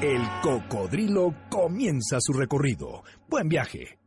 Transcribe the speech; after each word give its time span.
El 0.00 0.22
Cocodrilo 0.42 1.34
comienza 1.50 2.18
su 2.20 2.32
recorrido. 2.32 3.02
Buen 3.28 3.48
viaje. 3.48 3.98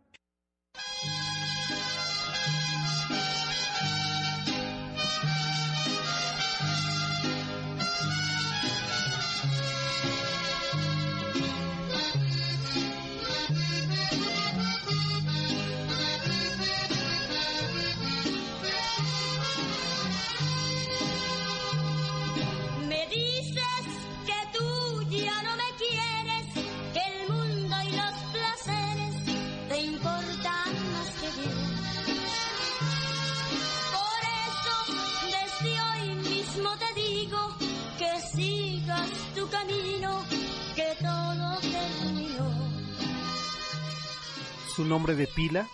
Su 44.80 44.86
nombre 44.86 45.14
de 45.14 45.28
pila, 45.28 45.68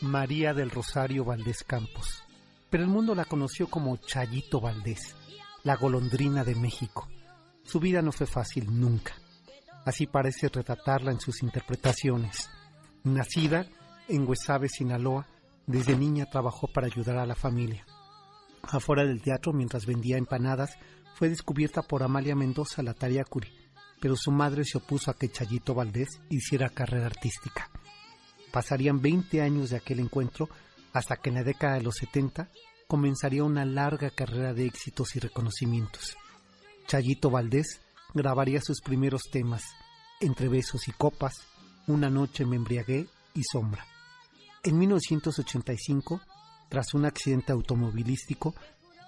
María 0.00 0.52
del 0.52 0.70
Rosario 0.70 1.24
Valdés 1.24 1.62
Campos. 1.62 2.24
Pero 2.68 2.82
el 2.82 2.90
mundo 2.90 3.14
la 3.14 3.24
conoció 3.24 3.68
como 3.70 3.98
Chayito 3.98 4.60
Valdés, 4.60 5.14
la 5.62 5.76
golondrina 5.76 6.42
de 6.42 6.56
México. 6.56 7.06
Su 7.62 7.78
vida 7.78 8.02
no 8.02 8.10
fue 8.10 8.26
fácil 8.26 8.66
nunca. 8.68 9.14
Así 9.84 10.08
parece 10.08 10.48
retratarla 10.48 11.12
en 11.12 11.20
sus 11.20 11.44
interpretaciones. 11.44 12.50
Nacida 13.04 13.64
en 14.08 14.28
Huesabe, 14.28 14.68
Sinaloa, 14.68 15.28
desde 15.68 15.96
niña 15.96 16.26
trabajó 16.28 16.66
para 16.66 16.88
ayudar 16.88 17.18
a 17.18 17.26
la 17.26 17.36
familia. 17.36 17.86
Afuera 18.62 19.04
del 19.04 19.22
teatro, 19.22 19.52
mientras 19.52 19.86
vendía 19.86 20.18
empanadas, 20.18 20.76
fue 21.14 21.28
descubierta 21.28 21.82
por 21.82 22.02
Amalia 22.02 22.34
Mendoza, 22.34 22.82
la 22.82 22.94
Tariacuri, 22.94 23.52
pero 24.00 24.16
su 24.16 24.32
madre 24.32 24.64
se 24.64 24.78
opuso 24.78 25.12
a 25.12 25.14
que 25.14 25.30
Chayito 25.30 25.74
Valdés 25.74 26.08
hiciera 26.28 26.70
carrera 26.70 27.06
artística. 27.06 27.70
Pasarían 28.52 29.00
20 29.00 29.42
años 29.42 29.70
de 29.70 29.76
aquel 29.76 30.00
encuentro 30.00 30.48
hasta 30.92 31.16
que 31.16 31.28
en 31.28 31.36
la 31.36 31.44
década 31.44 31.74
de 31.74 31.82
los 31.82 31.96
70 31.96 32.48
comenzaría 32.86 33.44
una 33.44 33.64
larga 33.64 34.10
carrera 34.10 34.54
de 34.54 34.66
éxitos 34.66 35.14
y 35.16 35.20
reconocimientos. 35.20 36.16
Chayito 36.86 37.30
Valdés 37.30 37.80
grabaría 38.14 38.60
sus 38.62 38.80
primeros 38.80 39.24
temas, 39.30 39.62
Entre 40.20 40.48
besos 40.48 40.88
y 40.88 40.92
copas, 40.92 41.34
Una 41.86 42.10
noche 42.10 42.44
me 42.44 42.56
embriagué 42.56 43.06
y 43.34 43.42
Sombra. 43.44 43.86
En 44.64 44.78
1985, 44.78 46.20
tras 46.68 46.94
un 46.94 47.04
accidente 47.04 47.52
automovilístico, 47.52 48.54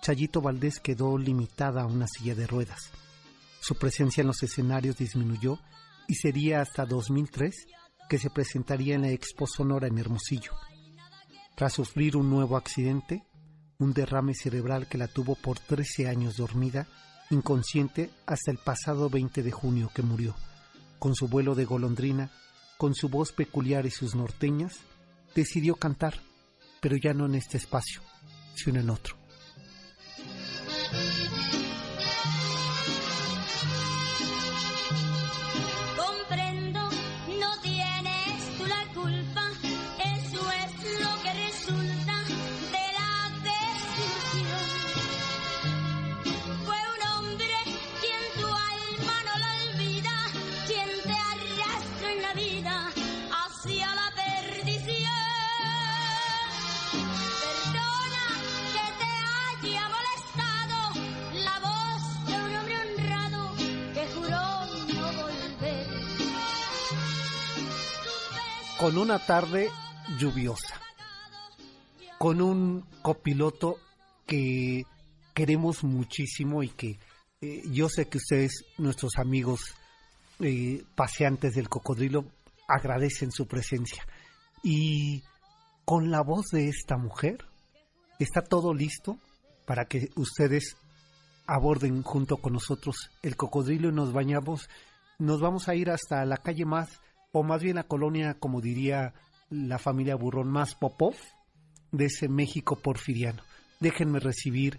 Chayito 0.02 0.40
Valdés 0.40 0.80
quedó 0.80 1.18
limitada 1.18 1.82
a 1.82 1.86
una 1.86 2.06
silla 2.06 2.34
de 2.34 2.46
ruedas. 2.46 2.90
Su 3.60 3.74
presencia 3.74 4.20
en 4.22 4.28
los 4.28 4.42
escenarios 4.42 4.96
disminuyó 4.96 5.58
y 6.06 6.14
sería 6.14 6.60
hasta 6.60 6.86
2003 6.86 7.66
que 8.10 8.18
se 8.18 8.28
presentaría 8.28 8.96
en 8.96 9.02
la 9.02 9.10
Expo 9.10 9.46
Sonora 9.46 9.86
en 9.86 9.96
Hermosillo. 9.96 10.50
Tras 11.54 11.74
sufrir 11.74 12.16
un 12.16 12.28
nuevo 12.28 12.56
accidente, 12.56 13.22
un 13.78 13.92
derrame 13.92 14.34
cerebral 14.34 14.88
que 14.88 14.98
la 14.98 15.06
tuvo 15.06 15.36
por 15.36 15.60
13 15.60 16.08
años 16.08 16.36
dormida, 16.36 16.88
inconsciente 17.30 18.10
hasta 18.26 18.50
el 18.50 18.58
pasado 18.58 19.10
20 19.10 19.44
de 19.44 19.52
junio 19.52 19.92
que 19.94 20.02
murió, 20.02 20.34
con 20.98 21.14
su 21.14 21.28
vuelo 21.28 21.54
de 21.54 21.64
golondrina, 21.64 22.32
con 22.78 22.96
su 22.96 23.08
voz 23.08 23.30
peculiar 23.30 23.86
y 23.86 23.90
sus 23.90 24.16
norteñas, 24.16 24.80
decidió 25.36 25.76
cantar, 25.76 26.20
pero 26.80 26.96
ya 26.96 27.14
no 27.14 27.26
en 27.26 27.36
este 27.36 27.58
espacio, 27.58 28.02
sino 28.56 28.80
en 28.80 28.90
otro. 28.90 29.19
Con 68.80 68.96
una 68.96 69.18
tarde 69.18 69.68
lluviosa, 70.18 70.80
con 72.16 72.40
un 72.40 72.82
copiloto 73.02 73.76
que 74.26 74.84
queremos 75.34 75.84
muchísimo 75.84 76.62
y 76.62 76.70
que 76.70 76.98
eh, 77.42 77.62
yo 77.70 77.90
sé 77.90 78.08
que 78.08 78.16
ustedes, 78.16 78.64
nuestros 78.78 79.18
amigos 79.18 79.74
eh, 80.38 80.82
paseantes 80.94 81.52
del 81.56 81.68
cocodrilo, 81.68 82.24
agradecen 82.66 83.32
su 83.32 83.46
presencia. 83.46 84.02
Y 84.62 85.24
con 85.84 86.10
la 86.10 86.22
voz 86.22 86.46
de 86.50 86.70
esta 86.70 86.96
mujer, 86.96 87.44
está 88.18 88.40
todo 88.40 88.72
listo 88.72 89.18
para 89.66 89.84
que 89.84 90.08
ustedes 90.16 90.78
aborden 91.46 92.02
junto 92.02 92.38
con 92.38 92.54
nosotros 92.54 93.10
el 93.20 93.36
cocodrilo 93.36 93.90
y 93.90 93.92
nos 93.92 94.14
bañamos. 94.14 94.70
Nos 95.18 95.42
vamos 95.42 95.68
a 95.68 95.74
ir 95.74 95.90
hasta 95.90 96.24
la 96.24 96.38
calle 96.38 96.64
más, 96.64 96.98
o 97.32 97.42
más 97.42 97.62
bien 97.62 97.76
la 97.76 97.84
colonia, 97.84 98.34
como 98.34 98.60
diría 98.60 99.14
la 99.50 99.78
familia 99.78 100.16
Burrón, 100.16 100.50
más 100.50 100.74
Popov 100.74 101.14
de 101.92 102.06
ese 102.06 102.28
México 102.28 102.76
porfiriano. 102.76 103.42
Déjenme 103.80 104.20
recibir 104.20 104.78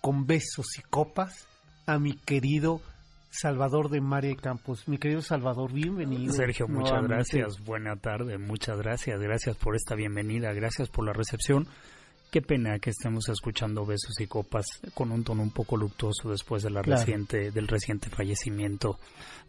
con 0.00 0.26
besos 0.26 0.78
y 0.78 0.82
copas 0.82 1.48
a 1.86 1.98
mi 1.98 2.14
querido 2.14 2.80
Salvador 3.30 3.90
de 3.90 4.00
María 4.00 4.36
Campos. 4.36 4.86
Mi 4.86 4.98
querido 4.98 5.20
Salvador, 5.20 5.72
bienvenido. 5.72 6.32
Sergio, 6.32 6.68
muchas 6.68 7.02
gracias. 7.02 7.64
Buena 7.64 7.96
tarde, 7.96 8.38
muchas 8.38 8.78
gracias. 8.78 9.18
Gracias 9.20 9.56
por 9.56 9.74
esta 9.74 9.94
bienvenida, 9.94 10.52
gracias 10.52 10.88
por 10.88 11.04
la 11.04 11.12
recepción. 11.12 11.66
Qué 12.34 12.42
pena 12.42 12.80
que 12.80 12.90
estemos 12.90 13.28
escuchando 13.28 13.86
besos 13.86 14.18
y 14.18 14.26
copas 14.26 14.66
con 14.92 15.12
un 15.12 15.22
tono 15.22 15.40
un 15.40 15.52
poco 15.52 15.76
luctuoso 15.76 16.30
después 16.30 16.64
de 16.64 16.70
la 16.70 16.82
Claro. 16.82 16.98
reciente, 17.00 17.52
del 17.52 17.68
reciente 17.68 18.10
fallecimiento, 18.10 18.98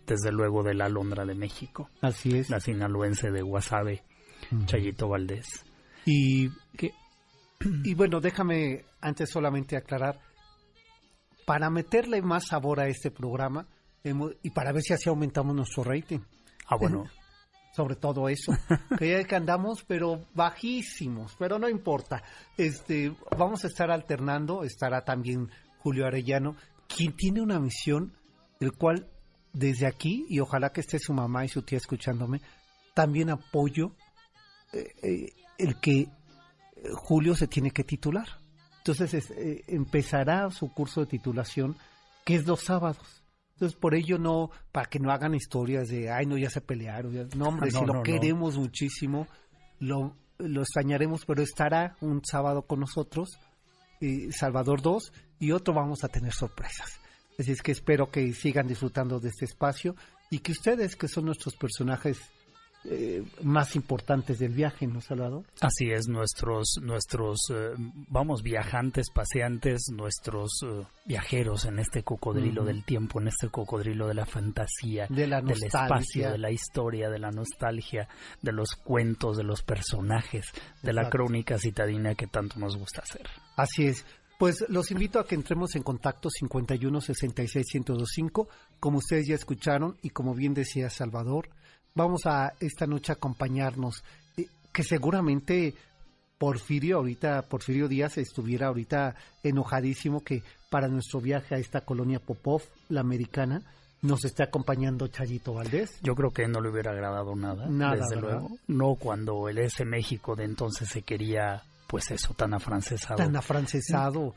desde 0.06 0.32
luego 0.32 0.62
de 0.62 0.76
la 0.76 0.86
Alondra 0.86 1.26
de 1.26 1.34
México, 1.34 1.90
Así 2.02 2.38
es. 2.38 2.52
la 2.52 2.60
sinaloense 2.60 3.32
de 3.32 3.42
Guasave. 3.42 4.04
Chayito 4.68 5.08
Valdés. 5.08 5.48
Y, 6.06 6.50
Que 6.78 6.92
y 7.84 7.96
bueno, 7.96 8.20
déjame 8.22 8.86
antes 9.02 9.32
solamente 9.32 9.76
aclarar, 9.78 10.20
para 11.48 11.72
meterle 11.72 12.22
más 12.22 12.46
sabor 12.50 12.80
a 12.82 12.88
este 12.88 13.10
programa 13.10 13.66
hemos- 14.04 14.34
y 14.44 14.52
para 14.52 14.72
ver 14.72 14.84
si 14.84 14.94
así 14.94 15.10
aumentamos 15.10 15.56
nuestro 15.56 15.84
rating, 15.86 16.20
Ah, 16.68 16.76
bueno, 16.80 17.06
sobre 17.76 17.96
todo 17.96 18.30
eso, 18.30 18.54
que 18.98 19.10
ya 19.12 19.24
que 19.26 19.36
andamos 19.36 19.84
pero 19.86 20.26
bajísimos, 20.34 21.36
pero 21.38 21.60
no 21.60 21.68
importa. 21.70 22.24
Este, 22.58 23.14
vamos 23.38 23.64
a 23.64 23.68
estar 23.68 23.92
alternando, 23.92 24.64
estará 24.64 25.02
también 25.04 25.50
Julio 25.80 26.06
Arellano, 26.08 26.56
quien 26.88 27.16
tiene 27.16 27.42
una 27.42 27.60
misión, 27.60 28.14
el 28.60 28.72
cual 28.74 29.08
desde 29.54 29.88
aquí, 29.88 30.26
y 30.30 30.40
ojalá 30.40 30.72
que 30.72 30.82
esté 30.82 31.00
su 31.00 31.14
mamá 31.14 31.46
y 31.46 31.50
su 31.50 31.62
tía 31.62 31.78
escuchándome, 31.78 32.42
también 32.94 33.30
apoyo 33.30 33.96
eh, 34.74 34.88
eh, 35.04 35.34
el 35.58 35.80
que 35.80 36.00
eh, 36.02 36.10
Julio 36.94 37.36
se 37.36 37.48
tiene 37.48 37.72
que 37.72 37.84
titular. 37.84 38.28
Entonces 38.78 39.14
es- 39.14 39.32
eh, 39.32 39.64
empezará 39.68 40.50
su 40.52 40.72
curso 40.74 41.02
de 41.02 41.08
titulación, 41.08 41.76
que 42.26 42.36
es 42.36 42.46
los 42.46 42.62
sábados. 42.62 43.24
Entonces, 43.56 43.80
por 43.80 43.96
ello 43.96 44.18
no, 44.18 44.52
para 44.74 44.90
que 44.90 45.00
no 45.00 45.12
hagan 45.12 45.34
historias 45.34 45.88
de, 45.88 46.12
ay, 46.12 46.26
no, 46.26 46.38
ya 46.38 46.50
se 46.50 46.60
pelearon. 46.60 47.30
No, 47.36 47.48
hombre, 47.48 47.70
No, 47.72 47.80
si 47.80 47.86
no, 47.86 47.94
lo 47.94 48.04
queremos 48.04 48.58
muchísimo, 48.58 49.28
lo, 49.80 50.14
lo 50.40 50.62
extrañaremos, 50.62 51.26
pero 51.26 51.42
estará 51.42 51.96
un 52.02 52.22
sábado 52.26 52.64
con 52.64 52.82
nosotros, 52.82 53.30
eh, 54.02 54.30
Salvador 54.32 54.82
2, 54.82 55.14
y 55.40 55.52
otro 55.52 55.74
vamos 55.74 56.04
a 56.04 56.10
tener 56.10 56.34
sorpresas. 56.34 57.00
Así 57.40 57.52
es 57.52 57.62
que 57.62 57.72
espero 57.72 58.12
que 58.12 58.34
sigan 58.34 58.68
disfrutando 58.68 59.20
de 59.20 59.30
este 59.30 59.46
espacio 59.46 59.96
y 60.30 60.40
que 60.40 60.52
ustedes, 60.52 60.98
que 60.98 61.08
son 61.08 61.26
nuestros 61.26 61.56
personajes 61.56 62.20
eh, 62.88 63.24
más 63.42 63.76
importantes 63.76 64.40
del 64.40 64.54
viaje, 64.54 64.88
¿no, 64.88 65.02
Salvador? 65.02 65.44
Así 65.62 65.92
es, 65.92 66.08
nuestros, 66.08 66.80
nuestros, 66.82 67.40
eh, 67.52 67.72
vamos, 68.10 68.44
viajantes, 68.44 69.10
paseantes, 69.10 69.90
nuestros 69.92 70.62
eh, 70.64 70.84
viajeros 71.06 71.66
en 71.66 71.80
este 71.80 72.04
cocodrilo 72.04 72.64
del 72.64 72.84
tiempo, 72.84 73.20
en 73.20 73.30
este 73.30 73.50
cocodrilo 73.50 74.08
de 74.08 74.14
la 74.14 74.26
fantasía, 74.26 75.08
De 75.10 75.28
la 75.28 75.42
del 75.42 75.64
espacio, 75.64 76.32
de 76.32 76.38
la 76.38 76.52
historia, 76.52 77.10
de 77.10 77.20
la 77.20 77.32
nostalgia, 77.32 78.08
de 78.42 78.52
los 78.52 78.76
cuentos, 78.76 79.38
de 79.38 79.44
los 79.44 79.64
personajes, 79.64 80.46
de 80.84 80.94
la 80.94 81.10
crónica 81.10 81.58
citadina 81.58 82.16
que 82.16 82.28
tanto 82.28 82.60
nos 82.60 82.78
gusta 82.78 83.02
hacer. 83.02 83.28
Así 83.56 83.86
es. 83.86 84.06
Pues 84.38 84.66
los 84.68 84.92
invito 84.92 85.20
a 85.20 85.26
que 85.26 85.36
entremos 85.36 85.76
en 85.76 85.84
contacto 85.84 86.30
51 86.30 87.00
66 87.02 87.66
1025, 87.74 88.50
como 88.80 88.98
ustedes 88.98 89.28
ya 89.28 89.36
escucharon 89.36 89.98
y 90.02 90.10
como 90.10 90.36
bien 90.36 90.54
decía 90.54 90.90
Salvador, 90.90 91.50
vamos 91.96 92.26
a 92.26 92.54
esta 92.60 92.86
noche 92.86 93.12
a 93.12 93.16
acompañarnos, 93.16 94.04
eh, 94.38 94.48
que 94.72 94.84
seguramente 94.84 95.74
Porfirio 96.38 96.98
ahorita, 96.98 97.44
Porfirio 97.44 97.88
Díaz 97.88 98.18
estuviera 98.18 98.68
ahorita 98.68 99.16
enojadísimo 99.42 100.22
que 100.22 100.44
para 100.70 100.90
nuestro 100.90 101.22
viaje 101.22 101.56
a 101.56 101.58
esta 101.58 101.82
colonia 101.82 102.20
Popov, 102.20 102.62
la 102.90 103.00
americana, 103.00 103.62
nos 104.02 104.26
esté 104.26 104.44
acompañando 104.44 105.08
Chayito 105.08 105.54
Valdés. 105.54 105.98
Yo 106.04 106.14
creo 106.14 106.32
que 106.32 106.48
no 106.48 106.60
le 106.60 106.70
hubiera 106.70 106.92
agradado 106.92 107.36
nada, 107.36 107.68
Nada, 107.68 107.96
desde 107.96 108.16
¿verdad? 108.18 108.40
luego. 108.42 108.58
No 108.68 108.96
cuando 108.96 109.48
el 109.48 109.58
ese 109.58 109.86
México 109.86 110.36
de 110.36 110.44
entonces 110.44 110.90
se 110.90 111.02
quería, 111.02 111.64
pues 111.88 112.12
eso, 112.12 112.34
tan 112.34 112.54
afrancesado. 112.54 113.16
tan 113.16 113.36
afrancesado. 113.36 114.36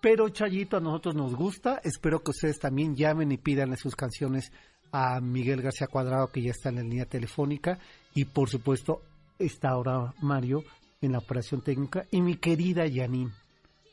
Pero 0.00 0.28
Chayito 0.30 0.76
a 0.78 0.80
nosotros 0.80 1.14
nos 1.16 1.34
gusta. 1.34 1.80
Espero 1.82 2.22
que 2.22 2.30
ustedes 2.30 2.58
también 2.60 2.94
llamen 2.94 3.32
y 3.32 3.36
pidan 3.36 3.76
sus 3.76 3.96
canciones 3.96 4.52
a 4.92 5.20
Miguel 5.20 5.62
García 5.62 5.86
Cuadrado, 5.86 6.28
que 6.28 6.42
ya 6.42 6.50
está 6.50 6.68
en 6.70 6.76
la 6.76 6.82
línea 6.82 7.06
telefónica. 7.06 7.78
Y 8.14 8.24
por 8.24 8.48
supuesto, 8.48 9.02
está 9.38 9.70
ahora 9.70 10.14
Mario 10.20 10.62
en 11.00 11.12
la 11.12 11.18
operación 11.18 11.62
técnica. 11.62 12.06
Y 12.10 12.20
mi 12.20 12.36
querida 12.36 12.84
Janine, 12.92 13.30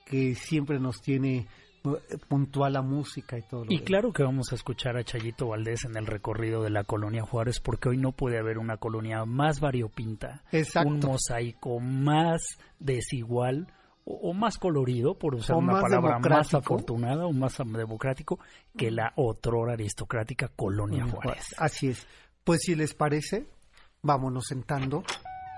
que 0.06 0.36
siempre 0.36 0.80
nos 0.80 1.02
tiene 1.02 1.48
eh, 1.84 2.18
puntual 2.28 2.74
la 2.74 2.82
música 2.82 3.38
y 3.38 3.42
todo 3.44 3.66
lo 3.66 3.72
Y 3.72 3.80
claro 3.80 4.12
que 4.12 4.24
vamos 4.24 4.52
a 4.52 4.56
escuchar 4.56 4.98
a 4.98 5.04
Chayito 5.04 5.48
Valdés 5.48 5.86
en 5.86 5.96
el 5.96 6.06
recorrido 6.06 6.64
de 6.64 6.70
la 6.70 6.84
colonia 6.84 7.24
Juárez, 7.24 7.60
porque 7.60 7.90
hoy 7.90 7.98
no 7.98 8.12
puede 8.12 8.40
haber 8.40 8.58
una 8.58 8.78
colonia 8.78 9.24
más 9.26 9.60
variopinta, 9.60 10.44
Exacto. 10.52 10.90
un 10.90 11.00
mosaico 11.00 11.80
más 11.80 12.42
desigual 12.80 13.68
o, 14.07 14.30
o 14.30 14.33
más 14.33 14.57
colorido, 14.57 15.15
por 15.15 15.36
usar 15.36 15.57
O 15.57 15.59
una 15.59 15.81
palabra 15.81 16.19
más 16.19 16.54
afortunada 16.54 17.25
o 17.25 17.33
más 17.33 17.57
democrático 17.57 18.39
que 18.75 18.89
la 18.89 19.12
otrora 19.15 19.74
aristocrática 19.74 20.48
colonia 20.48 21.06
Juárez. 21.06 21.54
Así 21.57 21.89
es. 21.89 22.07
Pues 22.44 22.62
si 22.63 22.75
les 22.75 22.94
parece, 22.94 23.48
vámonos 24.01 24.45
sentando, 24.48 25.04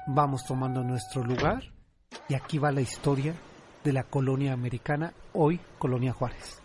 vamos 0.08 0.44
tomando 0.46 0.84
nuestro 0.84 1.24
lugar 1.24 1.64
y 2.28 2.34
aquí 2.34 2.58
va 2.58 2.72
la 2.72 2.82
historia 2.82 3.36
de 3.84 3.94
la 3.94 4.04
colonia 4.04 4.54
americana, 4.54 5.14
hoy 5.34 5.60
Colonia 5.78 6.12
Juárez. 6.12 6.60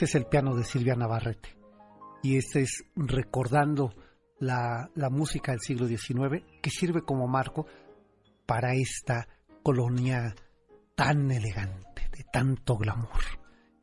Este 0.00 0.16
es 0.16 0.24
el 0.24 0.30
piano 0.30 0.54
de 0.54 0.64
Silvia 0.64 0.94
Navarrete 0.94 1.58
y 2.22 2.38
este 2.38 2.62
es 2.62 2.84
recordando 2.96 3.94
la, 4.38 4.88
la 4.94 5.10
música 5.10 5.52
del 5.52 5.60
siglo 5.60 5.86
XIX 5.86 6.42
que 6.62 6.70
sirve 6.70 7.02
como 7.02 7.28
marco 7.28 7.66
para 8.46 8.72
esta 8.72 9.28
colonia 9.62 10.34
tan 10.94 11.30
elegante, 11.30 12.08
de 12.16 12.24
tanto 12.32 12.78
glamour. 12.78 13.20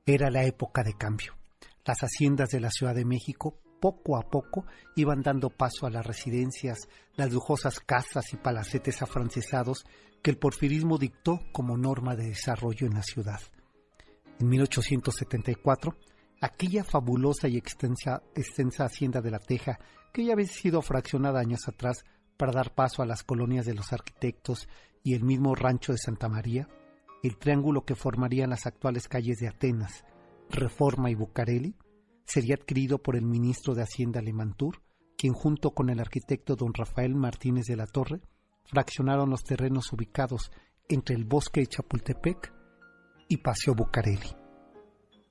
Era 0.08 0.32
la 0.32 0.44
época 0.44 0.82
de 0.82 0.96
cambio. 0.98 1.38
Las 1.86 2.00
haciendas 2.00 2.50
de 2.50 2.62
la 2.62 2.72
Ciudad 2.72 2.96
de 2.96 3.06
México 3.06 3.60
poco 3.80 4.18
a 4.18 4.28
poco 4.28 4.66
iban 4.96 5.22
dando 5.22 5.52
paso 5.52 5.86
a 5.86 5.92
las 5.92 6.04
residencias, 6.04 6.80
las 7.14 7.32
lujosas 7.32 7.80
casas 7.80 8.34
y 8.34 8.38
palacetes 8.38 9.04
afrancesados 9.04 9.86
que 10.24 10.32
el 10.32 10.40
porfirismo 10.40 10.98
dictó 10.98 11.42
como 11.52 11.78
norma 11.78 12.16
de 12.16 12.30
desarrollo 12.30 12.88
en 12.88 12.96
la 12.96 13.04
ciudad. 13.04 13.40
En 14.40 14.50
1874, 14.50 15.96
aquella 16.42 16.84
fabulosa 16.84 17.48
y 17.48 17.58
extensa, 17.58 18.22
hacienda 18.80 19.22
de 19.22 19.32
la 19.32 19.40
Teja, 19.40 19.80
que 20.14 20.26
ya 20.26 20.34
había 20.34 20.46
sido 20.46 20.82
fraccionada 20.84 21.40
años 21.40 21.68
atrás 21.68 22.06
para 22.38 22.52
dar 22.52 22.76
paso 22.76 23.02
a 23.02 23.08
las 23.08 23.24
colonias 23.24 23.66
de 23.66 23.74
los 23.74 23.94
arquitectos 23.94 24.68
y 25.04 25.16
el 25.16 25.24
mismo 25.24 25.56
rancho 25.56 25.92
de 25.92 25.98
Santa 25.98 26.30
María, 26.30 26.68
el 27.24 27.38
triángulo 27.38 27.84
que 27.84 27.96
formarían 27.96 28.52
las 28.52 28.68
actuales 28.68 29.08
calles 29.08 29.38
de 29.40 29.48
Atenas, 29.48 30.06
Reforma 30.52 31.10
y 31.10 31.16
Bucareli, 31.16 31.76
sería 32.26 32.56
adquirido 32.56 33.00
por 33.00 33.16
el 33.16 33.26
ministro 33.26 33.74
de 33.74 33.82
Hacienda 33.82 34.22
Lemantur, 34.22 34.84
quien 35.18 35.34
junto 35.34 35.72
con 35.72 35.90
el 35.90 36.00
arquitecto 36.00 36.56
don 36.56 36.76
Rafael 36.76 37.16
Martínez 37.16 37.66
de 37.66 37.76
la 37.76 37.88
Torre 37.88 38.22
fraccionaron 38.66 39.32
los 39.32 39.44
terrenos 39.44 39.92
ubicados 39.94 40.52
entre 40.90 41.16
el 41.16 41.26
bosque 41.26 41.62
de 41.62 41.68
Chapultepec 41.68 42.57
y 43.28 43.38
Paseo 43.38 43.76
Bucareli. 43.76 44.36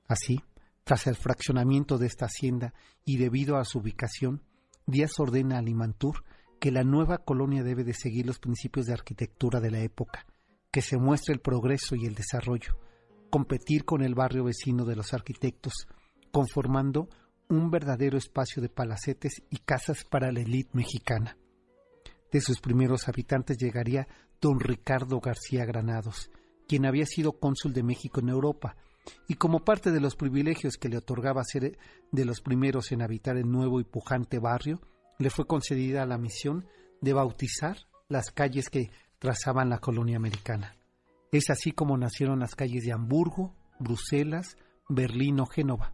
Así, 0.08 0.40
tras 0.84 1.06
el 1.06 1.16
fraccionamiento 1.16 1.98
de 1.98 2.06
esta 2.06 2.26
hacienda 2.26 2.74
y 3.04 3.16
debido 3.16 3.56
a 3.56 3.64
su 3.64 3.78
ubicación, 3.78 4.42
Díaz 4.86 5.18
ordena 5.18 5.58
a 5.58 5.62
Limantur 5.62 6.22
que 6.60 6.70
la 6.70 6.84
nueva 6.84 7.18
colonia 7.18 7.62
debe 7.62 7.82
de 7.82 7.92
seguir 7.92 8.26
los 8.26 8.38
principios 8.38 8.86
de 8.86 8.92
arquitectura 8.92 9.60
de 9.60 9.70
la 9.70 9.80
época, 9.80 10.26
que 10.70 10.80
se 10.80 10.96
muestre 10.96 11.34
el 11.34 11.40
progreso 11.40 11.96
y 11.96 12.06
el 12.06 12.14
desarrollo, 12.14 12.78
competir 13.30 13.84
con 13.84 14.02
el 14.02 14.14
barrio 14.14 14.44
vecino 14.44 14.84
de 14.84 14.96
los 14.96 15.12
arquitectos, 15.12 15.88
conformando 16.30 17.08
un 17.48 17.70
verdadero 17.70 18.16
espacio 18.16 18.62
de 18.62 18.68
palacetes 18.68 19.42
y 19.50 19.58
casas 19.58 20.04
para 20.04 20.30
la 20.32 20.40
élite 20.40 20.70
mexicana. 20.74 21.36
De 22.30 22.40
sus 22.40 22.60
primeros 22.60 23.08
habitantes 23.08 23.56
llegaría 23.58 24.06
don 24.40 24.60
Ricardo 24.60 25.20
García 25.20 25.64
Granados, 25.64 26.30
quien 26.66 26.86
había 26.86 27.06
sido 27.06 27.38
cónsul 27.38 27.72
de 27.72 27.82
México 27.82 28.20
en 28.20 28.28
Europa, 28.28 28.76
y 29.28 29.34
como 29.34 29.64
parte 29.64 29.92
de 29.92 30.00
los 30.00 30.16
privilegios 30.16 30.76
que 30.76 30.88
le 30.88 30.98
otorgaba 30.98 31.44
ser 31.44 31.78
de 32.10 32.24
los 32.24 32.40
primeros 32.40 32.92
en 32.92 33.02
habitar 33.02 33.36
el 33.36 33.50
nuevo 33.50 33.80
y 33.80 33.84
pujante 33.84 34.38
barrio, 34.38 34.80
le 35.18 35.30
fue 35.30 35.46
concedida 35.46 36.06
la 36.06 36.18
misión 36.18 36.66
de 37.00 37.12
bautizar 37.12 37.76
las 38.08 38.30
calles 38.30 38.68
que 38.68 38.90
trazaban 39.18 39.70
la 39.70 39.78
colonia 39.78 40.16
americana. 40.16 40.76
Es 41.32 41.50
así 41.50 41.72
como 41.72 41.96
nacieron 41.96 42.40
las 42.40 42.54
calles 42.54 42.84
de 42.84 42.92
Hamburgo, 42.92 43.54
Bruselas, 43.78 44.56
Berlín 44.88 45.40
o 45.40 45.46
Génova, 45.46 45.92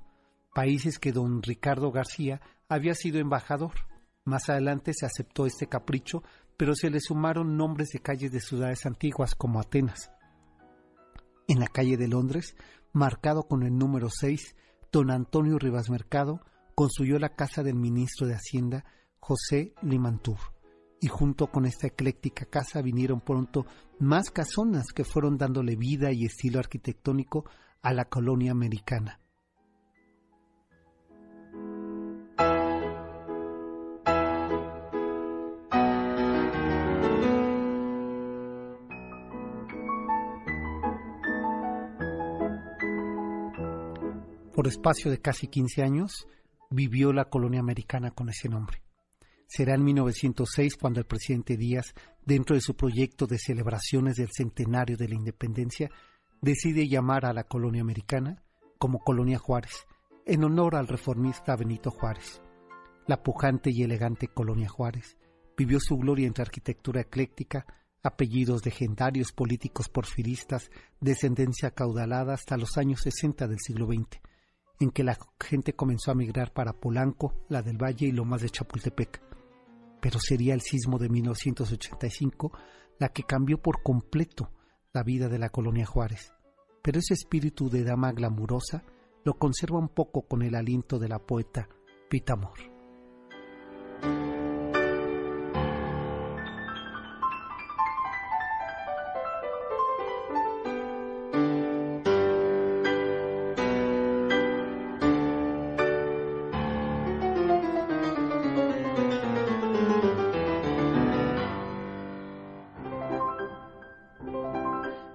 países 0.55 0.99
que 0.99 1.13
don 1.13 1.43
Ricardo 1.43 1.91
García 1.91 2.41
había 2.69 2.95
sido 2.95 3.19
embajador. 3.19 3.73
Más 4.25 4.49
adelante 4.49 4.93
se 4.95 5.07
aceptó 5.07 5.47
este 5.47 5.67
capricho, 5.67 6.23
pero 6.57 6.75
se 6.75 6.91
le 6.91 7.01
sumaron 7.01 7.57
nombres 7.57 7.89
de 7.89 8.01
calles 8.01 8.33
de 8.33 8.41
ciudades 8.41 8.87
antiguas 8.87 9.35
como 9.35 9.61
Atenas. 9.61 10.11
En 11.49 11.61
la 11.61 11.67
calle 11.67 11.97
de 11.97 12.09
Londres, 12.09 12.57
marcado 12.93 13.45
con 13.45 13.63
el 13.63 13.77
número 13.77 14.09
6, 14.11 14.55
don 14.91 15.11
Antonio 15.11 15.59
Rivas 15.59 15.91
Mercado 15.91 16.41
construyó 16.75 17.19
la 17.19 17.35
casa 17.35 17.63
del 17.63 17.75
ministro 17.75 18.27
de 18.27 18.35
Hacienda, 18.35 18.85
José 19.21 19.75
Limantur. 19.83 20.39
Y 21.01 21.09
junto 21.09 21.49
con 21.49 21.67
esta 21.67 21.89
ecléctica 21.89 22.45
casa 22.45 22.81
vinieron 22.81 23.21
pronto 23.21 23.67
más 23.99 24.31
casonas 24.31 24.87
que 24.95 25.05
fueron 25.05 25.37
dándole 25.37 25.77
vida 25.77 26.13
y 26.13 26.25
estilo 26.25 26.59
arquitectónico 26.61 27.45
a 27.83 27.93
la 27.93 28.05
colonia 28.05 28.53
americana. 28.53 29.22
Por 44.63 44.69
espacio 44.69 45.11
de 45.11 45.19
casi 45.19 45.49
15 45.49 45.83
años 45.83 46.29
vivió 46.71 47.13
la 47.13 47.25
colonia 47.25 47.59
americana 47.59 48.13
con 48.13 48.29
ese 48.29 48.49
nombre. 48.49 48.81
Será 49.49 49.75
en 49.75 49.83
1906 49.83 50.77
cuando 50.77 51.01
el 51.01 51.07
presidente 51.07 51.57
Díaz, 51.57 51.93
dentro 52.25 52.55
de 52.55 52.61
su 52.61 52.77
proyecto 52.77 53.27
de 53.27 53.41
celebraciones 53.41 54.15
del 54.15 54.29
centenario 54.31 54.97
de 54.97 55.09
la 55.09 55.17
independencia, 55.17 55.91
decide 56.41 56.87
llamar 56.87 57.27
a 57.27 57.33
la 57.33 57.43
colonia 57.43 57.81
americana 57.81 58.45
como 58.79 59.01
Colonia 59.01 59.37
Juárez, 59.37 59.85
en 60.27 60.45
honor 60.45 60.77
al 60.77 60.87
reformista 60.87 61.57
Benito 61.57 61.91
Juárez. 61.91 62.41
La 63.09 63.21
pujante 63.21 63.69
y 63.73 63.83
elegante 63.83 64.29
Colonia 64.29 64.69
Juárez 64.69 65.17
vivió 65.59 65.81
su 65.81 65.97
gloria 65.97 66.29
entre 66.29 66.43
arquitectura 66.43 67.01
ecléctica, 67.01 67.67
apellidos 68.05 68.65
legendarios 68.65 69.33
políticos 69.33 69.89
porfiristas, 69.89 70.71
descendencia 71.01 71.73
caudalada 71.73 72.35
hasta 72.35 72.57
los 72.57 72.79
años 72.79 73.01
60 73.01 73.49
del 73.49 73.59
siglo 73.59 73.87
XX, 73.87 74.21
en 74.83 74.91
que 74.91 75.05
la 75.05 75.17
gente 75.41 75.75
comenzó 75.75 76.11
a 76.11 76.15
migrar 76.15 76.53
para 76.53 76.73
Polanco, 76.73 77.35
la 77.49 77.63
del 77.63 77.83
Valle 77.83 78.07
y 78.07 78.13
lo 78.13 78.25
más 78.25 78.43
de 78.43 78.51
Chapultepec. 78.51 79.23
Pero 80.01 80.19
sería 80.21 80.55
el 80.55 80.61
sismo 80.61 80.99
de 80.99 81.09
1985 81.09 82.53
la 82.99 83.09
que 83.09 83.23
cambió 83.23 83.61
por 83.61 83.83
completo 83.83 84.51
la 84.93 85.03
vida 85.03 85.29
de 85.29 85.39
la 85.39 85.49
colonia 85.49 85.87
Juárez. 85.87 86.33
Pero 86.83 86.99
ese 86.99 87.15
espíritu 87.15 87.71
de 87.71 87.85
dama 87.85 88.13
glamurosa 88.13 88.85
lo 89.25 89.35
conserva 89.35 89.79
un 89.79 89.89
poco 89.89 90.23
con 90.23 90.43
el 90.43 90.55
aliento 90.55 90.99
de 90.99 91.09
la 91.09 91.19
poeta 91.19 91.69
Pitamor. 92.09 92.59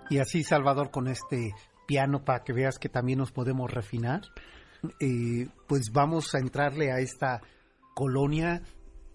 Y 0.09 0.19
así, 0.19 0.43
Salvador, 0.43 0.91
con 0.91 1.07
este 1.07 1.53
piano 1.85 2.23
para 2.23 2.43
que 2.43 2.53
veas 2.53 2.79
que 2.79 2.89
también 2.89 3.19
nos 3.19 3.31
podemos 3.31 3.71
refinar, 3.71 4.21
eh, 4.99 5.47
pues 5.67 5.91
vamos 5.91 6.33
a 6.35 6.39
entrarle 6.39 6.91
a 6.91 6.99
esta 6.99 7.41
colonia 7.95 8.61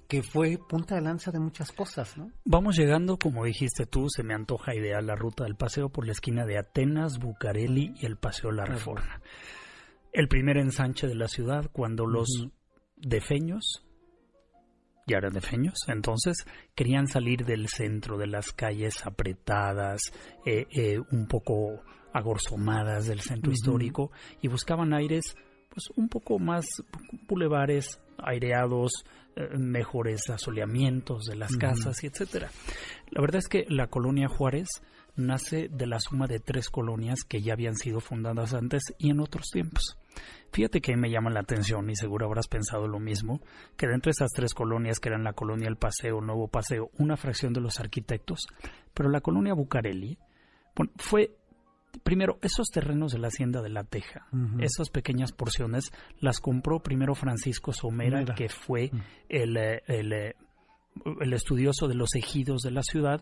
que 0.08 0.22
fue 0.22 0.58
punta 0.58 0.96
de 0.96 1.00
lanza 1.00 1.30
de 1.30 1.38
muchas 1.38 1.72
cosas, 1.72 2.18
¿no? 2.18 2.30
Vamos 2.44 2.76
llegando, 2.76 3.18
como 3.18 3.44
dijiste 3.44 3.86
tú, 3.86 4.08
se 4.10 4.22
me 4.22 4.34
antoja 4.34 4.74
ideal 4.74 5.06
la 5.06 5.14
ruta 5.14 5.44
del 5.44 5.54
paseo 5.54 5.88
por 5.88 6.04
la 6.04 6.12
esquina 6.12 6.44
de 6.44 6.58
Atenas, 6.58 7.18
Bucareli 7.18 7.94
y 7.98 8.04
el 8.04 8.18
Paseo 8.18 8.50
La 8.50 8.66
Reforma. 8.66 9.22
El 10.12 10.28
primer 10.28 10.58
ensanche 10.58 11.06
de 11.06 11.14
la 11.14 11.28
ciudad 11.28 11.70
cuando 11.72 12.04
los 12.04 12.28
defeños 12.96 13.86
defeños, 15.06 15.74
entonces 15.88 16.36
querían 16.74 17.06
salir 17.06 17.44
del 17.44 17.68
centro 17.68 18.16
de 18.16 18.26
las 18.26 18.52
calles 18.52 19.04
apretadas, 19.04 20.00
eh, 20.46 20.66
eh, 20.70 20.98
un 21.10 21.26
poco 21.26 21.82
agorzomadas 22.12 23.06
del 23.06 23.20
centro 23.20 23.52
histórico 23.52 24.10
y 24.40 24.48
buscaban 24.48 24.92
aires 24.92 25.34
pues 25.68 25.88
un 25.96 26.08
poco 26.08 26.38
más 26.38 26.66
bulevares 27.26 27.98
aireados, 28.18 28.92
eh, 29.36 29.56
mejores 29.56 30.28
asoleamientos 30.28 31.24
de 31.24 31.36
las 31.36 31.56
casas 31.56 32.04
y 32.04 32.08
etcétera. 32.08 32.50
La 33.10 33.22
verdad 33.22 33.38
es 33.38 33.48
que 33.48 33.64
la 33.68 33.86
colonia 33.86 34.28
Juárez 34.28 34.68
nace 35.16 35.68
de 35.68 35.86
la 35.86 36.00
suma 36.00 36.26
de 36.26 36.40
tres 36.40 36.70
colonias 36.70 37.24
que 37.24 37.42
ya 37.42 37.52
habían 37.52 37.76
sido 37.76 38.00
fundadas 38.00 38.54
antes 38.54 38.82
y 38.98 39.10
en 39.10 39.20
otros 39.20 39.50
tiempos. 39.52 39.98
Fíjate 40.52 40.80
que 40.80 40.96
me 40.96 41.10
llama 41.10 41.30
la 41.30 41.40
atención 41.40 41.88
y 41.88 41.96
seguro 41.96 42.26
habrás 42.26 42.48
pensado 42.48 42.86
lo 42.86 42.98
mismo, 42.98 43.40
que 43.76 43.86
dentro 43.86 44.10
de 44.10 44.12
esas 44.12 44.30
tres 44.32 44.54
colonias 44.54 45.00
que 45.00 45.08
eran 45.08 45.24
la 45.24 45.32
colonia 45.32 45.68
El 45.68 45.76
Paseo, 45.76 46.20
Nuevo 46.20 46.48
Paseo, 46.48 46.90
una 46.98 47.16
fracción 47.16 47.52
de 47.52 47.60
los 47.60 47.80
arquitectos, 47.80 48.46
pero 48.92 49.08
la 49.08 49.20
colonia 49.20 49.54
Bucareli 49.54 50.18
bueno, 50.74 50.92
fue 50.96 51.36
primero, 52.02 52.38
esos 52.42 52.68
terrenos 52.68 53.12
de 53.12 53.18
la 53.18 53.28
hacienda 53.28 53.60
de 53.62 53.68
la 53.68 53.84
Teja, 53.84 54.26
esas 54.60 54.88
pequeñas 54.88 55.32
porciones, 55.32 55.92
las 56.20 56.40
compró 56.40 56.82
primero 56.82 57.14
Francisco 57.14 57.72
Somera, 57.72 58.24
que 58.34 58.48
fue 58.48 58.90
el, 59.28 59.56
eh, 59.56 59.82
eh, 59.88 60.34
el, 61.20 61.32
estudioso 61.32 61.88
de 61.88 61.94
los 61.94 62.14
ejidos 62.14 62.62
de 62.62 62.70
la 62.70 62.82
ciudad, 62.82 63.20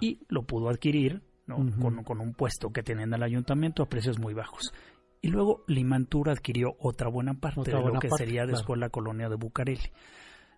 y 0.00 0.20
lo 0.28 0.44
pudo 0.44 0.68
adquirir 0.68 1.22
con, 1.46 2.02
con, 2.04 2.20
un 2.20 2.34
puesto 2.34 2.70
que 2.70 2.82
tenía 2.82 3.04
en 3.04 3.14
el 3.14 3.22
ayuntamiento 3.22 3.82
a 3.82 3.88
precios 3.88 4.18
muy 4.18 4.34
bajos. 4.34 4.72
Y 5.20 5.28
luego 5.28 5.64
Limantur 5.68 6.30
adquirió 6.30 6.76
otra 6.78 7.08
buena 7.08 7.34
parte 7.34 7.70
de 7.70 7.80
lo 7.80 7.98
que 7.98 8.10
sería 8.10 8.44
después 8.46 8.78
la 8.78 8.90
colonia 8.90 9.28
de 9.28 9.36
Bucareli. 9.36 9.90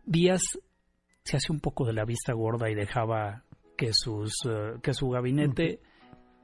Díaz 0.04 0.42
se 1.22 1.36
hace 1.36 1.52
un 1.52 1.60
poco 1.60 1.84
de 1.84 1.92
la 1.92 2.04
vista 2.04 2.32
gorda 2.32 2.70
y 2.70 2.74
dejaba 2.74 3.44
que, 3.76 3.92
sus, 3.92 4.32
eh, 4.48 4.74
que 4.82 4.94
su 4.94 5.08
gabinete 5.10 5.80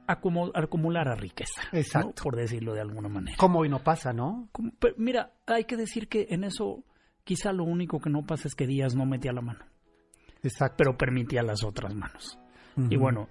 acumulara 0.07 1.15
riqueza, 1.15 1.61
Exacto. 1.71 2.23
por 2.23 2.35
decirlo 2.35 2.73
de 2.73 2.81
alguna 2.81 3.07
manera. 3.09 3.37
Como 3.37 3.59
hoy 3.59 3.69
no 3.69 3.83
pasa, 3.83 4.11
¿no? 4.11 4.49
mira, 4.97 5.31
hay 5.45 5.63
que 5.65 5.77
decir 5.77 6.07
que 6.07 6.27
en 6.29 6.43
eso 6.43 6.83
quizá 7.23 7.53
lo 7.53 7.63
único 7.63 7.99
que 7.99 8.09
no 8.09 8.25
pasa 8.25 8.47
es 8.47 8.55
que 8.55 8.67
Díaz 8.67 8.95
no 8.95 9.05
metía 9.05 9.31
la 9.31 9.41
mano. 9.41 9.65
Exacto. 10.43 10.75
Pero 10.77 10.97
permitía 10.97 11.41
las 11.41 11.63
otras 11.63 11.95
manos. 11.95 12.37
Y 12.77 12.97
bueno, 12.97 13.27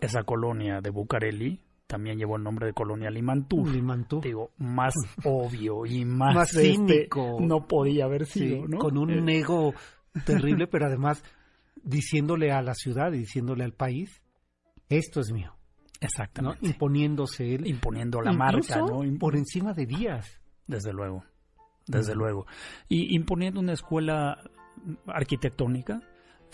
esa 0.00 0.24
colonia 0.24 0.80
de 0.80 0.90
Bucareli 0.90 1.60
también 1.86 2.18
llevó 2.18 2.36
el 2.36 2.42
nombre 2.42 2.66
de 2.66 2.72
Colonia 2.72 3.10
Limantú. 3.10 3.64
Digo, 4.20 4.50
más 4.58 4.94
obvio 5.24 5.86
y 5.86 6.04
más, 6.04 6.54
este, 6.54 6.74
cínico. 6.74 7.38
no 7.40 7.66
podía 7.66 8.04
haber 8.06 8.26
sido, 8.26 8.66
¿no? 8.66 8.78
Con 8.78 8.96
un 8.98 9.28
eh, 9.28 9.38
ego 9.38 9.74
terrible, 10.26 10.66
pero 10.66 10.86
además 10.86 11.22
diciéndole 11.82 12.50
a 12.50 12.62
la 12.62 12.74
ciudad 12.74 13.12
y 13.12 13.18
diciéndole 13.18 13.64
al 13.64 13.72
país, 13.72 14.22
esto 14.88 15.20
es 15.20 15.32
mío. 15.32 15.54
Exactamente. 16.00 16.66
Imponiéndose 16.66 17.54
él. 17.54 17.66
Imponiendo 17.66 18.20
la 18.20 18.32
marca, 18.32 18.76
¿no? 18.78 19.02
Por 19.18 19.36
encima 19.36 19.72
de 19.72 19.86
Díaz. 19.86 20.40
Desde 20.66 20.92
luego, 20.92 21.24
desde 21.86 22.14
luego. 22.14 22.46
Y 22.88 23.14
imponiendo 23.14 23.60
una 23.60 23.72
escuela 23.72 24.38
arquitectónica 25.06 26.00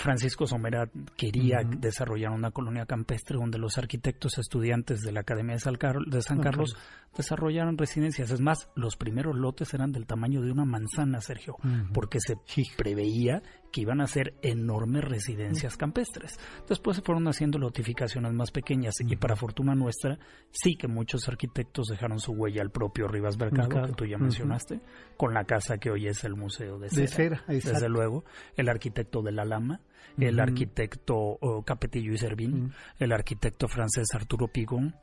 Francisco 0.00 0.46
Somera 0.46 0.88
quería 1.14 1.58
desarrollar 1.62 2.30
una 2.32 2.50
colonia 2.50 2.86
campestre 2.86 3.36
donde 3.36 3.58
los 3.58 3.76
arquitectos 3.76 4.38
estudiantes 4.38 5.00
de 5.02 5.12
la 5.12 5.20
Academia 5.20 5.56
de 5.56 5.60
San, 5.60 5.76
Carlos, 5.76 6.74
desarrollaran 7.14 7.76
residencias. 7.76 8.30
Es 8.30 8.40
más, 8.40 8.70
los 8.74 8.96
primeros 8.96 9.36
lotes 9.36 9.74
eran 9.74 9.92
del 9.92 10.06
tamaño 10.06 10.40
de 10.40 10.52
una 10.52 10.64
manzana, 10.64 11.20
Sergio, 11.20 11.56
porque 11.92 12.18
se 12.18 12.36
preveía 12.76 13.42
que 13.70 13.82
iban 13.82 14.00
a 14.00 14.06
ser 14.06 14.34
enormes 14.42 15.04
residencias 15.04 15.76
campestres. 15.76 16.38
Después 16.68 16.96
se 16.96 17.02
fueron 17.02 17.26
haciendo 17.28 17.58
notificaciones 17.58 18.32
más 18.32 18.50
pequeñas 18.50 18.94
y 19.00 19.16
para 19.16 19.36
fortuna 19.36 19.74
nuestra, 19.74 20.18
sí 20.50 20.76
que 20.76 20.88
muchos 20.88 21.28
arquitectos 21.28 21.88
dejaron 21.88 22.20
su 22.20 22.32
huella 22.32 22.62
al 22.62 22.70
propio 22.70 23.08
Rivas 23.08 23.38
Mercado, 23.38 23.86
que 23.86 23.92
tú 23.92 24.04
ya 24.06 24.18
mencionaste, 24.18 24.80
con 25.16 25.34
la 25.34 25.44
casa 25.44 25.78
que 25.78 25.90
hoy 25.90 26.06
es 26.06 26.24
el 26.24 26.34
Museo 26.34 26.78
de 26.78 26.88
Cera. 27.06 27.44
desde 27.46 27.88
luego, 27.88 28.24
el 28.56 28.68
arquitecto 28.68 29.22
de 29.22 29.32
la 29.32 29.44
Lama, 29.44 29.80
el 30.18 30.40
arquitecto 30.40 31.14
oh, 31.16 31.62
Capetillo 31.62 32.12
y 32.12 32.18
Servín, 32.18 32.72
el 32.98 33.12
arquitecto 33.12 33.68
francés 33.68 34.08
Arturo 34.14 34.48
Pigón, 34.48 34.96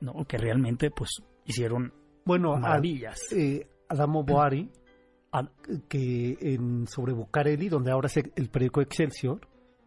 ¿no? 0.00 0.24
que 0.24 0.38
realmente 0.38 0.90
pues 0.90 1.10
hicieron 1.44 1.92
bueno, 2.24 2.56
maravillas. 2.56 3.20
Eh, 3.32 3.66
Adamo 3.88 4.22
Boari 4.22 4.70
que 5.88 6.36
en 6.40 6.86
sobre 6.86 7.12
Bucareli, 7.12 7.68
donde 7.68 7.90
ahora 7.90 8.06
es 8.06 8.16
el 8.16 8.48
periódico 8.48 8.80
Excelsior, 8.82 9.40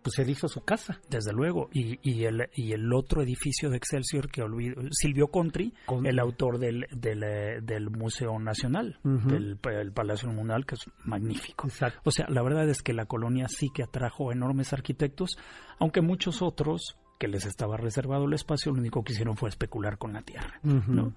pues 0.06 0.20
él 0.20 0.30
hizo 0.30 0.48
su 0.48 0.62
casa. 0.62 1.02
Desde 1.10 1.34
luego. 1.34 1.68
Y, 1.74 1.98
y, 2.08 2.26
el, 2.26 2.48
y 2.54 2.74
el 2.74 2.94
otro 2.94 3.24
edificio 3.24 3.72
de 3.72 3.78
Excelsior 3.78 4.30
que 4.30 4.44
olvido, 4.44 4.80
Silvio 4.92 5.30
Contri, 5.30 5.74
el 6.04 6.20
autor 6.20 6.60
del, 6.60 6.86
del, 6.92 7.24
eh, 7.24 7.60
del 7.64 7.90
Museo 7.90 8.38
Nacional, 8.38 9.00
del 9.04 9.58
el 9.64 9.92
Palacio 9.94 10.30
Mundial, 10.30 10.64
que 10.68 10.76
es 10.76 10.82
magnífico. 11.04 11.68
O 12.04 12.12
sea, 12.12 12.28
la 12.30 12.44
verdad 12.44 12.70
es 12.70 12.84
que 12.84 12.94
la 12.94 13.08
colonia 13.08 13.48
sí 13.48 13.70
que 13.74 13.82
atrajo 13.82 14.32
enormes 14.32 14.74
arquitectos, 14.74 15.40
aunque 15.80 16.02
muchos 16.02 16.44
otros 16.44 16.98
que 17.18 17.28
les 17.28 17.46
estaba 17.46 17.78
reservado 17.78 18.26
el 18.26 18.34
espacio, 18.34 18.72
lo 18.72 18.80
único 18.80 19.04
que 19.04 19.14
hicieron 19.14 19.38
fue 19.38 19.50
especular 19.50 19.98
con 19.98 20.14
la 20.14 20.22
tierra. 20.22 20.60
¿no? 20.64 21.14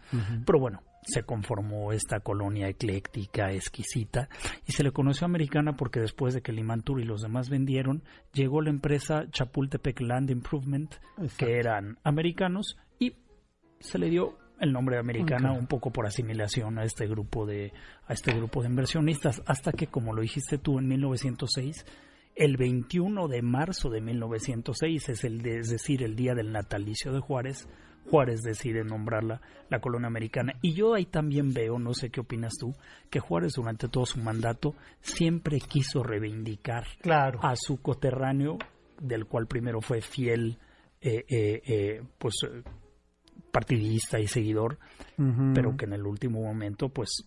Pero 0.47 0.61
bueno, 0.61 0.83
se 1.03 1.23
conformó 1.23 1.93
esta 1.93 2.21
colonia 2.21 2.69
ecléctica, 2.69 3.53
exquisita, 3.53 4.29
y 4.67 4.73
se 4.73 4.85
le 4.85 4.93
conoció 4.93 5.25
americana 5.25 5.77
porque 5.77 6.01
después 6.01 6.35
de 6.35 6.43
que 6.43 6.53
Limantur 6.53 7.01
y 7.01 7.05
los 7.05 7.23
demás 7.23 7.51
vendieron, 7.51 8.03
llegó 8.33 8.61
la 8.63 8.71
empresa 8.71 9.27
Chapultepec 9.31 10.01
Land 10.01 10.31
Improvement, 10.31 10.95
que 11.37 11.59
eran 11.59 11.99
americanos, 12.05 12.77
y 12.99 13.15
se 13.81 13.99
le 13.99 14.09
dio 14.09 14.39
el 14.61 14.73
nombre 14.73 14.97
de 14.97 15.01
americana 15.01 15.53
un 15.53 15.67
poco 15.67 15.93
por 15.93 16.07
asimilación 16.07 16.79
a 16.79 16.85
este 16.85 17.07
grupo 17.07 17.47
de 17.47 17.73
a 18.07 18.13
este 18.13 18.33
grupo 18.33 18.61
de 18.61 18.69
inversionistas 18.69 19.41
hasta 19.47 19.71
que 19.71 19.87
como 19.87 20.13
lo 20.13 20.23
dijiste 20.23 20.59
tú 20.59 20.81
en 20.81 20.89
1906 20.89 21.87
el 22.39 22.57
21 22.57 23.29
de 23.29 23.43
marzo 23.43 23.91
de 23.91 24.01
1906 24.01 25.09
es 25.09 25.25
el 25.25 25.45
es 25.47 25.69
decir 25.69 26.03
el 26.03 26.17
día 26.17 26.35
del 26.35 26.53
natalicio 26.53 27.13
de 27.13 27.21
Juárez 27.21 27.69
Juárez 28.11 28.41
decide 28.43 28.85
nombrarla 28.85 29.41
la 29.69 29.81
colonia 29.81 30.07
americana. 30.07 30.55
Y 30.63 30.73
yo 30.73 30.95
ahí 30.95 31.05
también 31.05 31.53
veo, 31.53 31.79
no 31.79 31.93
sé 31.95 32.11
qué 32.11 32.21
opinas 32.21 32.55
tú, 32.59 32.75
que 33.11 33.21
Juárez 33.21 33.53
durante 33.55 33.89
todo 33.89 34.07
su 34.07 34.19
mandato 34.19 34.75
siempre 35.01 35.59
quiso 35.61 36.03
reivindicar 36.03 36.87
Claro. 37.03 37.39
a 37.43 37.55
su 37.55 37.83
coterráneo, 37.83 38.57
del 39.01 39.27
cual 39.27 39.47
primero 39.47 39.81
fue 39.81 40.01
fiel, 40.01 40.59
eh, 41.01 41.25
eh, 41.29 41.63
eh, 41.67 42.03
pues 42.19 42.35
eh, 42.45 42.63
partidista 43.51 44.19
y 44.19 44.27
seguidor, 44.27 44.79
pero 45.55 45.77
que 45.77 45.85
en 45.85 45.93
el 45.93 46.07
último 46.07 46.43
momento, 46.43 46.89
pues 46.89 47.25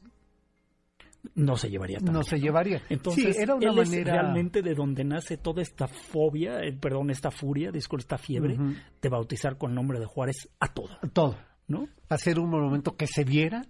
no 1.35 1.55
se 1.55 1.69
llevaría 1.69 1.99
tan 1.99 2.13
no 2.13 2.21
bien, 2.21 2.23
se 2.23 2.39
llevaría. 2.39 2.81
Entonces, 2.89 3.35
sí, 3.35 3.41
era 3.41 3.55
una 3.55 3.71
él 3.71 3.79
es 3.79 3.89
manera 3.89 4.13
realmente 4.13 4.61
de 4.61 4.73
donde 4.73 5.03
nace 5.03 5.37
toda 5.37 5.61
esta 5.61 5.87
fobia, 5.87 6.59
eh, 6.61 6.73
perdón, 6.73 7.09
esta 7.09 7.31
furia, 7.31 7.71
disculpe, 7.71 8.01
esta 8.01 8.17
fiebre 8.17 8.57
de 9.01 9.09
bautizar 9.09 9.57
con 9.57 9.71
el 9.71 9.75
nombre 9.75 9.99
de 9.99 10.05
Juárez 10.05 10.49
a 10.59 10.73
todo, 10.73 10.97
todo. 11.13 11.37
¿no? 11.67 11.87
Hacer 12.09 12.39
un 12.39 12.49
monumento 12.49 12.95
que 12.95 13.07
se 13.07 13.23
viera, 13.23 13.63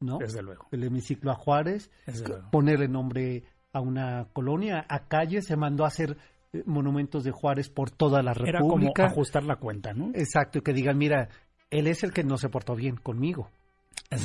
¿no? 0.00 0.18
Desde 0.18 0.42
luego, 0.42 0.66
El 0.72 0.84
hemiciclo 0.84 1.30
a 1.30 1.34
Juárez, 1.34 1.90
desde 2.06 2.28
luego. 2.28 2.50
ponerle 2.50 2.88
nombre 2.88 3.44
a 3.72 3.80
una 3.80 4.28
colonia, 4.32 4.84
a 4.88 5.06
calles, 5.06 5.46
se 5.46 5.56
mandó 5.56 5.84
a 5.84 5.88
hacer 5.88 6.16
eh, 6.52 6.62
monumentos 6.66 7.24
de 7.24 7.30
Juárez 7.30 7.70
por 7.70 7.90
toda 7.90 8.22
la 8.22 8.32
Era 8.32 8.60
como 8.60 8.76
República. 8.76 9.06
ajustar 9.06 9.44
la 9.44 9.56
cuenta, 9.56 9.92
¿no? 9.92 10.10
Exacto, 10.14 10.58
y 10.58 10.62
que 10.62 10.72
digan, 10.72 10.98
mira, 10.98 11.28
él 11.70 11.86
es 11.86 12.02
el 12.04 12.12
que 12.12 12.24
no 12.24 12.36
se 12.36 12.48
portó 12.48 12.74
bien 12.74 12.96
conmigo. 12.96 13.50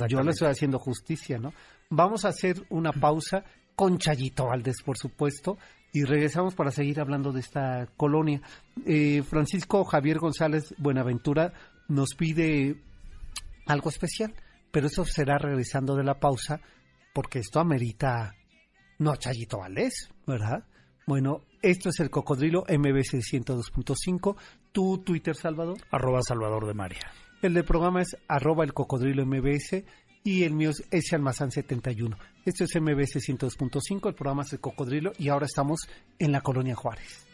Yo 0.09 0.21
le 0.21 0.31
estoy 0.31 0.49
haciendo 0.49 0.79
justicia, 0.79 1.37
¿no? 1.37 1.53
Vamos 1.89 2.25
a 2.25 2.29
hacer 2.29 2.63
una 2.69 2.91
pausa 2.91 3.43
con 3.75 3.97
Chayito 3.97 4.45
Valdés, 4.45 4.81
por 4.83 4.97
supuesto, 4.97 5.57
y 5.91 6.03
regresamos 6.03 6.55
para 6.55 6.71
seguir 6.71 6.99
hablando 6.99 7.31
de 7.31 7.39
esta 7.39 7.87
colonia. 7.97 8.41
Eh, 8.85 9.23
Francisco 9.23 9.83
Javier 9.83 10.19
González 10.19 10.73
Buenaventura 10.77 11.53
nos 11.87 12.13
pide 12.15 12.75
algo 13.65 13.89
especial, 13.89 14.33
pero 14.71 14.87
eso 14.87 15.03
será 15.05 15.37
regresando 15.37 15.95
de 15.95 16.03
la 16.03 16.19
pausa, 16.19 16.61
porque 17.13 17.39
esto 17.39 17.59
amerita, 17.59 18.35
no 18.99 19.15
Chayito 19.15 19.59
Valdés, 19.59 20.09
¿verdad? 20.25 20.63
Bueno, 21.07 21.41
esto 21.61 21.89
es 21.89 21.99
el 21.99 22.09
Cocodrilo 22.09 22.63
MBC 22.69 23.21
102.5. 23.21 24.35
Tu 24.71 24.99
Twitter, 24.99 25.35
Salvador. 25.35 25.77
Arroba 25.91 26.21
Salvador 26.21 26.67
de 26.67 26.73
María. 26.73 27.11
El 27.41 27.55
del 27.55 27.65
programa 27.65 28.03
es 28.03 28.15
arroba 28.27 28.63
el 28.63 28.73
cocodrilo 28.73 29.25
MBS 29.25 29.83
y 30.23 30.43
el 30.43 30.53
mío 30.53 30.69
es 30.69 30.83
ese 30.91 31.15
almazán 31.15 31.51
71. 31.51 32.15
Esto 32.45 32.65
es 32.65 32.79
MBS 32.79 33.15
102.5, 33.15 34.09
el 34.09 34.13
programa 34.13 34.43
es 34.43 34.53
el 34.53 34.59
cocodrilo 34.59 35.11
y 35.17 35.29
ahora 35.29 35.47
estamos 35.47 35.87
en 36.19 36.31
la 36.31 36.41
colonia 36.41 36.75
Juárez. 36.75 37.30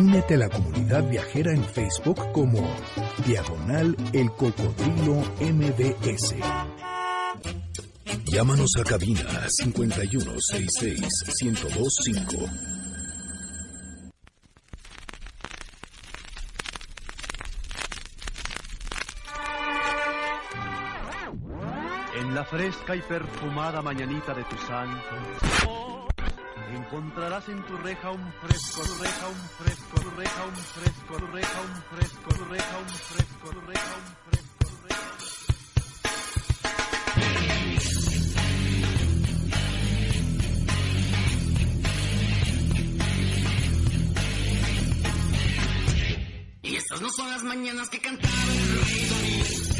Únete 0.00 0.34
a 0.34 0.38
la 0.38 0.48
comunidad 0.48 1.06
viajera 1.10 1.52
en 1.52 1.62
Facebook 1.62 2.32
como 2.32 2.66
Diagonal 3.26 3.94
El 4.14 4.30
Cocodrilo 4.30 5.22
MBS. 5.40 6.36
Llámanos 8.24 8.70
a 8.78 8.84
cabina 8.84 9.20
5166-1025. 9.62 12.50
En 22.14 22.34
la 22.34 22.46
fresca 22.46 22.96
y 22.96 23.02
perfumada 23.02 23.82
mañanita 23.82 24.32
de 24.32 24.44
tu 24.44 24.56
santo, 24.66 25.89
encontrarás 26.90 27.48
en 27.48 27.62
tu 27.66 27.76
reja 27.76 28.10
un 28.10 28.32
fresco, 28.32 28.82
reja 29.00 29.28
un 29.28 29.36
fresco, 29.58 30.10
reja 30.16 30.44
un 30.44 30.56
fresco, 30.56 31.18
reja 31.32 31.60
un 31.60 31.82
fresco, 31.84 32.30
reja 32.50 32.78
un 32.78 32.88
fresco, 32.88 33.52
reja 33.62 33.94
un 33.94 34.08
fresco, 34.08 34.56
reja 34.88 35.04
un 35.14 35.20
Y 46.62 46.76
estas 46.76 47.00
no 47.00 47.08
son 47.10 47.30
las 47.30 47.42
mañanas 47.44 47.88
que 47.88 48.00
cantaba 48.00 48.34
el 48.34 48.84
rey 48.84 49.08
David. 49.08 49.79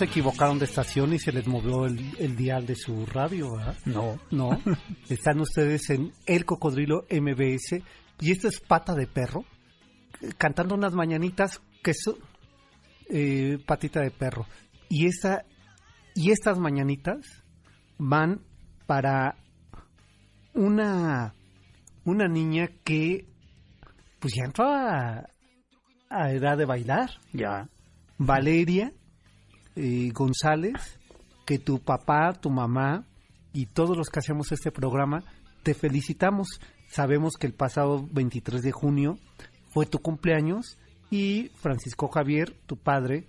Se 0.00 0.06
equivocaron 0.06 0.58
de 0.58 0.64
estación 0.64 1.12
y 1.12 1.18
se 1.18 1.30
les 1.30 1.46
movió 1.46 1.84
el, 1.84 2.16
el 2.18 2.34
dial 2.34 2.64
de 2.64 2.74
su 2.74 3.04
radio, 3.04 3.54
¿verdad? 3.54 3.76
No, 3.84 4.18
No, 4.30 4.58
están 5.10 5.38
ustedes 5.40 5.90
en 5.90 6.14
El 6.24 6.46
Cocodrilo 6.46 7.04
MBS 7.10 7.82
y 8.18 8.32
esta 8.32 8.48
es 8.48 8.60
Pata 8.60 8.94
de 8.94 9.06
Perro, 9.06 9.44
cantando 10.38 10.74
unas 10.74 10.94
mañanitas 10.94 11.60
que 11.82 11.92
son 11.92 12.14
eh, 13.10 13.58
patita 13.66 14.00
de 14.00 14.10
perro. 14.10 14.46
Y 14.88 15.06
esta 15.06 15.44
y 16.14 16.30
estas 16.30 16.58
mañanitas 16.58 17.18
van 17.98 18.40
para 18.86 19.36
una 20.54 21.34
una 22.04 22.26
niña 22.26 22.68
que 22.84 23.26
pues 24.18 24.32
ya 24.34 24.46
entró 24.46 24.64
a, 24.64 25.26
a 26.08 26.32
edad 26.32 26.56
de 26.56 26.64
bailar. 26.64 27.10
ya. 27.34 27.68
Valeria 28.16 28.94
eh, 29.80 30.10
González, 30.12 30.98
que 31.46 31.58
tu 31.58 31.80
papá, 31.80 32.32
tu 32.34 32.50
mamá 32.50 33.06
y 33.52 33.66
todos 33.66 33.96
los 33.96 34.08
que 34.10 34.18
hacemos 34.18 34.52
este 34.52 34.70
programa 34.70 35.24
te 35.62 35.74
felicitamos. 35.74 36.60
Sabemos 36.90 37.34
que 37.38 37.46
el 37.46 37.54
pasado 37.54 38.06
23 38.12 38.62
de 38.62 38.72
junio 38.72 39.18
fue 39.70 39.86
tu 39.86 40.00
cumpleaños 40.00 40.78
y 41.10 41.50
Francisco 41.56 42.08
Javier, 42.08 42.54
tu 42.66 42.76
padre, 42.76 43.26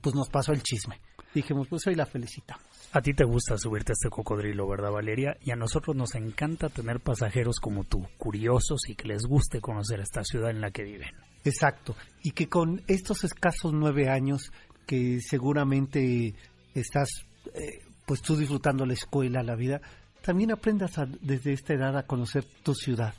pues 0.00 0.14
nos 0.14 0.28
pasó 0.28 0.52
el 0.52 0.62
chisme. 0.62 1.00
Dijimos, 1.34 1.66
pues 1.68 1.86
hoy 1.86 1.94
la 1.94 2.06
felicitamos. 2.06 2.64
A 2.92 3.00
ti 3.00 3.12
te 3.12 3.24
gusta 3.24 3.58
subirte 3.58 3.90
a 3.90 3.94
este 3.94 4.08
cocodrilo, 4.08 4.68
¿verdad, 4.68 4.92
Valeria? 4.92 5.36
Y 5.40 5.50
a 5.50 5.56
nosotros 5.56 5.96
nos 5.96 6.14
encanta 6.14 6.68
tener 6.68 7.00
pasajeros 7.00 7.58
como 7.58 7.82
tú, 7.82 8.06
curiosos 8.18 8.88
y 8.88 8.94
que 8.94 9.08
les 9.08 9.22
guste 9.24 9.60
conocer 9.60 9.98
esta 9.98 10.22
ciudad 10.22 10.50
en 10.50 10.60
la 10.60 10.70
que 10.70 10.84
viven. 10.84 11.10
Exacto. 11.44 11.96
Y 12.22 12.30
que 12.30 12.48
con 12.48 12.82
estos 12.86 13.24
escasos 13.24 13.72
nueve 13.72 14.08
años 14.08 14.52
que 14.86 15.20
seguramente 15.20 16.34
estás, 16.74 17.08
eh, 17.54 17.80
pues 18.06 18.20
tú 18.22 18.36
disfrutando 18.36 18.84
la 18.86 18.94
escuela, 18.94 19.42
la 19.42 19.54
vida, 19.56 19.80
también 20.22 20.52
aprendas 20.52 20.98
a- 20.98 21.06
desde 21.20 21.52
esta 21.52 21.74
edad 21.74 21.96
a 21.96 22.06
conocer 22.06 22.44
tu 22.62 22.74
ciudad, 22.74 23.14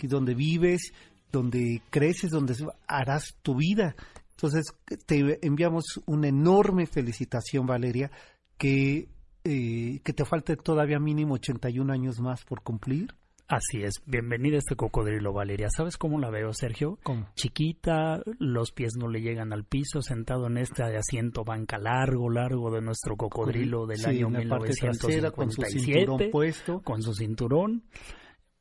donde 0.00 0.34
vives, 0.34 0.92
donde 1.32 1.82
creces, 1.90 2.30
donde 2.30 2.54
harás 2.86 3.34
tu 3.42 3.56
vida. 3.56 3.94
Entonces, 4.30 4.66
te 5.06 5.44
enviamos 5.44 5.84
una 6.06 6.28
enorme 6.28 6.86
felicitación, 6.86 7.66
Valeria, 7.66 8.10
que, 8.56 9.08
eh, 9.44 10.00
que 10.04 10.12
te 10.12 10.24
falte 10.24 10.56
todavía 10.56 10.98
mínimo 11.00 11.34
81 11.34 11.90
años 11.92 12.20
más 12.20 12.44
por 12.44 12.62
cumplir. 12.62 13.14
Así 13.50 13.82
es, 13.82 14.02
bienvenida 14.04 14.56
a 14.56 14.58
este 14.58 14.76
cocodrilo, 14.76 15.32
Valeria. 15.32 15.68
¿Sabes 15.74 15.96
cómo 15.96 16.18
la 16.18 16.28
veo, 16.28 16.52
Sergio? 16.52 16.98
¿Cómo? 17.02 17.30
Chiquita, 17.34 18.20
los 18.38 18.72
pies 18.72 18.96
no 18.98 19.08
le 19.08 19.22
llegan 19.22 19.54
al 19.54 19.64
piso, 19.64 20.02
sentado 20.02 20.48
en 20.48 20.58
este 20.58 20.82
asiento 20.82 21.44
banca 21.44 21.78
largo, 21.78 22.28
largo 22.28 22.70
de 22.70 22.82
nuestro 22.82 23.16
cocodrilo 23.16 23.86
del 23.86 23.96
Sí, 24.00 24.10
año 24.10 24.26
en 24.38 24.50
la 24.50 24.58
parte 24.58 24.74
trasera, 24.74 25.30
con 25.30 25.50
su 25.50 25.62
cinturón 25.62 26.18
1957, 26.18 26.28
puesto. 26.30 26.82
con 26.82 27.00
su 27.02 27.14
cinturón, 27.14 27.84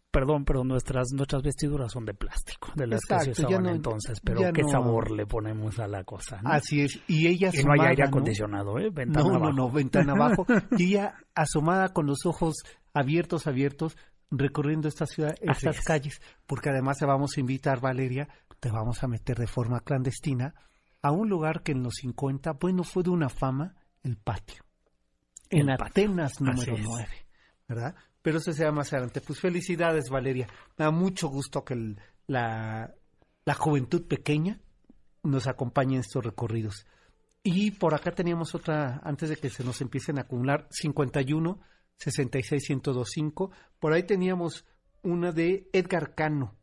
perdón, 0.10 0.46
pero 0.46 0.64
nuestras 0.64 1.08
nuestras 1.14 1.44
vestiduras 1.44 1.92
son 1.92 2.06
de 2.06 2.14
plástico, 2.14 2.70
de 2.76 2.88
las 2.88 3.02
que 3.02 3.20
se 3.20 3.32
usaban 3.32 3.64
no- 3.64 3.72
entonces, 3.72 4.22
pero 4.24 4.40
qué 4.54 4.62
no- 4.62 4.70
sabor 4.70 5.12
le 5.12 5.26
ponemos 5.26 5.80
a 5.80 5.88
la 5.90 6.06
cosa. 6.06 6.42
¿no? 6.42 6.50
Así 6.50 6.80
es. 6.84 6.98
Y 7.10 7.28
ella 7.28 7.50
y 7.54 7.58
no 7.62 7.74
hay 7.74 7.80
asomada, 7.80 7.90
aire 7.90 8.04
acondicionado, 8.04 8.80
¿eh? 8.80 8.90
Ventana 8.90 9.28
no, 9.28 9.36
abajo. 9.36 9.52
no, 9.52 9.68
no, 9.68 9.70
ventana 9.70 10.14
abajo. 10.14 10.46
y 10.82 10.92
ella 10.94 11.16
asomada 11.36 11.90
con 11.92 12.06
los 12.06 12.26
ojos 12.26 12.56
abiertos, 12.94 13.48
abiertos, 13.48 13.98
recorriendo 14.32 14.88
esta 14.88 15.06
ciudad, 15.06 15.32
Así 15.48 15.66
estas 15.68 15.78
es. 15.80 15.86
calles, 15.86 16.22
porque 16.46 16.70
además 16.70 16.98
te 16.98 17.06
vamos 17.06 17.38
a 17.38 17.40
invitar, 17.40 17.80
Valeria, 17.80 18.28
te 18.60 18.70
vamos 18.72 19.04
a 19.04 19.08
meter 19.08 19.38
de 19.38 19.48
forma 19.48 19.80
clandestina 19.82 20.54
a 21.02 21.12
un 21.12 21.30
lugar 21.30 21.64
que 21.64 21.72
en 21.72 21.84
los 21.84 21.96
50, 21.96 22.54
bueno, 22.54 22.84
fue 22.84 23.04
de 23.04 23.10
una 23.12 23.30
fama, 23.30 23.76
el 24.04 24.18
patio. 24.18 24.64
En 25.50 25.68
patio. 25.68 25.86
Atenas 25.86 26.42
número 26.42 26.74
Así 26.74 26.82
es. 26.82 26.88
9, 26.88 27.08
¿verdad? 27.68 27.96
Pero 28.22 28.40
eso 28.40 28.52
sea 28.52 28.72
más 28.72 28.92
adelante. 28.92 29.22
Pues 29.22 29.40
felicidades, 29.40 30.10
Valeria. 30.10 30.48
Me 30.78 30.86
da 30.86 30.92
mucho 30.92 31.30
gusto 31.30 31.64
que 31.64 31.76
el- 31.76 32.02
la, 32.26 32.94
la 33.46 33.54
juventud 33.54 34.06
pequeña 34.08 34.60
nos 35.24 35.48
acompañe 35.48 35.94
en 35.96 36.02
estos 36.02 36.26
recorridos. 36.26 36.86
Y 37.44 37.72
por 37.72 37.94
acá 37.96 38.12
teníamos 38.12 38.54
otra, 38.56 39.00
antes 39.04 39.30
de 39.30 39.38
que 39.38 39.50
se 39.50 39.64
nos 39.64 39.80
empiecen 39.80 40.18
a 40.18 40.24
acumular, 40.24 40.68
51 40.72 41.62
66 41.98 42.70
1025. 42.70 43.52
Por 43.80 43.94
ahí 43.94 44.04
teníamos 44.04 44.66
una 45.04 45.32
de 45.32 45.70
Edgar 45.74 46.16
Cano, 46.16 46.56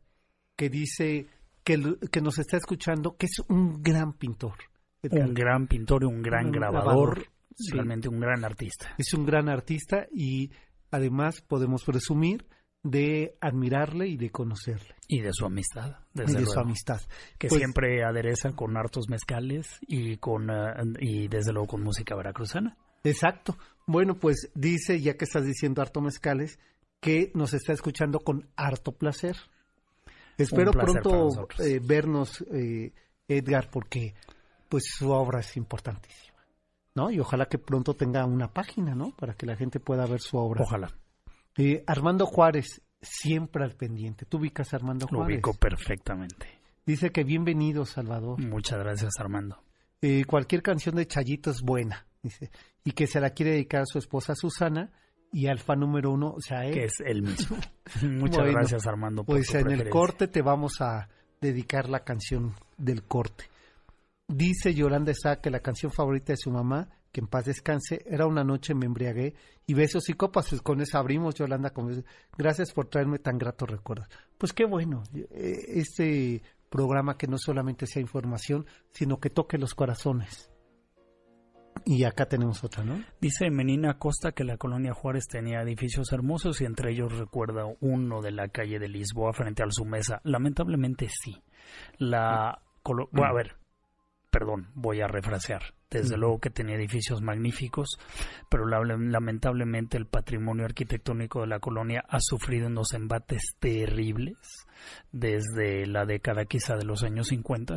que 0.55 0.69
dice 0.69 1.27
que, 1.63 1.97
que 2.11 2.21
nos 2.21 2.37
está 2.39 2.57
escuchando, 2.57 3.15
que 3.17 3.25
es 3.25 3.39
un 3.47 3.81
gran 3.81 4.13
pintor. 4.13 4.55
Edgar 5.01 5.27
Un 5.27 5.33
gran 5.33 5.67
pintor 5.67 6.03
y 6.03 6.05
un 6.05 6.21
gran 6.21 6.47
Un 6.47 6.51
grabador, 6.51 6.85
grabador, 6.85 7.27
sí. 7.55 7.71
realmente 7.71 8.09
un 8.09 8.19
gran 8.19 8.43
artista. 8.43 8.95
Es 8.97 9.13
un 9.13 9.25
gran 9.25 9.49
artista 9.49 10.07
y 10.11 10.51
además 10.91 11.41
podemos 11.41 11.83
presumir 11.83 12.45
de 12.83 13.35
admirarle 13.41 14.07
y 14.07 14.15
de 14.15 14.29
conocerle 14.29 14.93
Y 15.07 15.21
de 15.21 15.33
su 15.33 15.45
amistad, 15.45 15.95
y 16.13 16.19
de 16.19 16.27
luego. 16.27 16.51
su 16.53 16.59
amistad. 16.59 17.01
que 17.39 17.47
Pues, 17.47 17.59
siempre 17.59 18.03
adereza 18.03 18.51
con 18.51 18.77
hartos 18.77 19.09
mezcales 19.09 19.79
y 19.81 20.17
con 20.17 20.51
eh, 20.51 20.73
y 20.99 21.27
desde 21.27 21.51
luego 21.51 21.67
con 21.67 21.83
música 21.83 22.15
veracruzana. 22.15 22.77
Exacto. 23.05 23.57
Bueno, 23.87 24.15
pues 24.15 24.49
dice, 24.55 24.99
ya 24.99 25.15
que 25.15 25.25
estás 25.25 25.45
diciendo 25.45 25.81
harto 25.81 26.01
mezcales, 26.01 26.59
que 26.99 27.31
nos 27.35 27.53
está 27.53 27.71
escuchando 27.73 28.19
con 28.19 28.47
harto 28.55 28.91
placer. 28.91 29.37
Espero 30.37 30.71
placer 30.71 31.01
pronto 31.01 31.47
eh, 31.59 31.79
vernos, 31.81 32.43
eh, 32.51 32.91
Edgar, 33.27 33.69
porque 33.69 34.13
pues 34.69 34.85
su 34.97 35.11
obra 35.11 35.39
es 35.39 35.55
importantísima. 35.55 36.35
¿No? 36.95 37.11
Y 37.11 37.19
ojalá 37.19 37.45
que 37.47 37.57
pronto 37.57 37.93
tenga 37.93 38.25
una 38.25 38.53
página, 38.53 38.95
¿no? 38.95 39.11
Para 39.11 39.33
que 39.33 39.45
la 39.45 39.55
gente 39.57 39.79
pueda 39.81 40.05
ver 40.05 40.21
su 40.21 40.37
obra. 40.37 40.63
Ojalá 40.63 40.89
Eh, 41.57 41.83
Armando 41.87 42.25
Juárez, 42.25 42.81
siempre 43.01 43.63
al 43.63 43.75
pendiente. 43.75 44.25
¿Tú 44.25 44.37
ubicas 44.37 44.73
a 44.73 44.77
Armando 44.77 45.05
lo 45.11 45.17
Juárez? 45.19 45.35
ubico 45.35 45.53
perfectamente. 45.53 46.47
Dice 46.85 47.11
que 47.11 47.23
bienvenido, 47.23 47.85
Salvador. 47.85 48.39
Muchas 48.41 48.79
gracias, 48.79 49.13
Armando. 49.19 49.61
Eh, 50.01 50.23
cualquier 50.25 50.61
canción 50.61 50.95
de 50.95 51.05
Chayito 51.07 51.51
es 51.51 51.61
buena, 51.61 52.05
dice. 52.25 52.51
Y 52.83 52.91
que 52.91 53.07
se 53.07 53.19
la 53.19 53.29
quiere 53.31 53.51
dedicar 53.51 53.81
a 53.81 53.85
su 53.85 53.97
esposa 53.99 54.35
Susana 54.35 54.91
y 55.31 55.47
al 55.47 55.59
fan 55.59 55.79
número 55.79 56.11
uno, 56.11 56.31
o 56.31 56.41
sea, 56.41 56.65
él. 56.65 56.73
Que 56.73 56.83
es 56.85 56.99
el 57.05 57.21
mismo. 57.21 57.57
Muchas 58.03 58.37
Bueno, 58.43 58.53
gracias, 58.59 58.85
Armando. 58.87 59.23
Por 59.23 59.35
Pues 59.37 59.47
tu 59.47 59.57
en 59.57 59.71
el 59.71 59.89
corte 59.89 60.27
te 60.27 60.41
vamos 60.41 60.81
a 60.81 61.07
dedicar 61.41 61.89
la 61.89 62.03
canción 62.03 62.53
del 62.77 63.03
corte. 63.03 63.45
Dice 64.27 64.73
Yolanda 64.73 65.13
Sá 65.13 65.39
que 65.41 65.49
la 65.51 65.59
canción 65.59 65.91
favorita 65.91 66.33
de 66.33 66.37
su 66.37 66.49
mamá, 66.51 66.89
que 67.11 67.21
en 67.21 67.27
paz 67.27 67.45
descanse, 67.45 68.03
era 68.09 68.25
una 68.25 68.43
noche 68.43 68.73
me 68.73 68.85
embriagué 68.87 69.35
y 69.67 69.73
besos 69.73 70.09
y 70.09 70.13
copas. 70.13 70.49
Pues 70.49 70.61
con 70.61 70.81
eso 70.81 70.97
abrimos, 70.97 71.35
Yolanda. 71.35 71.69
con- 71.69 72.03
Gracias 72.37 72.71
por 72.71 72.87
traerme 72.87 73.19
tan 73.19 73.37
gratos 73.37 73.69
recuerdos. 73.69 74.07
Pues 74.37 74.51
qué 74.53 74.65
bueno, 74.65 75.03
eh, 75.13 75.65
este 75.67 76.41
programa 76.69 77.17
que 77.17 77.27
no 77.27 77.37
solamente 77.37 77.85
sea 77.87 78.01
información, 78.01 78.65
sino 78.91 79.19
que 79.19 79.29
toque 79.29 79.57
los 79.57 79.75
corazones. 79.75 80.49
Y 81.83 82.03
acá 82.05 82.25
tenemos 82.27 82.63
otra, 82.63 82.83
¿no? 82.83 83.03
Dice 83.21 83.49
Menina 83.51 83.97
Costa 83.99 84.31
que 84.31 84.43
la 84.43 84.57
colonia 84.57 84.93
Juárez 84.93 85.27
tenía 85.27 85.61
edificios 85.61 86.11
hermosos 86.13 86.61
y 86.61 86.65
entre 86.65 86.91
ellos 86.91 87.17
recuerda 87.17 87.65
uno 87.81 88.21
de 88.21 88.31
la 88.31 88.47
calle 88.47 88.79
de 88.79 88.87
Lisboa 88.87 89.33
frente 89.33 89.61
al 89.61 89.71
Sumesa. 89.71 90.21
Lamentablemente 90.23 91.07
sí. 91.09 91.43
La 91.97 92.61
colo- 92.81 93.09
a 93.23 93.33
ver, 93.33 93.55
perdón, 94.31 94.69
voy 94.73 95.01
a 95.01 95.07
refrasear. 95.07 95.73
Desde 95.89 96.17
luego 96.17 96.39
que 96.39 96.49
tenía 96.49 96.75
edificios 96.75 97.21
magníficos, 97.21 97.97
pero 98.49 98.65
la- 98.65 98.83
lamentablemente 98.83 99.97
el 99.97 100.07
patrimonio 100.07 100.65
arquitectónico 100.65 101.41
de 101.41 101.47
la 101.47 101.59
colonia 101.59 102.03
ha 102.09 102.19
sufrido 102.19 102.67
unos 102.67 102.93
embates 102.93 103.55
terribles 103.59 104.35
desde 105.11 105.85
la 105.85 106.05
década 106.05 106.45
quizá 106.45 106.75
de 106.75 106.83
los 106.85 107.03
años 107.03 107.27
50, 107.27 107.75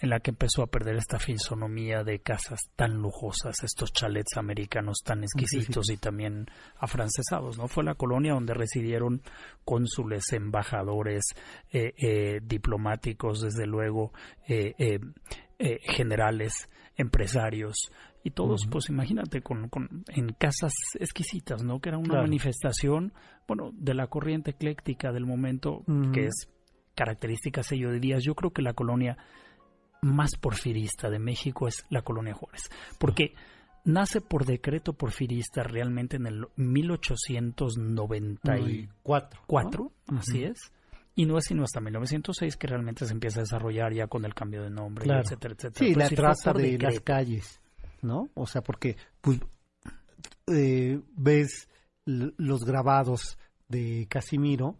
en 0.00 0.10
la 0.10 0.20
que 0.20 0.30
empezó 0.30 0.62
a 0.62 0.66
perder 0.66 0.96
esta 0.96 1.18
fisonomía 1.18 2.02
de 2.02 2.18
casas 2.20 2.60
tan 2.76 2.94
lujosas, 2.96 3.62
estos 3.62 3.92
chalets 3.92 4.36
americanos 4.36 4.98
tan 5.04 5.22
exquisitos 5.22 5.90
y 5.90 5.96
también 5.96 6.46
afrancesados, 6.78 7.56
¿no? 7.58 7.68
Fue 7.68 7.84
la 7.84 7.94
colonia 7.94 8.32
donde 8.32 8.54
residieron 8.54 9.22
cónsules, 9.64 10.32
embajadores, 10.32 11.22
eh, 11.72 11.92
eh, 11.98 12.40
diplomáticos, 12.42 13.40
desde 13.42 13.66
luego, 13.66 14.12
eh, 14.48 14.98
generales, 15.82 16.68
empresarios 16.96 17.76
y 18.22 18.30
todos, 18.30 18.66
pues 18.70 18.88
imagínate, 18.90 19.40
con, 19.42 19.68
con- 19.68 20.04
en 20.08 20.32
casas 20.34 20.72
exquisitas, 20.98 21.62
¿no? 21.62 21.80
Que 21.80 21.88
era 21.90 21.98
una 21.98 22.08
Claro. 22.08 22.22
manifestación, 22.24 23.12
bueno, 23.48 23.70
de 23.74 23.94
la 23.94 24.06
corriente 24.08 24.50
ecléctica 24.50 25.12
del 25.12 25.24
momento, 25.26 25.82
que 26.12 26.26
es 26.26 26.48
característica 26.94 27.62
sello 27.62 27.90
de 27.90 28.00
Díaz. 28.00 28.22
Yo 28.22 28.34
creo 28.34 28.50
que 28.52 28.60
la 28.62 28.74
colonia 28.74 29.16
más 30.02 30.36
porfirista 30.36 31.08
de 31.10 31.18
México 31.18 31.66
es 31.68 31.84
la 31.90 32.02
colonia 32.02 32.34
Juárez, 32.34 32.68
porque 32.98 33.34
nace 33.84 34.20
por 34.20 34.44
decreto 34.44 34.92
porfirista 34.92 35.62
realmente 35.62 36.16
en 36.16 36.26
el 36.26 36.44
1894, 36.56 39.40
Cuatro. 39.46 39.92
¿no? 40.10 40.18
así 40.18 40.44
es. 40.44 40.58
Y 41.14 41.26
no 41.26 41.38
es 41.38 41.44
sino 41.44 41.64
hasta 41.64 41.80
1906 41.80 42.56
que 42.56 42.66
realmente 42.66 43.04
se 43.06 43.12
empieza 43.12 43.40
a 43.40 43.42
desarrollar 43.42 43.92
ya 43.92 44.06
con 44.06 44.24
el 44.24 44.34
cambio 44.34 44.62
de 44.62 44.70
nombre, 44.70 45.04
Claro. 45.04 45.22
etcétera, 45.22 45.54
etcétera. 45.54 45.86
Sí, 45.86 45.94
Pero 45.94 46.08
la 46.08 46.16
traza 46.16 46.52
por 46.52 46.62
de 46.62 46.78
las 46.78 47.00
calles, 47.00 47.60
¿no? 48.02 48.30
O 48.34 48.46
sea, 48.46 48.62
porque 48.62 48.96
pues, 49.20 49.40
eh, 50.46 51.00
ves 51.16 51.68
los 52.06 52.64
grabados 52.64 53.38
de 53.68 54.06
Casimiro 54.08 54.76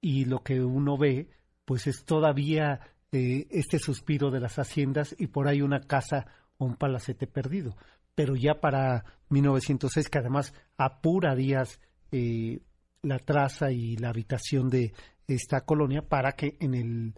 y 0.00 0.24
lo 0.24 0.42
que 0.42 0.60
uno 0.62 0.96
ve, 0.96 1.28
pues 1.64 1.86
es 1.86 2.04
todavía 2.04 2.80
eh, 3.12 3.46
este 3.50 3.78
suspiro 3.78 4.30
de 4.30 4.40
las 4.40 4.58
haciendas 4.58 5.14
y 5.18 5.28
por 5.28 5.48
ahí 5.48 5.62
una 5.62 5.80
casa 5.80 6.26
o 6.58 6.64
un 6.66 6.76
palacete 6.76 7.26
perdido. 7.26 7.76
Pero 8.14 8.36
ya 8.36 8.60
para 8.60 9.04
1906, 9.30 10.08
que 10.08 10.18
además 10.18 10.52
apura 10.76 11.34
Díaz 11.34 11.80
eh, 12.12 12.60
la 13.02 13.18
traza 13.18 13.70
y 13.72 13.96
la 13.96 14.10
habitación 14.10 14.68
de 14.68 14.92
esta 15.34 15.62
colonia 15.62 16.02
para 16.02 16.32
que 16.32 16.56
en 16.60 16.74
el 16.74 17.14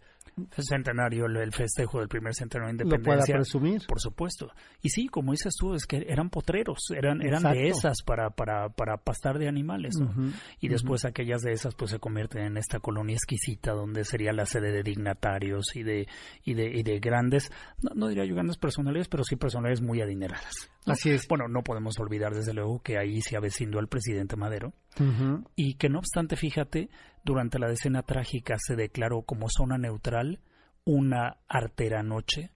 El 0.57 0.65
centenario, 0.65 1.27
el, 1.27 1.53
festejo 1.53 1.99
del 1.99 2.09
primer 2.09 2.35
centenario 2.35 2.75
de 2.75 2.85
lo 2.85 2.89
pueda 2.89 2.97
independencia. 2.97 3.35
presumir. 3.35 3.83
Por 3.87 4.01
supuesto. 4.01 4.51
Y 4.81 4.89
sí, 4.89 5.07
como 5.09 5.33
dices 5.33 5.55
tú, 5.59 5.75
es 5.75 5.85
que 5.85 6.07
eran 6.09 6.31
potreros, 6.31 6.91
eran, 6.97 7.21
eran 7.21 7.43
Exacto. 7.43 7.59
dehesas 7.59 7.99
para, 8.03 8.31
para, 8.31 8.71
para 8.71 8.97
pastar 8.97 9.39
de 9.39 9.47
animales, 9.49 9.95
Y 10.61 10.69
después 10.69 11.05
aquellas 11.05 11.43
dehesas 11.43 11.75
pues 11.75 11.91
se 11.91 11.99
convierten 11.99 12.45
en 12.47 12.57
esta 12.57 12.81
colonia 12.81 13.15
exquisita 13.15 13.73
donde 13.73 14.05
sería 14.05 14.33
la 14.33 14.47
sede 14.47 14.73
de 14.73 14.83
dignatarios 14.83 15.77
y 15.77 15.83
de, 15.83 16.09
y 16.45 16.55
de, 16.55 16.79
y 16.79 16.83
de 16.83 16.99
grandes, 16.99 17.53
no, 17.83 17.91
no 17.95 18.09
diría 18.09 18.25
yo 18.25 18.35
grandes 18.35 18.57
personalidades, 18.57 19.09
pero 19.09 19.25
sí 19.25 19.37
personalidades 19.37 19.83
muy 19.83 20.01
adineradas. 20.01 20.71
¿no? 20.87 20.95
Así 20.95 21.11
es. 21.11 21.29
Bueno, 21.29 21.47
no 21.47 21.63
podemos 21.63 21.99
olvidar 22.01 22.33
desde 22.35 22.55
luego 22.55 22.81
que 22.81 22.97
ahí 22.97 23.21
se 23.21 23.37
avecindó 23.37 23.79
al 23.81 23.89
presidente 23.89 24.37
Madero 24.37 24.73
y 25.57 25.75
que 25.75 25.89
no 25.91 25.99
obstante, 25.99 26.37
fíjate, 26.37 26.89
durante 27.25 27.59
la 27.59 27.69
decena 27.69 28.03
trágica 28.03 28.57
se 28.59 28.77
declaró 28.77 29.23
como 29.23 29.49
zona 29.49 29.79
neutral 29.79 30.41
una 30.85 31.39
artera 31.49 32.03
noche, 32.03 32.51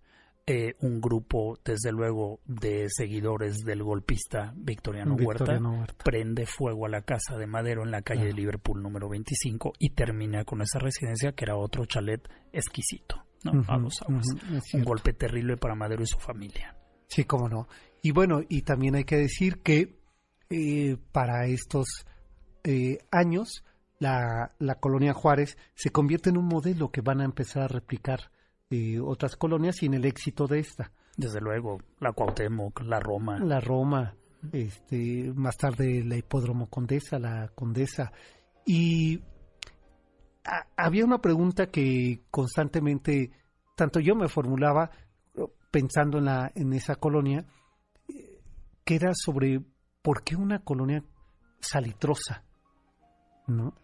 eh, 0.47 0.75
un 0.81 1.01
grupo, 1.01 1.59
desde 1.65 1.93
luego, 1.93 2.41
de 2.45 2.87
seguidores 2.89 3.59
del 3.65 3.83
golpista 3.83 4.53
Victoriano, 4.57 5.17
Victoriano 5.17 5.71
Huerta, 5.71 5.81
Huerta. 5.81 6.05
prende 6.05 6.47
fuego 6.47 6.87
a 6.87 6.89
la 6.89 7.03
casa 7.03 7.37
de 7.37 7.47
Madero 7.47 7.83
en 7.83 7.91
la 7.91 8.03
calle 8.03 8.27
de 8.27 8.33
Liverpool 8.33 8.83
número 8.83 9.09
25 9.09 9.73
y 9.79 9.91
termina 9.91 10.45
con 10.45 10.63
esa 10.63 10.79
residencia 10.79 11.33
que 11.33 11.45
era 11.45 11.57
otro 11.57 11.85
chalet 11.85 12.29
exquisito, 12.53 13.25
¿no? 13.45 13.63
aguas. 13.69 14.01
ujú, 14.03 14.57
es 14.57 14.75
Un 14.75 14.85
golpe 14.85 15.13
terrible 15.13 15.57
para 15.57 15.75
Madero 15.75 16.03
y 16.03 16.07
su 16.07 16.19
familia. 16.19 16.77
Sí, 17.09 17.25
cómo 17.25 17.49
no. 17.49 17.69
Y 18.03 18.13
bueno, 18.13 18.41
y 18.49 18.63
también 18.63 18.95
hay 18.95 19.05
que 19.05 19.17
decir 19.17 19.63
que 19.63 19.99
eh, 20.51 20.97
para 21.13 21.47
estos 21.47 21.87
eh, 22.63 22.99
años 23.11 23.65
la, 23.99 24.53
la 24.59 24.75
colonia 24.77 25.13
Juárez 25.15 25.57
se 25.75 25.91
convierte 25.91 26.31
en 26.31 26.37
un 26.37 26.47
modelo 26.47 26.91
que 26.91 27.01
van 27.01 27.21
a 27.21 27.25
empezar 27.25 27.63
a 27.63 27.69
replicar 27.69 28.31
eh, 28.71 28.99
otras 29.01 29.37
colonias 29.37 29.83
y 29.83 29.87
en 29.87 29.95
el 29.95 30.05
éxito 30.05 30.47
de 30.47 30.59
esta. 30.59 30.93
Desde 31.17 31.41
luego, 31.41 31.79
la 32.01 32.13
Cuauhtémoc, 32.13 32.81
la 32.83 33.01
Roma, 33.01 33.39
La 33.39 33.59
Roma, 33.61 34.15
este, 34.53 35.33
más 35.35 35.57
tarde 35.57 36.05
la 36.05 36.17
Hipódromo 36.17 36.69
Condesa, 36.69 37.19
la 37.19 37.49
Condesa. 37.55 38.13
Y 38.67 39.23
a- 40.45 40.67
había 40.77 41.05
una 41.07 41.21
pregunta 41.23 41.69
que 41.69 42.21
constantemente, 42.31 43.31
tanto 43.77 43.99
yo 44.01 44.15
me 44.15 44.29
formulaba 44.29 44.91
eh, 45.35 45.47
pensando 45.71 46.19
en, 46.19 46.27
la, 46.27 46.53
en 46.55 46.73
esa 46.75 46.97
colonia, 46.97 47.47
que 48.85 48.95
era 48.95 49.13
sobre 49.15 49.61
por 50.03 50.23
qué 50.23 50.37
una 50.37 50.61
colonia 50.63 51.03
salitrosa, 51.61 52.45
¿no? 53.47 53.75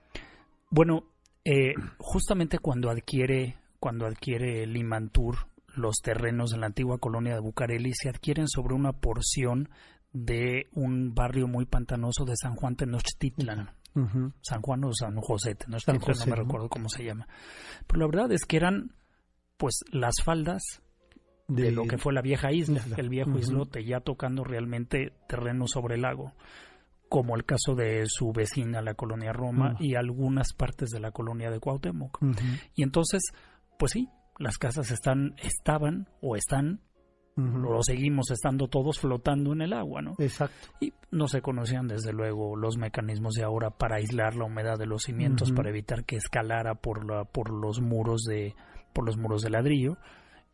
Bueno, 0.72 1.04
eh, 1.44 1.74
justamente 1.98 2.58
cuando 2.58 2.88
adquiere, 2.88 3.58
cuando 3.78 4.06
adquiere 4.06 4.66
Limantur 4.66 5.36
los 5.76 5.96
terrenos 6.02 6.50
de 6.50 6.58
la 6.58 6.66
antigua 6.66 6.96
colonia 6.96 7.34
de 7.34 7.40
Bucareli, 7.40 7.92
se 7.92 8.08
adquieren 8.08 8.48
sobre 8.48 8.74
una 8.74 8.94
porción 8.94 9.68
de 10.14 10.68
un 10.72 11.14
barrio 11.14 11.46
muy 11.46 11.66
pantanoso 11.66 12.24
de 12.24 12.36
San 12.36 12.56
Juan 12.56 12.76
Tenochtitlan. 12.76 13.70
San 14.40 14.62
Juan 14.62 14.84
o 14.84 14.94
San 14.94 15.16
José, 15.16 15.54
Tenochtitlan, 15.56 16.00
San 16.00 16.06
José, 16.06 16.30
no 16.30 16.36
me 16.36 16.36
¿no? 16.38 16.44
recuerdo 16.44 16.68
cómo 16.70 16.88
se 16.88 17.04
llama. 17.04 17.28
Pero 17.86 18.00
la 18.00 18.06
verdad 18.06 18.32
es 18.32 18.46
que 18.46 18.56
eran 18.56 18.94
pues 19.58 19.80
las 19.92 20.22
faldas 20.24 20.62
de, 21.48 21.70
lo 21.70 21.84
que 21.84 21.98
fue 21.98 22.14
la 22.14 22.22
vieja 22.22 22.50
isla, 22.50 22.78
isla. 22.78 22.96
el 22.96 23.10
viejo 23.10 23.38
islote, 23.38 23.84
ya 23.84 24.00
tocando 24.00 24.42
realmente 24.42 25.12
terreno 25.28 25.66
sobre 25.66 25.96
el 25.96 26.02
lago, 26.02 26.32
como 27.12 27.36
el 27.36 27.44
caso 27.44 27.74
de 27.74 28.04
su 28.06 28.32
vecina, 28.32 28.80
la 28.80 28.94
colonia 28.94 29.34
Roma, 29.34 29.74
Ujú. 29.74 29.84
y 29.84 29.96
algunas 29.96 30.54
partes 30.54 30.88
de 30.88 30.98
la 30.98 31.10
colonia 31.10 31.50
de 31.50 31.60
Cuauhtémoc. 31.60 32.18
Y 32.74 32.82
entonces, 32.82 33.20
pues 33.78 33.92
sí, 33.92 34.08
las 34.38 34.56
casas 34.56 34.90
están, 34.90 35.34
estaban 35.42 36.08
o 36.22 36.36
están, 36.36 36.80
lo 37.36 37.82
seguimos 37.82 38.30
estando 38.30 38.66
todos 38.68 38.98
flotando 38.98 39.52
en 39.52 39.60
el 39.60 39.74
agua, 39.74 40.00
¿no? 40.00 40.14
Exacto. 40.18 40.68
Y 40.80 40.94
no 41.10 41.28
se 41.28 41.42
conocían 41.42 41.86
desde 41.86 42.14
luego 42.14 42.56
los 42.56 42.78
mecanismos 42.78 43.34
de 43.34 43.42
ahora 43.44 43.68
para 43.68 43.96
aislar 43.96 44.34
la 44.34 44.46
humedad 44.46 44.78
de 44.78 44.86
los 44.86 45.02
cimientos, 45.02 45.52
para 45.52 45.68
evitar 45.68 46.04
que 46.06 46.16
escalara 46.16 46.76
por 46.76 47.04
la, 47.04 47.24
por 47.26 47.50
los 47.50 47.82
muros 47.82 48.22
de, 48.22 48.54
por 48.94 49.04
los 49.04 49.18
muros 49.18 49.42
de 49.42 49.50
ladrillo. 49.50 49.98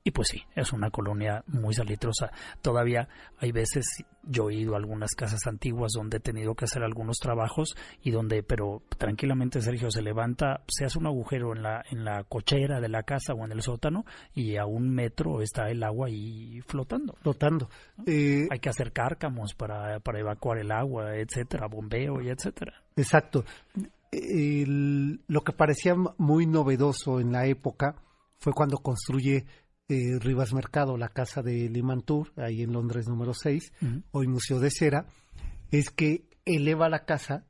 Y 0.09 0.11
pues 0.11 0.29
sí, 0.29 0.43
es 0.57 0.73
una 0.73 0.89
colonia 0.91 1.45
muy 1.49 1.75
salitrosa. 1.75 2.31
Todavía 2.63 3.11
hay 3.41 3.53
veces, 3.53 3.85
yo 4.23 4.49
he 4.49 4.55
ido 4.55 4.73
a 4.73 4.79
algunas 4.79 5.11
casas 5.15 5.41
antiguas 5.47 5.93
donde 5.95 6.17
he 6.17 6.21
tenido 6.21 6.55
que 6.55 6.65
hacer 6.65 6.83
algunos 6.83 7.19
trabajos 7.19 7.75
y 8.03 8.11
donde, 8.11 8.43
pero 8.43 8.81
tranquilamente 8.97 9.61
Sergio 9.61 9.91
se 9.91 10.01
levanta, 10.01 10.63
se 10.67 10.87
hace 10.87 10.99
un 10.99 11.07
agujero 11.09 11.55
en 11.55 11.63
la, 11.63 11.85
en 11.91 12.07
la 12.07 12.25
cochera 12.25 12.81
de 12.81 12.89
la 12.89 13.03
casa 13.03 13.35
o 13.35 13.45
en 13.45 13.53
el 13.53 13.61
sótano 13.61 14.07
y 14.35 14.57
a 14.57 14.65
un 14.65 14.89
metro 14.89 15.43
está 15.43 15.69
el 15.69 15.83
agua 15.83 16.07
ahí 16.07 16.63
flotando. 16.67 17.15
Flotando. 17.21 17.69
Eh, 18.07 18.49
Hay 18.51 18.61
que 18.61 18.71
hacer 18.71 18.93
cárcamos 18.93 19.53
para, 19.53 20.01
para 20.01 20.21
evacuar 20.21 20.57
el 20.57 20.73
agua, 20.73 21.17
etcétera, 21.19 21.67
bombeo 21.69 22.23
y 22.23 22.31
etcétera. 22.31 22.73
Exacto. 22.97 23.45
El- 24.11 25.21
lo 25.27 25.43
que 25.43 25.53
parecía 25.53 25.95
muy 26.17 26.47
novedoso 26.47 27.21
en 27.21 27.33
la 27.33 27.45
época 27.47 27.97
fue 28.39 28.55
cuando 28.55 28.79
construye 28.79 29.45
eh, 29.89 30.19
Rivas 30.21 30.53
Mercado, 30.53 30.97
la 30.97 31.09
casa 31.09 31.43
de 31.43 31.69
Limantur, 31.71 32.33
ahí 32.37 32.63
en 32.63 32.73
Londres 32.73 33.09
número 33.09 33.33
6, 33.35 33.73
Ujú. 33.81 34.03
hoy 34.13 34.27
Museo 34.29 34.61
de 34.61 34.71
Cera, 34.71 35.07
es 35.71 35.91
que 35.91 36.25
eleva 36.45 36.89
la 36.89 37.05
casa, 37.05 37.45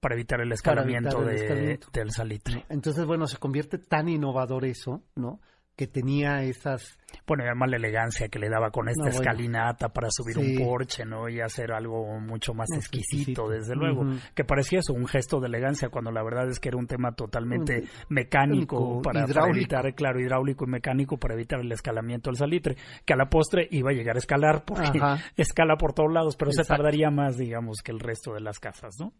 Para 0.00 0.14
evitar 0.14 0.40
el 0.40 0.48
Para 0.48 0.54
escalamiento, 0.54 1.08
evitar 1.08 1.22
el 1.22 1.36
de- 1.38 1.42
escalamiento. 1.44 1.88
del 1.92 2.10
salitre. 2.12 2.64
entonces 2.68 3.04
bueno, 3.04 3.26
se 3.26 3.38
convierte 3.38 3.78
tan 3.78 4.08
innovador 4.08 4.64
eso, 4.64 5.02
¿no? 5.16 5.40
Que 5.78 5.86
tenía 5.86 6.42
esas... 6.42 6.98
Bueno, 7.24 7.44
y 7.44 7.46
además 7.46 7.70
la 7.70 7.76
elegancia 7.76 8.28
que 8.28 8.40
le 8.40 8.48
daba 8.50 8.70
con 8.72 8.88
esta 8.88 9.04
No, 9.04 9.10
bueno. 9.10 9.20
escalinata 9.20 9.90
para 9.90 10.08
subir 10.10 10.34
Sí. 10.34 10.56
un 10.56 10.66
porche, 10.66 11.04
¿no? 11.04 11.28
Y 11.28 11.40
hacer 11.40 11.70
algo 11.72 12.18
mucho 12.18 12.52
más 12.52 12.68
exquisito, 12.74 13.16
exquisito. 13.46 13.48
desde 13.48 13.76
luego. 13.76 14.04
Que 14.34 14.44
parecía 14.44 14.80
eso, 14.80 14.92
un 14.92 15.06
gesto 15.06 15.38
de 15.38 15.46
elegancia, 15.46 15.88
cuando 15.88 16.10
la 16.10 16.24
verdad 16.24 16.50
es 16.50 16.58
que 16.58 16.68
era 16.68 16.76
un 16.78 16.88
tema 16.88 17.12
totalmente 17.12 17.84
mecánico, 18.08 19.00
para, 19.02 19.24
evitar, 19.50 19.94
claro, 19.94 20.20
hidráulico 20.20 20.64
y 20.64 20.68
mecánico 20.68 21.16
para 21.16 21.34
evitar 21.34 21.60
el 21.60 21.70
escalamiento 21.70 22.28
del 22.30 22.36
salitre, 22.38 22.76
que 23.04 23.12
a 23.12 23.16
la 23.16 23.28
postre 23.30 23.68
iba 23.70 23.90
a 23.90 23.94
llegar 23.94 24.16
a 24.16 24.18
escalar 24.18 24.64
porque 24.64 24.98
Ajá. 25.00 25.22
escala 25.36 25.76
por 25.76 25.92
todos 25.92 26.12
lados, 26.12 26.34
pero 26.36 26.50
se 26.50 26.64
tardaría 26.64 27.10
más, 27.10 27.36
digamos, 27.36 27.82
que 27.82 27.92
el 27.92 28.00
resto 28.00 28.34
de 28.34 28.40
las 28.40 28.58
casas, 28.58 28.96
¿no? 28.98 29.12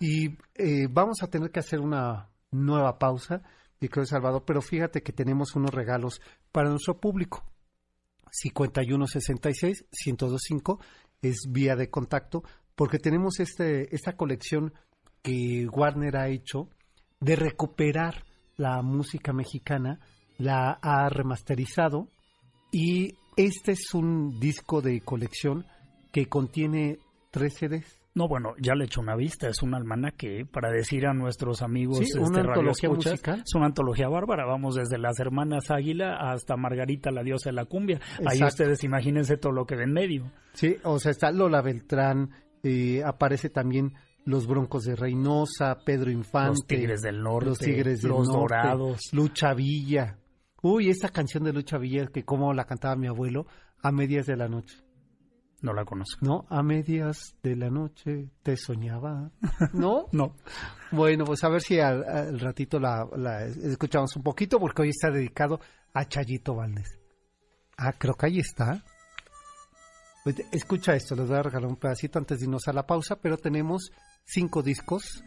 Y 0.00 0.38
eh, 0.54 0.88
vamos 0.90 1.22
a 1.22 1.26
tener 1.28 1.50
que 1.50 1.60
hacer 1.60 1.80
una 1.80 2.30
nueva 2.50 2.98
pausa, 2.98 3.42
mi 3.80 3.88
querido 3.88 4.06
Salvador, 4.06 4.44
pero 4.46 4.60
fíjate 4.60 5.02
que 5.02 5.12
tenemos 5.12 5.56
unos 5.56 5.72
regalos 5.72 6.20
para 6.52 6.68
nuestro 6.68 7.00
público. 7.00 7.42
5166-1025 8.30 10.78
es 11.22 11.40
vía 11.48 11.76
de 11.76 11.90
contacto, 11.90 12.42
porque 12.74 12.98
tenemos 12.98 13.40
este, 13.40 13.94
esta 13.94 14.16
colección 14.16 14.74
que 15.22 15.66
Warner 15.70 16.16
ha 16.16 16.28
hecho 16.28 16.68
de 17.20 17.36
recuperar 17.36 18.24
la 18.56 18.82
música 18.82 19.32
mexicana, 19.32 20.00
la 20.38 20.78
ha 20.82 21.08
remasterizado 21.08 22.08
y 22.72 23.14
este 23.36 23.72
es 23.72 23.94
un 23.94 24.38
disco 24.38 24.80
de 24.80 25.00
colección 25.00 25.66
que 26.12 26.26
contiene 26.26 26.98
tres 27.30 27.54
CDs. 27.54 27.99
No, 28.12 28.26
bueno, 28.26 28.54
ya 28.60 28.74
le 28.74 28.84
he 28.84 28.86
hecho 28.86 29.00
una 29.00 29.14
vista, 29.14 29.48
es 29.48 29.62
un 29.62 29.74
almanaque 29.74 30.44
para 30.44 30.70
decir 30.70 31.06
a 31.06 31.14
nuestros 31.14 31.62
amigos 31.62 31.98
Sí, 31.98 32.04
este, 32.04 32.18
una 32.18 32.40
antología 32.40 32.90
musical. 32.90 33.42
Es 33.46 33.54
una 33.54 33.66
antología 33.66 34.08
bárbara, 34.08 34.44
vamos 34.46 34.74
desde 34.74 34.98
las 34.98 35.20
hermanas 35.20 35.70
Águila 35.70 36.16
hasta 36.16 36.56
Margarita, 36.56 37.12
la 37.12 37.22
diosa 37.22 37.50
de 37.50 37.54
la 37.54 37.66
cumbia. 37.66 38.00
Ahí 38.26 38.42
ustedes 38.42 38.82
imagínense 38.82 39.36
todo 39.36 39.52
lo 39.52 39.64
que 39.64 39.76
ve 39.76 39.84
en 39.84 39.92
medio. 39.92 40.32
Sí, 40.54 40.76
o 40.82 40.98
sea, 40.98 41.12
está 41.12 41.30
Lola 41.30 41.62
Beltrán, 41.62 42.30
eh, 42.64 43.02
aparece 43.04 43.48
también 43.48 43.94
Los 44.24 44.48
Broncos 44.48 44.84
de 44.84 44.96
Reynosa, 44.96 45.78
Pedro 45.84 46.10
Infante, 46.10 46.48
Los 46.48 46.66
Tigres 46.66 47.02
del 47.02 47.22
Norte, 47.22 47.48
Los 47.48 47.58
Tigres 47.58 48.02
del 48.02 48.10
Los 48.10 48.28
Norte, 48.28 48.56
Dorados. 48.56 49.00
Lucha 49.12 49.54
Villa. 49.54 50.18
Uy, 50.62 50.90
esta 50.90 51.10
canción 51.10 51.44
de 51.44 51.52
Lucha 51.52 51.78
Villa 51.78 52.08
que 52.08 52.24
como 52.24 52.52
la 52.52 52.64
cantaba 52.64 52.96
mi 52.96 53.06
abuelo 53.06 53.46
a 53.82 53.92
medias 53.92 54.26
de 54.26 54.36
la 54.36 54.48
noche. 54.48 54.76
No 55.62 55.74
la 55.74 55.84
conozco. 55.84 56.24
¿No? 56.24 56.46
A 56.48 56.62
medias 56.62 57.36
de 57.42 57.54
la 57.56 57.68
noche 57.68 58.30
te 58.42 58.56
soñaba. 58.56 59.30
¿No? 59.72 60.06
No. 60.12 60.34
Bueno, 60.90 61.24
pues 61.24 61.44
a 61.44 61.48
ver 61.48 61.60
si 61.60 61.78
al, 61.78 62.02
al 62.04 62.40
ratito 62.40 62.78
la, 62.78 63.06
la 63.16 63.44
escuchamos 63.44 64.16
un 64.16 64.22
poquito 64.22 64.58
porque 64.58 64.82
hoy 64.82 64.88
está 64.88 65.10
dedicado 65.10 65.60
a 65.92 66.06
Chayito 66.06 66.54
Valdés. 66.54 66.98
Ah, 67.76 67.92
creo 67.92 68.14
que 68.14 68.26
ahí 68.26 68.38
está. 68.38 68.82
Pues, 70.24 70.36
escucha 70.52 70.94
esto, 70.94 71.14
les 71.14 71.28
voy 71.28 71.38
a 71.38 71.42
regalar 71.42 71.68
un 71.68 71.76
pedacito 71.76 72.18
antes 72.18 72.38
de 72.38 72.44
irnos 72.44 72.68
a 72.68 72.72
la 72.72 72.86
pausa, 72.86 73.16
pero 73.16 73.38
tenemos 73.38 73.90
cinco 74.24 74.62
discos 74.62 75.24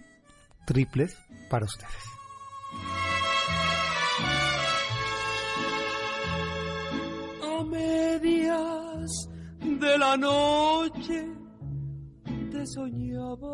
triples 0.65 1.17
para 1.49 1.65
ustedes. 1.65 2.03
De 9.83 9.97
la 9.97 10.15
noche 10.15 11.27
te 12.51 12.65
soñaba. 12.65 13.53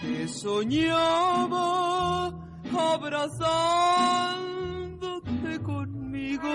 Te 0.00 0.28
soñaba 0.28 2.28
abrazándote 2.92 5.60
conmigo. 5.62 6.48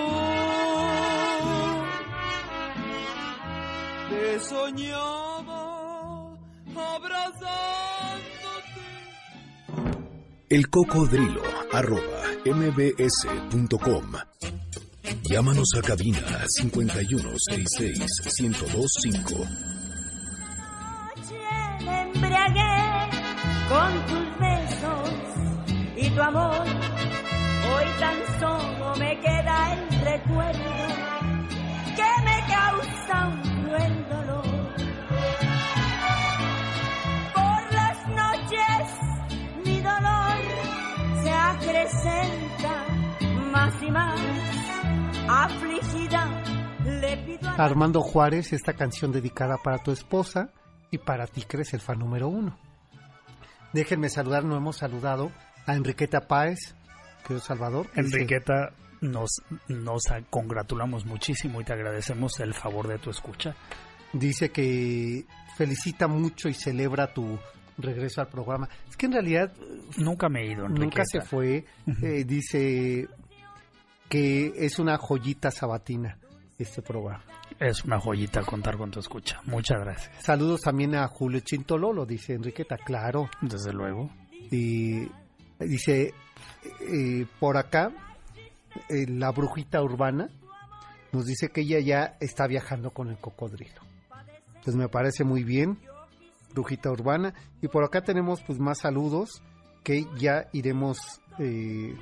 Te 4.10 4.40
soñaba 4.40 5.60
abrazándote. 6.94 8.82
El 10.48 10.70
cocodrilo 10.70 11.42
arroba 11.72 12.22
mbs.com. 12.46 14.12
Llámanos 15.28 15.68
a 15.76 15.82
cabina 15.82 16.46
5166-1025. 16.60 19.48
noche 21.16 21.34
me 21.84 22.02
embriagué 22.02 23.10
con 23.68 23.92
tus 24.06 24.38
besos 24.38 25.10
y 25.96 26.08
tu 26.10 26.20
amor. 26.20 26.64
Hoy 27.74 27.86
tan 27.98 28.16
solo 28.38 28.94
me 28.96 29.18
queda 29.20 29.74
el 29.74 30.00
recuerdo 30.00 30.70
que 31.96 32.08
me 32.24 32.44
causa 32.46 33.26
un 33.26 33.42
cruel 33.64 34.06
dolor. 34.08 34.46
Por 37.34 37.72
las 37.74 37.98
noches 38.22 38.86
mi 39.64 39.80
dolor 39.80 40.38
se 41.24 41.30
acrecenta 41.30 42.84
más 43.50 43.74
y 43.82 43.90
más. 43.90 44.20
Afligida 45.28 46.42
le 46.84 47.16
pido 47.18 47.48
a 47.48 47.56
la 47.58 47.64
Armando 47.64 48.00
Juárez, 48.00 48.52
esta 48.52 48.74
canción 48.74 49.12
dedicada 49.12 49.56
para 49.62 49.78
tu 49.78 49.90
esposa 49.90 50.50
y 50.90 50.98
para 50.98 51.26
ti 51.26 51.42
que 51.42 51.56
eres 51.58 51.74
el 51.74 51.80
fan 51.80 51.98
número 51.98 52.28
uno. 52.28 52.56
Déjenme 53.72 54.08
saludar, 54.08 54.44
no 54.44 54.56
hemos 54.56 54.76
saludado 54.76 55.30
a 55.66 55.74
Enriqueta 55.74 56.20
Páez, 56.28 56.74
querido 57.26 57.40
Salvador. 57.44 57.90
que 57.90 58.02
dice- 58.02 58.16
Enriqueta, 58.18 58.72
nos, 59.00 59.42
nos 59.68 60.02
congratulamos 60.30 61.04
muchísimo 61.04 61.60
y 61.60 61.64
te 61.64 61.72
agradecemos 61.72 62.38
el 62.40 62.54
favor 62.54 62.88
de 62.88 62.98
tu 62.98 63.10
escucha. 63.10 63.54
dice 64.12 64.50
que 64.50 65.26
felicita 65.56 66.06
mucho 66.06 66.48
y 66.48 66.54
celebra 66.54 67.12
tu, 67.12 67.38
regreso 67.78 68.22
al 68.22 68.28
programa. 68.28 68.68
Es 68.88 68.96
que 68.96 69.04
en 69.06 69.12
realidad 69.12 69.52
Nunca 69.98 70.28
me 70.30 70.40
he 70.42 70.52
ido, 70.52 70.66
nunca 70.68 71.02
se 71.04 71.18
Enriqueta. 71.18 71.24
fue. 71.26 71.64
Eh, 72.02 72.24
dice 72.24 73.06
que 74.08 74.52
es 74.56 74.78
una 74.78 74.96
joyita 74.98 75.50
sabatina 75.50 76.18
este 76.58 76.82
programa. 76.82 77.24
Es 77.58 77.84
una 77.84 77.98
joyita 77.98 78.42
contar 78.42 78.76
con 78.76 78.90
tu 78.90 79.00
escucha. 79.00 79.40
Muchas 79.44 79.80
gracias. 79.80 80.24
Saludos 80.24 80.60
también 80.62 80.94
a 80.94 81.06
Julio 81.08 81.40
Chintololo, 81.40 82.04
dice 82.04 82.34
Enriqueta, 82.34 82.76
claro. 82.76 83.28
Desde 83.40 83.72
luego. 83.72 84.10
Y 84.50 85.08
dice 85.58 86.12
eh, 86.80 87.26
por 87.40 87.56
acá 87.56 87.92
eh, 88.88 89.06
la 89.08 89.30
brujita 89.30 89.82
urbana 89.82 90.28
nos 91.12 91.24
dice 91.24 91.48
que 91.48 91.62
ella 91.62 91.80
ya 91.80 92.16
está 92.20 92.46
viajando 92.46 92.90
con 92.90 93.08
el 93.08 93.16
cocodrilo. 93.16 93.80
Pues 94.64 94.76
me 94.76 94.88
parece 94.88 95.24
muy 95.24 95.44
bien, 95.44 95.78
brujita 96.52 96.90
urbana. 96.90 97.32
Y 97.62 97.68
por 97.68 97.84
acá 97.84 98.02
tenemos 98.02 98.42
pues 98.42 98.58
más 98.58 98.80
saludos 98.80 99.42
que 99.82 100.04
ya 100.18 100.48
iremos, 100.52 100.98
eh, 101.38 101.96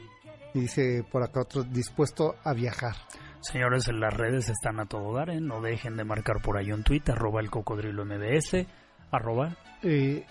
dice 0.54 1.04
por 1.10 1.22
acá 1.22 1.42
otro, 1.42 1.62
dispuesto 1.64 2.36
a 2.42 2.54
viajar. 2.54 2.94
Señores, 3.40 3.88
en 3.88 4.00
las 4.00 4.14
redes 4.14 4.48
están 4.48 4.80
a 4.80 4.86
todo 4.86 5.12
dar, 5.14 5.28
¿eh? 5.28 5.40
No 5.40 5.60
dejen 5.60 5.96
de 5.96 6.04
marcar 6.04 6.40
por 6.40 6.56
ahí 6.56 6.72
un 6.72 6.82
tweet, 6.82 7.02
arroba 7.08 7.40
el 7.40 7.50
cocodrilo 7.50 8.04
MBS, 8.04 8.66
arroba 9.10 9.56
Eh, 9.82 10.24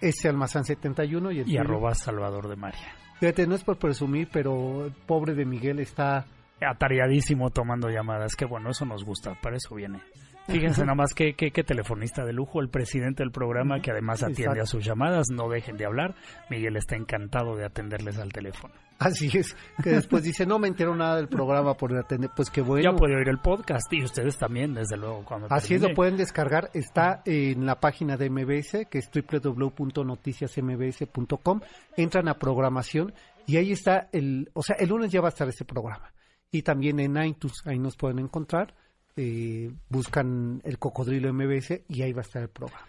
ese 0.00 0.28
Almazán 0.28 0.64
71 0.64 1.32
y 1.32 1.40
el 1.40 1.48
y 1.48 1.58
arroba 1.58 1.94
Salvador 1.94 2.48
de 2.48 2.56
María. 2.56 2.94
Fíjate, 3.20 3.46
no 3.46 3.54
es 3.54 3.64
por 3.64 3.78
presumir, 3.78 4.28
pero 4.32 4.86
el 4.86 4.92
pobre 4.92 5.34
de 5.34 5.44
Miguel 5.44 5.80
está 5.80 6.26
Atareadísimo 6.60 7.50
tomando 7.50 7.88
llamadas. 7.90 8.36
Que 8.36 8.44
bueno, 8.44 8.70
eso 8.70 8.84
nos 8.84 9.04
gusta, 9.04 9.34
para 9.40 9.56
eso 9.56 9.74
viene. 9.74 10.00
Fíjense 10.46 10.82
nada 10.82 10.94
más 10.94 11.14
que, 11.14 11.34
que, 11.34 11.50
que 11.50 11.64
telefonista 11.64 12.24
de 12.24 12.32
lujo, 12.32 12.60
el 12.60 12.68
presidente 12.68 13.22
del 13.22 13.32
programa, 13.32 13.80
que 13.80 13.90
además 13.90 14.22
atiende 14.22 14.42
Exacto. 14.42 14.62
a 14.62 14.66
sus 14.66 14.84
llamadas. 14.84 15.28
No 15.30 15.48
dejen 15.48 15.76
de 15.76 15.86
hablar. 15.86 16.14
Miguel 16.50 16.76
está 16.76 16.96
encantado 16.96 17.56
de 17.56 17.64
atenderles 17.64 18.18
al 18.18 18.32
teléfono. 18.32 18.74
Así 18.98 19.30
es, 19.36 19.56
que 19.82 19.90
después 19.90 20.22
dice, 20.22 20.46
no 20.46 20.58
me 20.58 20.68
entero 20.68 20.94
nada 20.94 21.16
del 21.16 21.28
programa 21.28 21.74
por 21.74 21.94
atender. 21.96 22.30
Pues 22.34 22.50
que 22.50 22.60
bueno. 22.60 22.92
Ya 22.92 22.96
puede 22.96 23.16
oír 23.16 23.28
el 23.28 23.38
podcast 23.38 23.92
y 23.92 24.04
ustedes 24.04 24.38
también, 24.38 24.74
desde 24.74 24.96
luego, 24.96 25.24
cuando 25.24 25.48
Así 25.50 25.74
es, 25.74 25.82
lo 25.82 25.92
pueden 25.94 26.16
descargar. 26.16 26.70
Está 26.74 27.22
en 27.24 27.66
la 27.66 27.80
página 27.80 28.16
de 28.16 28.30
MBS, 28.30 28.86
que 28.88 28.98
es 28.98 29.10
www.noticiasmbs.com. 29.12 31.60
Entran 31.96 32.28
a 32.28 32.34
programación 32.34 33.12
y 33.46 33.56
ahí 33.56 33.72
está 33.72 34.08
el, 34.12 34.50
o 34.54 34.62
sea, 34.62 34.76
el 34.78 34.88
lunes 34.88 35.10
ya 35.10 35.20
va 35.20 35.26
a 35.28 35.30
estar 35.30 35.48
este 35.48 35.64
programa. 35.64 36.12
Y 36.50 36.62
también 36.62 37.00
en 37.00 37.16
iTunes, 37.22 37.66
ahí 37.66 37.78
nos 37.78 37.96
pueden 37.96 38.20
encontrar. 38.20 38.74
Eh, 39.16 39.70
buscan 39.88 40.60
el 40.64 40.78
cocodrilo 40.78 41.32
MBS 41.32 41.82
y 41.88 42.02
ahí 42.02 42.12
va 42.12 42.20
a 42.20 42.26
estar 42.26 42.42
el 42.42 42.48
programa. 42.48 42.84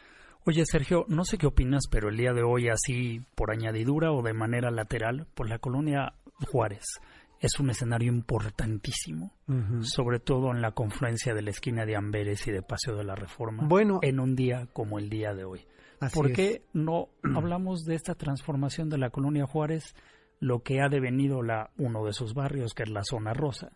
Oye, 0.46 0.64
Sergio, 0.66 1.06
no 1.08 1.26
sé 1.26 1.38
qué 1.38 1.48
opinas, 1.48 1.84
pero 1.90 2.10
el 2.10 2.18
día 2.18 2.32
de 2.34 2.44
hoy, 2.44 2.70
así 2.70 3.22
por 3.36 3.52
añadidura 3.52 4.12
o 4.12 4.22
de 4.22 4.34
manera 4.34 4.70
lateral, 4.70 5.28
pues 5.34 5.50
la 5.50 5.58
colonia 5.60 6.14
Juárez 6.52 6.84
es 7.40 7.60
un 7.60 7.70
escenario 7.70 8.12
importantísimo, 8.12 9.34
sobre 9.82 10.20
todo 10.20 10.52
en 10.52 10.62
la 10.62 10.72
confluencia 10.72 11.34
de 11.34 11.42
la 11.42 11.50
esquina 11.50 11.86
de 11.86 11.96
Amberes 11.96 12.48
y 12.48 12.52
de 12.52 12.62
Paseo 12.62 12.96
de 12.96 13.04
la 13.04 13.16
Reforma, 13.16 13.68
Bueno. 13.68 14.00
en 14.04 14.20
un 14.20 14.36
día 14.36 14.68
como 14.74 15.00
el 15.00 15.10
día 15.10 15.34
de 15.34 15.46
hoy. 15.46 15.62
¿Por 16.14 16.28
es. 16.32 16.36
qué 16.36 16.62
no 16.74 17.10
hablamos 17.36 17.84
de 17.86 17.96
esta 17.96 18.16
transformación 18.16 18.90
de 18.90 18.98
la 19.00 19.10
colonia 19.10 19.46
Juárez, 19.48 19.96
lo 20.39 20.62
que 20.63 20.82
ha 20.82 20.89
devenido 20.89 21.41
la, 21.41 21.71
uno 21.78 22.06
de 22.06 22.13
sus 22.13 22.34
barrios, 22.34 22.74
que 22.74 22.84
es 22.84 22.89
la 22.89 23.04
zona 23.04 23.34
rosa, 23.34 23.71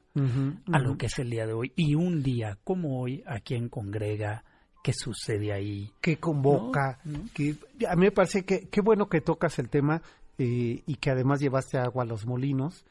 a 0.71 0.79
lo 0.79 0.97
que 0.97 1.07
es 1.07 1.19
el 1.19 1.29
día 1.29 1.45
de 1.45 1.53
hoy? 1.53 1.71
Y 1.75 1.95
un 1.95 2.21
día 2.21 2.57
como 2.63 3.01
hoy, 3.01 3.23
¿a 3.25 3.39
quién 3.39 3.69
congrega? 3.69 4.43
¿Qué 4.83 4.93
sucede 4.93 5.51
ahí? 5.51 5.91
que 6.01 6.17
convoca, 6.17 6.99
que 7.33 7.55
a 7.87 7.95
mí 7.95 8.05
me 8.05 8.11
parece 8.11 8.43
que 8.43 8.69
qué 8.69 8.81
bueno 8.81 9.09
que 9.09 9.21
tocas 9.21 9.59
el 9.59 9.69
tema 9.69 10.01
eh, 10.37 10.83
y 10.85 10.95
que 10.95 11.11
además 11.11 11.41
llevaste 11.41 11.77
agua 11.77 12.03
a 12.03 12.07
los 12.07 12.25
molinos, 12.25 12.85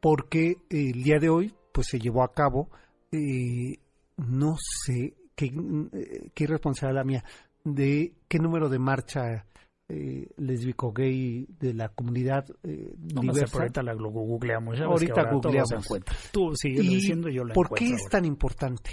porque 0.00 0.52
eh, 0.70 0.90
el 0.94 1.02
día 1.02 1.18
de 1.18 1.28
hoy 1.28 1.54
pues 1.72 1.88
se 1.88 1.98
llevó 1.98 2.22
a 2.22 2.32
cabo, 2.32 2.70
eh, 3.12 3.78
no 4.16 4.56
sé 4.58 5.14
qué, 5.34 5.46
eh, 5.46 6.30
qué 6.34 6.44
irresponsabilidad 6.44 7.04
mía, 7.04 7.24
de 7.64 8.12
qué 8.28 8.38
número 8.38 8.68
de 8.68 8.78
marcha 8.78 9.44
eh, 9.88 10.28
lésbico 10.36 10.92
gay 10.92 11.46
de 11.58 11.72
la 11.74 11.88
comunidad 11.88 12.44
eh, 12.62 12.94
No 13.14 13.22
me 13.22 13.28
sé, 13.28 13.38
diversa. 13.40 13.58
ahorita 13.58 13.82
la 13.82 13.94
googleamos. 13.94 14.78
Ya 14.78 14.84
Ahorita 14.84 15.14
que 15.14 15.20
ahora 15.20 15.32
googleamos. 15.32 15.68
se 15.68 15.74
encuentra. 15.76 16.16
Tú 16.32 16.54
sigue 16.54 16.82
¿Y 16.82 16.88
diciendo, 16.88 17.28
yo 17.28 17.44
la 17.44 17.54
¿Por 17.54 17.70
qué 17.74 17.86
es 17.86 18.00
ahora. 18.02 18.10
tan 18.10 18.24
importante? 18.26 18.90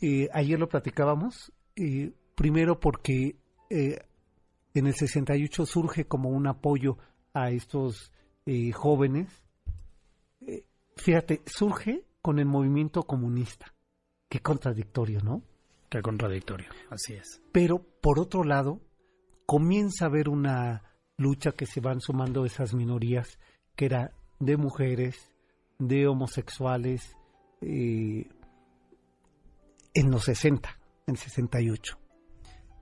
Eh, 0.00 0.28
ayer 0.32 0.58
lo 0.58 0.68
platicábamos. 0.68 1.52
eh, 1.76 2.12
primero 2.34 2.78
porque 2.80 3.36
eh, 3.68 3.98
en 4.74 4.86
el 4.86 4.94
68 4.94 5.66
surge 5.66 6.06
como 6.06 6.28
un 6.30 6.46
apoyo 6.46 6.96
a 7.34 7.50
estos 7.50 8.12
eh, 8.46 8.70
jóvenes. 8.72 9.28
Eh, 10.46 10.64
fíjate, 10.96 11.42
surge 11.46 12.04
con 12.22 12.38
el 12.38 12.46
movimiento 12.46 13.02
comunista. 13.02 13.74
Qué 14.28 14.40
contradictorio, 14.40 15.20
¿no? 15.20 15.42
Qué 15.90 16.00
contradictorio. 16.00 16.68
Así 16.90 17.14
es. 17.14 17.42
Pero 17.50 17.78
por 18.00 18.20
otro 18.20 18.44
lado, 18.44 18.80
comienza 19.48 20.04
a 20.04 20.08
haber 20.08 20.28
una 20.28 20.82
lucha 21.16 21.52
que 21.52 21.64
se 21.64 21.80
van 21.80 22.02
sumando 22.02 22.44
esas 22.44 22.74
minorías, 22.74 23.38
que 23.74 23.86
era 23.86 24.12
de 24.38 24.58
mujeres, 24.58 25.32
de 25.78 26.06
homosexuales, 26.06 27.16
eh, 27.62 28.28
en 29.94 30.10
los 30.10 30.24
60, 30.24 30.68
en 31.06 31.16
68. 31.16 31.98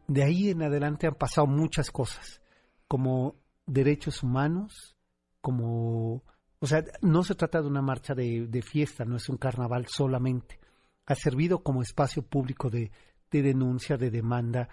De 0.09 0.25
ahí 0.25 0.51
en 0.51 0.65
adelante 0.65 1.07
han 1.07 1.15
pasado 1.15 1.47
muchas 1.47 1.93
cosas, 1.93 2.43
como 2.89 3.37
derechos 3.65 4.25
humanos, 4.25 4.97
como... 5.41 6.25
O 6.59 6.67
sea, 6.67 6.83
no 7.01 7.23
se 7.23 7.37
trata 7.37 7.61
de 7.61 7.69
una 7.69 7.81
marcha 7.81 8.13
de, 8.13 8.49
de 8.49 8.63
fiesta, 8.63 9.05
no 9.05 9.15
es 9.15 9.29
un 9.29 9.37
carnaval 9.37 9.87
solamente. 9.87 10.59
Ha 11.07 11.15
servido 11.15 11.63
como 11.63 11.81
espacio 11.81 12.23
público 12.23 12.71
de, 12.71 12.91
de 13.31 13.43
denuncia, 13.43 13.97
de 13.97 14.11
demanda 14.11 14.69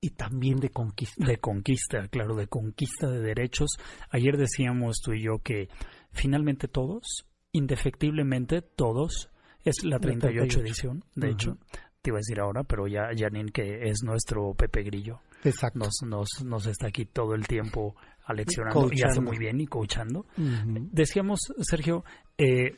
y 0.00 0.10
también 0.10 0.58
de 0.58 0.70
conquista. 0.70 1.26
De 1.26 1.38
conquista, 1.38 2.06
claro, 2.08 2.36
de 2.36 2.46
conquista 2.46 3.08
de 3.08 3.20
derechos. 3.20 3.70
Ayer 4.10 4.36
decíamos 4.36 5.00
tú 5.02 5.12
y 5.12 5.24
yo 5.24 5.38
que 5.42 5.68
finalmente 6.12 6.68
todos, 6.68 7.26
indefectiblemente 7.52 8.62
todos, 8.62 9.30
es 9.64 9.84
la 9.84 9.98
38, 9.98 10.58
38. 10.58 10.60
edición, 10.60 11.04
de 11.14 11.30
hecho. 11.30 11.58
Te 12.00 12.10
iba 12.10 12.18
a 12.18 12.20
decir 12.20 12.38
ahora, 12.40 12.62
pero 12.62 12.86
ya 12.86 13.08
Janine, 13.16 13.50
que 13.50 13.88
es 13.88 14.04
nuestro 14.04 14.54
Pepe 14.54 14.84
Grillo, 14.84 15.20
Exacto. 15.42 15.80
nos, 15.80 15.94
nos, 16.06 16.28
nos 16.44 16.66
está 16.66 16.86
aquí 16.86 17.06
todo 17.06 17.34
el 17.34 17.46
tiempo 17.48 17.96
aleccionando 18.24 18.88
y 18.92 19.02
hace 19.02 19.20
muy 19.20 19.36
bien 19.36 19.60
y 19.60 19.66
coachando. 19.66 20.26
Decíamos, 20.36 21.40
Sergio, 21.60 22.04
eh, 22.36 22.76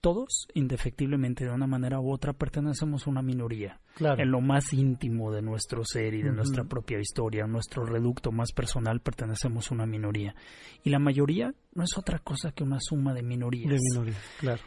todos, 0.00 0.48
indefectiblemente, 0.54 1.44
de 1.44 1.50
una 1.50 1.66
manera 1.66 2.00
u 2.00 2.10
otra, 2.10 2.32
pertenecemos 2.32 3.06
a 3.06 3.10
una 3.10 3.22
minoría. 3.22 3.80
Claro. 3.94 4.22
En 4.22 4.30
lo 4.30 4.40
más 4.40 4.72
íntimo 4.72 5.30
de 5.32 5.42
nuestro 5.42 5.84
ser 5.84 6.14
y 6.14 6.22
de 6.22 6.32
nuestra 6.32 6.64
propia 6.64 6.98
historia, 6.98 7.44
en 7.44 7.52
nuestro 7.52 7.84
reducto 7.84 8.32
más 8.32 8.52
personal, 8.52 9.00
pertenecemos 9.00 9.70
a 9.70 9.74
una 9.74 9.86
minoría. 9.86 10.34
Y 10.82 10.90
la 10.90 10.98
mayoría 10.98 11.54
no 11.74 11.84
es 11.84 11.96
otra 11.98 12.18
cosa 12.18 12.52
que 12.52 12.64
una 12.64 12.78
suma 12.80 13.14
de 13.14 13.22
minorías. 13.22 13.70
De 13.70 13.78
minorías, 13.92 14.22
claro. 14.38 14.62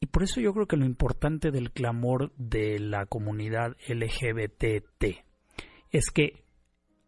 Y 0.00 0.06
por 0.06 0.22
eso 0.22 0.40
yo 0.40 0.52
creo 0.52 0.66
que 0.66 0.76
lo 0.76 0.84
importante 0.84 1.50
del 1.50 1.72
clamor 1.72 2.32
de 2.36 2.78
la 2.78 3.06
comunidad 3.06 3.76
LGBTT 3.88 5.24
es 5.90 6.10
que 6.10 6.44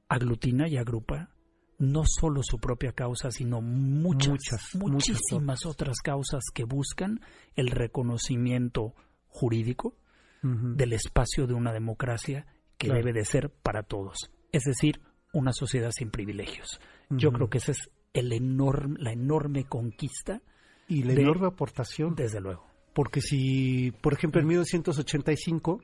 aglutina 0.08 0.68
y 0.68 0.78
agrupa 0.78 1.30
no 1.78 2.02
solo 2.04 2.42
su 2.42 2.58
propia 2.58 2.92
causa, 2.92 3.30
sino 3.30 3.60
muchas, 3.60 4.28
Muchas, 4.28 4.74
muchas 4.74 4.90
muchísimas 4.92 5.64
otras 5.66 5.98
causas 6.00 6.42
que 6.52 6.64
buscan 6.64 7.20
el 7.54 7.68
reconocimiento 7.70 8.94
jurídico 9.28 9.94
del 10.42 10.92
espacio 10.92 11.46
de 11.46 11.54
una 11.54 11.72
democracia 11.72 12.46
que 12.76 12.86
Claro. 12.88 13.00
debe 13.00 13.12
de 13.12 13.24
ser 13.24 13.50
para 13.50 13.82
todos, 13.82 14.30
es 14.52 14.62
decir, 14.64 15.00
una 15.32 15.52
sociedad 15.52 15.90
sin 15.90 16.10
privilegios. 16.10 16.80
Yo 17.10 17.32
creo 17.32 17.48
que 17.50 17.58
esa 17.58 17.72
es 17.72 17.90
el 18.12 18.32
enorme, 18.32 18.96
la 19.00 19.12
enorme 19.12 19.64
conquista, 19.64 20.40
Y 20.88 21.02
la 21.02 21.14
de- 21.14 21.22
enorme 21.22 21.46
aportación. 21.48 22.14
desde 22.14 22.40
luego. 22.40 22.66
Porque 22.94 23.20
si, 23.20 23.92
por 24.00 24.12
ejemplo, 24.14 24.40
en 24.40 24.46
1985, 24.46 25.80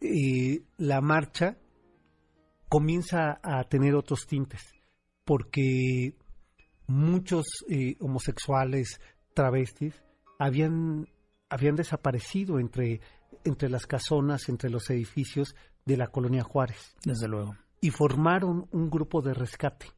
eh, 0.00 0.62
la 0.78 1.00
marcha 1.00 1.56
comienza 2.72 3.38
a 3.42 3.64
tener 3.64 3.94
otros 3.94 4.26
tintes, 4.26 4.62
porque 5.26 6.14
muchos 6.86 7.44
eh, 7.68 7.96
homosexuales, 8.00 8.98
travestis, 9.34 10.02
habían, 10.38 11.06
habían 11.50 11.76
desaparecido 11.76 12.58
entre, 12.58 13.02
entre 13.44 13.68
las 13.68 13.86
casonas, 13.86 14.48
entre 14.48 14.70
los 14.70 14.88
edificios 14.88 15.54
de 15.84 15.98
la 15.98 16.06
colonia 16.06 16.44
Juárez 16.44 16.96
Desde 17.04 17.28
luego. 17.28 17.54
y 17.82 17.90
formaron 17.90 18.66
un 18.72 18.88
grupo 18.88 19.20
de 19.20 19.34
rescate 19.34 19.88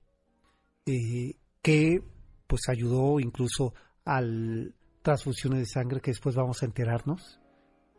eh, 0.85 1.37
que 1.63 2.03
pues 2.49 2.63
ayudó 2.69 3.21
incluso 3.21 3.73
al 4.05 4.75
transfusiones 5.03 5.61
de 5.61 5.67
sangre 5.67 6.01
que 6.01 6.11
después 6.11 6.35
vamos 6.35 6.61
a 6.61 6.67
enterarnos 6.67 7.41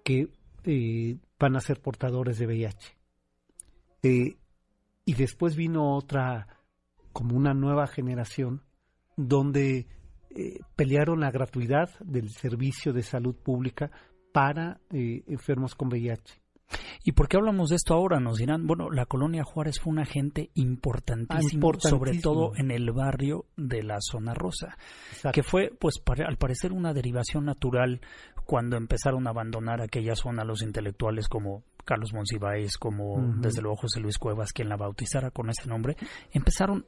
que 0.03 0.33
eh, 0.65 1.17
van 1.39 1.55
a 1.55 1.61
ser 1.61 1.79
portadores 1.79 2.39
de 2.39 2.45
VIH. 2.45 2.97
Eh, 4.03 4.35
y 5.05 5.13
después 5.13 5.55
vino 5.55 5.95
otra, 5.95 6.47
como 7.13 7.35
una 7.35 7.53
nueva 7.53 7.87
generación, 7.87 8.63
donde 9.15 9.87
eh, 10.31 10.59
pelearon 10.75 11.21
la 11.21 11.31
gratuidad 11.31 11.89
del 11.99 12.29
servicio 12.31 12.91
de 12.91 13.03
salud 13.03 13.35
pública 13.35 13.91
para 14.33 14.81
eh, 14.91 15.23
enfermos 15.27 15.75
con 15.75 15.87
VIH. 15.87 16.41
¿Y 17.03 17.11
por 17.11 17.27
qué 17.27 17.37
hablamos 17.37 17.69
de 17.69 17.75
esto 17.75 17.93
ahora? 17.93 18.19
Nos 18.19 18.37
dirán, 18.37 18.65
bueno, 18.65 18.89
la 18.89 19.05
colonia 19.05 19.43
Juárez 19.43 19.79
fue 19.79 19.93
un 19.93 19.99
agente 19.99 20.49
importantísimo, 20.55 21.71
Ah, 21.71 21.79
sobre 21.79 22.19
todo 22.19 22.53
en 22.57 22.71
el 22.71 22.91
barrio 22.91 23.45
de 23.55 23.83
la 23.83 23.97
zona 23.99 24.33
rosa, 24.33 24.75
Exacto. 25.11 25.35
que 25.35 25.43
fue, 25.43 25.71
pues, 25.79 26.01
al 26.25 26.37
parecer 26.37 26.73
una 26.73 26.93
derivación 26.93 27.45
natural 27.45 28.01
cuando 28.45 28.77
empezaron 28.77 29.27
a 29.27 29.29
abandonar 29.29 29.81
aquella 29.81 30.15
zona 30.15 30.43
los 30.43 30.63
intelectuales 30.63 31.27
como 31.27 31.63
Carlos 31.85 32.13
Monsiváis, 32.13 32.77
como 32.77 33.13
Ujú. 33.13 33.41
desde 33.41 33.61
luego 33.61 33.77
José 33.77 33.99
Luis 34.01 34.17
Cuevas, 34.17 34.51
quien 34.51 34.67
la 34.69 34.75
bautizara 34.77 35.31
con 35.31 35.49
ese 35.49 35.67
nombre, 35.67 35.95
empezaron 36.33 36.85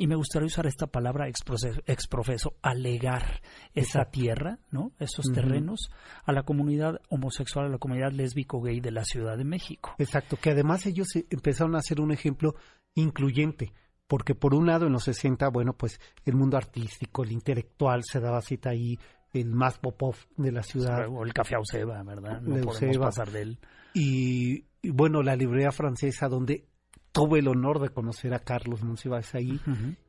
y 0.00 0.06
me 0.06 0.14
gustaría 0.14 0.46
usar 0.46 0.64
esta 0.66 0.86
palabra 0.86 1.26
exprofe- 1.28 1.82
exprofeso, 1.86 2.54
alegar 2.62 3.40
esa 3.74 4.04
tierra, 4.04 4.60
¿no? 4.70 4.92
Esos 5.00 5.26
terrenos 5.34 5.90
a 6.24 6.32
la 6.32 6.44
comunidad 6.44 7.00
homosexual, 7.08 7.66
a 7.66 7.68
la 7.68 7.78
comunidad 7.78 8.12
lésbico-gay 8.12 8.78
de 8.80 8.92
la 8.92 9.04
Ciudad 9.04 9.36
de 9.36 9.42
México. 9.44 9.96
Exacto, 9.98 10.36
que 10.40 10.50
además 10.50 10.86
ellos 10.86 11.08
eh, 11.16 11.26
empezaron 11.30 11.74
a 11.74 11.82
ser 11.82 12.00
un 12.00 12.12
ejemplo 12.12 12.54
incluyente, 12.94 13.72
porque 14.06 14.34
por 14.34 14.54
un 14.54 14.66
lado 14.66 14.86
en 14.86 14.92
los 14.92 15.04
60, 15.04 15.48
bueno, 15.48 15.72
pues 15.72 16.00
el 16.24 16.34
mundo 16.36 16.56
artístico, 16.56 17.24
el 17.24 17.32
intelectual 17.32 18.02
se 18.04 18.20
daba 18.20 18.40
cita 18.40 18.70
ahí, 18.70 18.98
el 19.32 19.50
más 19.52 19.78
popov 19.78 20.14
de 20.36 20.52
la 20.52 20.62
ciudad, 20.62 20.98
Luego 21.00 21.22
el 21.24 21.34
café 21.34 21.56
Auseba, 21.56 22.02
¿verdad? 22.02 22.40
No 22.40 22.54
De 22.56 22.62
podemos 22.62 22.82
Auseba. 22.82 23.06
pasar 23.06 23.30
de 23.30 23.42
él. 23.42 23.58
Y, 23.94 24.64
y, 24.82 24.90
bueno, 24.90 25.22
la 25.22 25.36
librería 25.36 25.72
francesa 25.72 26.28
donde 26.28 26.64
tuve 27.12 27.40
el 27.40 27.48
honor 27.48 27.80
de 27.80 27.88
conocer 27.88 28.34
a 28.34 28.38
Carlos 28.40 28.82
Monsiváis 28.82 29.34
ahí, 29.34 29.60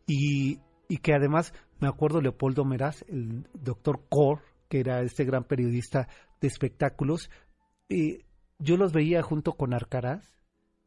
y, 0.07 0.59
y 0.87 0.97
que 0.97 1.13
además 1.13 1.53
me 1.79 1.87
acuerdo 1.87 2.21
Leopoldo 2.21 2.65
Meraz, 2.65 3.03
el 3.07 3.47
doctor 3.53 4.01
Cor, 4.09 4.41
que 4.67 4.79
era 4.81 5.01
este 5.01 5.23
gran 5.23 5.43
periodista 5.45 6.07
de 6.41 6.47
espectáculos, 6.47 7.29
eh, 7.89 8.25
yo 8.59 8.77
los 8.77 8.91
veía 8.93 9.21
junto 9.23 9.53
con 9.53 9.73
Arcaraz 9.73 10.35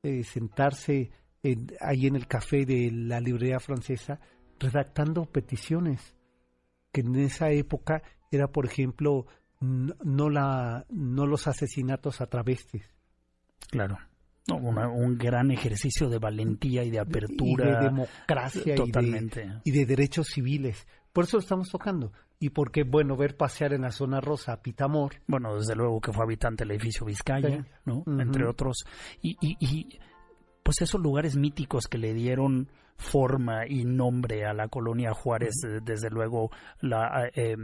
eh, 0.03 0.23
sentarse 0.25 1.11
en- 1.43 1.73
ahí 1.81 2.07
en 2.07 2.15
el 2.17 2.27
café 2.27 2.65
de 2.67 2.91
la 2.93 3.21
librería 3.21 3.59
francesa 3.59 4.21
redactando 4.61 5.25
peticiones 5.25 6.15
que 6.93 7.01
en 7.01 7.17
esa 7.17 7.51
época 7.51 8.03
era 8.31 8.47
por 8.49 8.67
ejemplo 8.67 9.27
no 9.63 10.29
la 10.31 10.85
no 10.91 11.27
los 11.27 11.47
asesinatos 11.47 12.21
a 12.21 12.27
travestis 12.27 12.83
Claro. 13.71 13.97
No, 14.49 14.57
una- 14.57 14.89
un 14.89 15.17
gran 15.17 15.51
ejercicio 15.53 16.09
de 16.11 16.19
valentía 16.19 16.83
y 16.85 16.91
de 16.91 16.97
y 16.97 17.01
apertura. 17.01 17.79
de 17.81 17.85
democracia 17.87 18.63
y 18.67 18.71
de- 18.71 18.75
Totalmente. 18.77 19.49
y 19.65 19.71
de 19.71 19.87
derechos 19.87 20.27
civiles. 20.29 20.87
Por 21.13 21.25
eso 21.25 21.37
lo 21.37 21.43
estamos 21.43 21.71
tocando. 21.71 22.13
Y 22.41 22.51
porque, 22.51 22.83
bueno, 22.83 23.17
ver 23.17 23.37
pasear 23.37 23.73
en 23.73 23.83
la 23.83 23.93
zona 23.93 24.21
rosa 24.21 24.55
a 24.55 24.61
Pitamor, 24.63 25.13
Bueno, 25.29 25.55
desde 25.57 25.77
luego 25.77 26.01
que 26.01 26.13
fue 26.13 26.25
habitante 26.25 26.65
del 26.65 26.73
edificio 26.73 27.07
Vizcaya, 27.07 27.63
Sí. 27.63 27.69
¿no? 27.85 28.03
Entre 28.21 28.45
otros. 28.45 28.85
Y, 29.23 29.37
y, 29.41 29.57
y, 29.61 29.99
pues 30.65 30.83
esos 30.83 31.01
lugares 31.01 31.37
míticos 31.37 31.87
que 31.87 31.99
le 31.99 32.13
dieron 32.13 32.69
forma 32.97 33.67
y 33.69 33.85
nombre 33.85 34.45
a 34.45 34.53
la 34.55 34.67
colonia 34.69 35.13
Juárez, 35.15 35.55
eh, 35.65 35.79
desde 35.85 36.11
luego 36.11 36.51
la... 36.81 37.31
eh, 37.35 37.57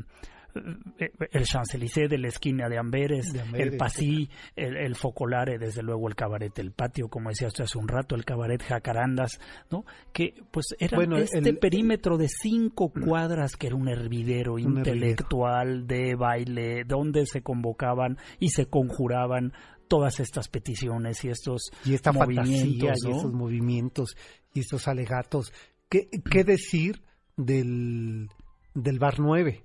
el 0.54 1.44
Champs-Élysées 1.44 2.08
de 2.08 2.18
la 2.18 2.28
esquina 2.28 2.68
de 2.68 2.78
Amberes, 2.78 3.32
De 3.32 3.40
Amberes, 3.40 3.72
el 3.72 3.76
Pasí, 3.78 4.28
el, 4.56 4.76
el 4.76 4.94
Focolare, 4.96 5.58
desde 5.58 5.82
luego 5.82 6.08
el 6.08 6.14
Cabaret 6.14 6.58
El 6.58 6.72
Patio, 6.72 7.08
como 7.08 7.28
decía 7.30 7.48
usted 7.48 7.64
hace 7.64 7.78
un 7.78 7.88
rato, 7.88 8.14
el 8.14 8.24
Cabaret 8.24 8.62
Jacarandas, 8.62 9.38
¿no? 9.70 9.84
Que 10.12 10.34
pues 10.50 10.74
era 10.78 10.96
Bueno, 10.96 11.16
este 11.18 11.38
el- 11.38 11.58
perímetro 11.58 12.16
de 12.18 12.28
cinco 12.28 12.90
cuadras 12.92 13.56
que 13.56 13.68
era 13.68 13.76
un 13.76 13.88
hervidero 13.88 14.54
Un 14.54 14.78
hervidero. 14.78 14.78
intelectual 14.96 15.86
de 15.86 16.14
baile, 16.14 16.84
donde 16.84 17.26
se 17.26 17.42
convocaban 17.42 18.16
y 18.40 18.48
se 18.50 18.66
conjuraban 18.66 19.52
todas 19.88 20.20
estas 20.20 20.48
peticiones 20.48 21.24
y 21.24 21.28
estos 21.30 21.70
y 21.84 21.94
esta 21.94 22.12
fantasía 22.12 22.42
movimientos, 22.64 23.04
y 23.04 23.10
estos 23.10 23.32
movimientos 23.32 24.16
y 24.54 24.60
estos 24.60 24.88
alegatos. 24.88 25.52
¿Qué, 25.88 26.08
qué 26.30 26.44
decir 26.44 27.00
del, 27.36 28.28
del 28.74 28.98
Bar 28.98 29.18
9? 29.20 29.64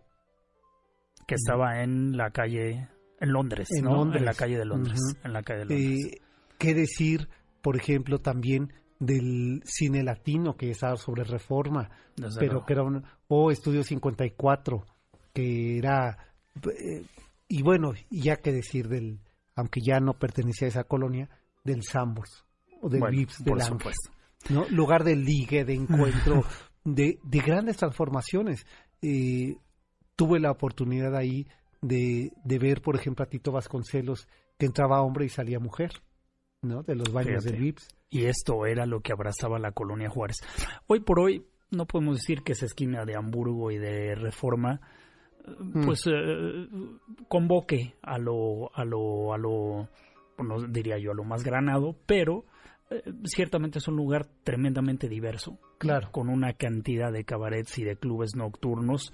Que 1.28 1.36
estaba 1.36 1.82
en 1.84 2.16
la 2.18 2.32
calle 2.32 2.88
en 3.20 3.32
Londres, 3.32 3.70
En 3.78 3.86
¿no? 3.86 3.96
Londres. 3.96 4.22
En 4.22 4.26
la 4.26 4.34
calle 4.34 4.58
de 4.58 4.66
Londres, 4.66 5.00
Ujú. 5.02 5.18
en 5.28 5.34
la 5.34 5.44
calle 5.44 5.60
de 5.60 5.66
Londres. 5.66 6.14
Eh, 6.14 6.22
¿Qué 6.58 6.74
decir, 6.74 7.30
por 7.62 7.76
ejemplo, 7.78 8.20
también 8.20 8.74
del 9.00 9.62
cine 9.66 10.04
latino 10.04 10.56
que 10.56 10.72
estaba 10.72 10.96
sobre 10.98 11.24
reforma? 11.24 11.90
desde 12.16 12.40
pero 12.40 12.54
luego. 12.54 12.66
que 12.66 12.74
era 12.74 12.84
un, 12.84 13.04
o 13.28 13.52
Estudio 13.52 13.84
54, 13.84 14.86
que 15.34 15.78
era, 15.78 16.18
eh, 16.70 17.04
y 17.48 17.62
bueno, 17.64 17.94
y 18.10 18.22
ya 18.22 18.38
que 18.38 18.52
decir 18.52 18.88
del, 18.88 19.20
aunque 19.56 19.82
ya 19.82 20.00
no 20.00 20.14
pertenecía 20.14 20.68
a 20.68 20.70
esa 20.70 20.84
colonia, 20.84 21.30
del 21.64 21.84
Sambors, 21.84 22.46
o 22.82 22.90
del 22.90 23.00
Bueno, 23.00 23.18
Vips, 23.18 23.44
del 23.44 23.62
Ángel. 23.62 23.94
¿no? 24.50 24.68
Lugar 24.70 25.04
de 25.04 25.16
ligue, 25.16 25.64
de 25.66 25.74
encuentro, 25.74 26.44
de, 26.84 27.18
de 27.24 27.40
grandes 27.40 27.78
transformaciones. 27.78 28.66
Eh, 29.02 29.56
tuve 30.16 30.40
la 30.40 30.52
oportunidad 30.52 31.16
ahí 31.16 31.48
de, 31.82 32.32
de 32.44 32.60
ver, 32.60 32.82
por 32.82 32.96
ejemplo, 32.96 33.24
a 33.24 33.30
Tito 33.30 33.52
Vasconcelos, 33.52 34.28
que 34.58 34.66
entraba 34.66 35.02
hombre 35.02 35.26
y 35.26 35.30
salía 35.30 35.60
mujer, 35.60 35.92
¿no? 36.62 36.84
De 36.84 36.96
los 36.96 37.12
baños 37.12 37.44
del 37.44 37.58
Vips. 37.58 37.88
Y 38.10 38.26
esto 38.26 38.66
era 38.66 38.86
lo 38.86 39.02
que 39.02 39.12
abrazaba 39.12 39.58
la 39.60 39.72
colonia 39.72 40.10
Juárez. 40.10 40.38
Hoy 40.88 41.00
por 41.02 41.20
hoy 41.20 41.46
no 41.72 41.86
podemos 41.88 42.18
decir 42.18 42.44
que 42.44 42.52
esa 42.54 42.66
esquina 42.68 43.04
de 43.06 43.16
Hamburgo 43.16 43.72
y 43.72 43.78
de 43.78 44.16
Reforma 44.16 44.80
eh, 45.46 45.52
Mm. 45.60 45.86
pues 45.86 46.04
eh, 46.08 46.68
convoque 47.28 47.96
a 48.02 48.18
lo 48.18 48.74
a 48.74 48.86
lo 48.86 49.34
a 49.34 49.38
lo 49.38 49.90
no 50.38 50.62
diría 50.70 50.98
yo 50.98 51.12
a 51.12 51.16
lo 51.16 51.24
más 51.26 51.44
granado, 51.44 51.96
pero 52.06 52.46
eh, 52.90 53.02
ciertamente 53.26 53.80
es 53.80 53.88
un 53.90 53.96
lugar 53.98 54.26
tremendamente 54.46 55.10
diverso, 55.10 55.60
Claro. 55.80 56.12
con 56.12 56.30
una 56.30 56.54
cantidad 56.54 57.12
de 57.12 57.26
cabarets 57.26 57.78
y 57.80 57.84
de 57.84 57.98
clubes 57.98 58.36
nocturnos 58.36 59.12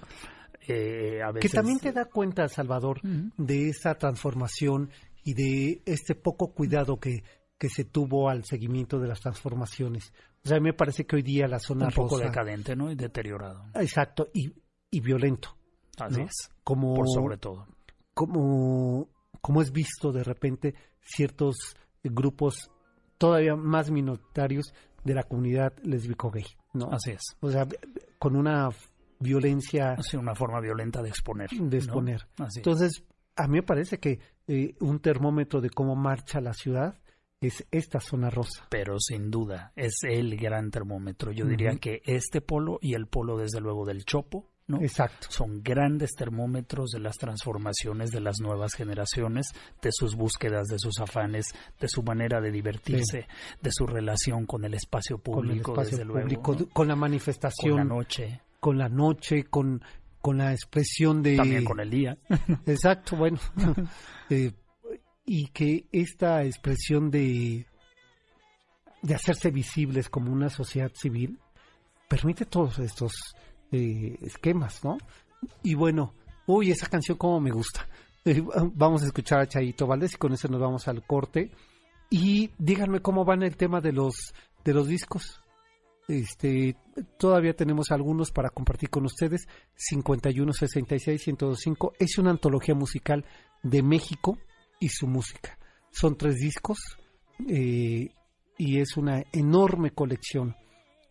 eh, 0.68 1.22
a 1.22 1.28
Que 1.28 1.34
veces 1.34 1.52
también 1.52 1.78
te 1.78 1.92
da 1.92 2.04
cuenta, 2.06 2.46
Salvador, 2.48 3.00
Ujú. 3.04 3.30
de 3.38 3.68
esa 3.68 3.94
transformación 3.96 4.90
y 5.24 5.34
de 5.34 5.82
este 5.86 6.14
poco 6.14 6.52
cuidado 6.54 6.98
que, 6.98 7.22
que 7.58 7.68
se 7.68 7.84
tuvo 7.84 8.28
al 8.28 8.44
seguimiento 8.44 8.98
de 8.98 9.08
las 9.08 9.20
transformaciones. 9.20 10.12
O 10.44 10.48
sea, 10.48 10.56
a 10.56 10.60
mí 10.60 10.64
me 10.64 10.72
parece 10.74 11.04
que 11.06 11.16
hoy 11.16 11.22
día 11.22 11.46
la 11.46 11.58
zona 11.58 11.86
un 11.86 11.92
poco 11.92 12.16
rosa... 12.16 12.28
decadente, 12.28 12.74
¿no? 12.76 12.90
Y 12.90 12.94
deteriorado. 12.94 13.64
Exacto, 13.74 14.28
y, 14.32 14.52
y 14.90 15.00
violento, 15.00 15.56
Así 15.98 16.20
¿no? 16.20 16.24
es. 16.26 16.50
como, 16.64 16.94
Por 16.94 17.06
sobre 17.08 17.36
todo. 17.36 17.66
como, 18.14 19.08
como 19.40 19.60
es 19.62 19.72
visto 19.72 20.12
de 20.12 20.24
repente 20.24 20.74
ciertos 21.02 21.56
grupos 22.02 22.70
todavía 23.18 23.54
más 23.56 23.90
minoritarios 23.90 24.72
de 25.04 25.14
la 25.14 25.22
comunidad 25.24 25.74
lésbico-gay, 25.82 26.46
¿no? 26.72 26.90
Así 26.90 27.10
es. 27.12 27.20
O 27.40 27.50
sea, 27.50 27.66
con 28.18 28.36
una 28.36 28.68
violencia 29.20 29.96
sido 30.02 30.20
una 30.20 30.34
forma 30.34 30.60
violenta 30.60 31.02
de 31.02 31.10
exponer. 31.10 31.50
de 31.50 31.76
exponer. 31.76 32.26
Entonces, 32.56 33.04
a 33.36 33.46
mí 33.46 33.58
me 33.58 33.62
parece 33.62 33.98
que 33.98 34.18
eh, 34.46 34.74
un 34.80 35.00
termómetro 35.00 35.60
de 35.60 35.70
cómo 35.70 35.94
marcha 35.94 36.40
la 36.40 36.52
ciudad 36.52 36.98
es 37.40 37.66
esta 37.70 38.00
zona 38.00 38.28
rosa. 38.28 38.66
pero 38.68 38.96
sin 39.00 39.30
duda 39.30 39.72
es 39.74 39.94
el 40.02 40.36
gran 40.36 40.70
termómetro. 40.70 41.32
Yo 41.32 41.46
diría 41.46 41.76
que 41.76 42.02
este 42.04 42.40
polo 42.40 42.78
y 42.82 42.94
el 42.94 43.06
polo 43.06 43.38
desde 43.38 43.60
luego 43.60 43.86
del 43.86 44.04
Chopo, 44.04 44.50
¿no? 44.66 44.80
Exacto. 44.82 45.26
Son 45.30 45.62
grandes 45.62 46.10
termómetros 46.12 46.90
de 46.90 47.00
las 47.00 47.16
transformaciones 47.16 48.10
de 48.10 48.20
las 48.20 48.40
nuevas 48.40 48.74
generaciones, 48.74 49.46
de 49.80 49.90
sus 49.90 50.14
búsquedas, 50.14 50.66
de 50.68 50.78
sus 50.78 51.00
afanes, 51.00 51.46
de 51.80 51.88
su 51.88 52.02
manera 52.02 52.40
de 52.40 52.50
divertirse, 52.50 53.26
de 53.60 53.70
su 53.72 53.86
relación 53.86 54.44
con 54.44 54.64
el 54.64 54.74
espacio 54.74 55.18
Con 55.18 55.44
el 55.44 55.48
público, 55.48 55.72
espacio 55.72 55.96
desde 55.96 56.04
luego, 56.04 56.22
público, 56.22 56.52
¿no? 56.52 56.68
con 56.68 56.88
la 56.88 56.94
con 56.94 57.00
manifestación, 57.00 57.76
la 57.76 57.84
noche, 57.84 58.42
con 58.60 58.78
la 58.78 58.88
noche, 58.88 59.44
con, 59.44 59.82
con 60.20 60.38
la 60.38 60.52
expresión 60.52 61.22
de... 61.22 61.36
también 61.36 61.64
con 61.64 61.80
el 61.80 61.90
día. 61.90 62.18
Exacto, 62.66 63.16
bueno. 63.16 63.38
Eh, 64.32 64.52
y 65.26 65.48
que 65.48 65.88
esta 65.90 66.44
expresión 66.44 67.10
de, 67.10 67.66
de 69.02 69.14
hacerse 69.16 69.50
visibles 69.50 70.08
como 70.08 70.30
una 70.32 70.48
sociedad 70.48 70.92
civil 70.94 71.36
permite 72.08 72.44
todos 72.44 72.78
estos 72.78 73.12
eh, 73.72 74.16
esquemas, 74.22 74.84
¿no? 74.84 74.98
Y 75.64 75.74
bueno, 75.74 76.14
uy, 76.46 76.70
esa 76.70 76.86
canción 76.86 77.18
como 77.18 77.40
me 77.40 77.50
gusta. 77.50 77.88
Eh, 78.24 78.40
vamos 78.74 79.02
a 79.02 79.06
escuchar 79.06 79.40
a 79.40 79.48
Chayito 79.48 79.86
Valdés 79.86 80.14
y 80.14 80.18
con 80.18 80.32
eso 80.32 80.46
nos 80.46 80.60
vamos 80.60 80.86
al 80.86 81.04
corte. 81.04 81.50
Y 82.08 82.50
díganme 82.58 83.00
cómo 83.00 83.24
van 83.24 83.42
el 83.42 83.56
tema 83.56 83.80
de 83.80 83.92
los 83.92 84.14
de 84.64 84.74
los 84.74 84.86
discos. 84.86 85.40
Este, 86.10 86.76
todavía 87.18 87.54
tenemos 87.54 87.92
algunos 87.92 88.32
para 88.32 88.50
compartir 88.50 88.90
con 88.90 89.04
ustedes. 89.04 89.46
51 89.76 90.52
66 90.52 91.28
1025 91.28 91.92
es 92.00 92.18
una 92.18 92.30
antología 92.30 92.74
musical 92.74 93.24
de 93.62 93.82
México 93.84 94.36
y 94.80 94.88
su 94.88 95.06
música. 95.06 95.56
Son 95.92 96.16
tres 96.16 96.36
discos 96.36 96.78
eh, 97.48 98.08
y 98.58 98.80
es 98.80 98.96
una 98.96 99.22
enorme 99.32 99.92
colección 99.92 100.56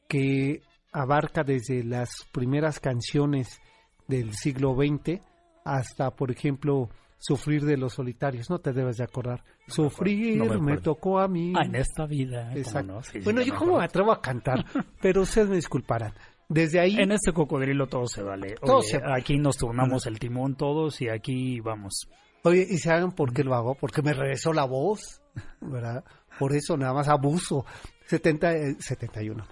que 0.10 0.64
abarca 0.91 1.43
desde 1.43 1.84
las 1.86 2.10
primeras 2.34 2.82
canciones 2.82 3.62
del 4.08 4.34
siglo 4.34 4.76
XX 4.76 5.22
hasta, 5.64 6.12
por 6.12 6.30
ejemplo, 6.30 6.89
Sufrir 7.22 7.66
de 7.66 7.76
los 7.76 7.95
solitarios, 7.95 8.50
no 8.50 8.60
te 8.60 8.72
debes 8.72 8.95
de 8.95 9.04
acordar. 9.04 9.43
Sufrir 9.70 10.38
no 10.38 10.45
me 10.45 10.59
me, 10.59 10.78
tocó 10.78 11.20
a 11.20 11.28
mí. 11.28 11.53
Ah, 11.55 11.65
en 11.65 11.76
esta 11.76 12.05
vida. 12.05 12.47
¿cómo 12.49 12.57
Exacto. 12.57 12.93
no? 12.93 13.03
Sí, 13.03 13.11
sí, 13.13 13.20
bueno, 13.20 13.41
ya 13.41 13.47
yo 13.47 13.53
me 13.53 13.59
cómo 13.59 13.78
me 13.78 13.84
atrevo 13.86 14.11
a 14.11 14.22
cantar, 14.22 14.65
pero 15.01 15.22
ustedes 15.22 15.49
me 15.49 15.55
disculparán. 15.55 16.13
Desde 16.49 16.80
ahí, 16.80 16.95
En 16.97 17.11
este 17.11 17.32
cocodrilo 17.32 17.88
todo 17.88 18.07
se 18.07 18.24
vale. 18.24 18.55
Todo 18.55 18.80
Oye, 18.80 18.88
se 18.88 18.97
vale. 18.97 19.22
Aquí 19.22 19.38
nos 19.38 19.57
turnamos 19.57 20.07
el 20.07 20.17
timón 20.17 20.55
todos 20.55 20.99
y 21.01 21.07
aquí 21.07 21.59
vamos. 21.59 22.09
oye, 22.43 22.65
y 22.67 22.78
se 22.80 22.91
hagan 22.91 23.11
por 23.11 23.34
qué 23.34 23.43
lo 23.43 23.53
hago, 23.53 23.76
porque 23.76 24.01
me 24.01 24.13
regresó 24.13 24.51
la 24.51 24.65
voz, 24.65 25.22
¿verdad? 25.61 26.03
Por 26.39 26.55
eso 26.55 26.76
nada 26.76 26.93
más 26.93 27.07
abuso. 27.07 27.65
70, 28.07 28.53
eh, 28.55 28.76
71, 28.80 29.45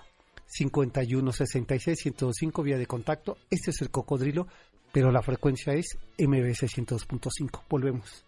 51, 0.47 1.31
66, 1.31 1.99
105 1.99 2.63
vía 2.63 2.77
de 2.79 2.87
contacto. 2.87 3.37
Este 3.51 3.69
es 3.69 3.81
el 3.81 3.91
cocodrilo, 3.91 4.47
pero 4.91 5.11
la 5.11 5.21
frecuencia 5.21 5.73
es 5.73 5.99
MBC 6.17 6.67
102.5. 6.67 7.61
Volvemos. 7.69 8.25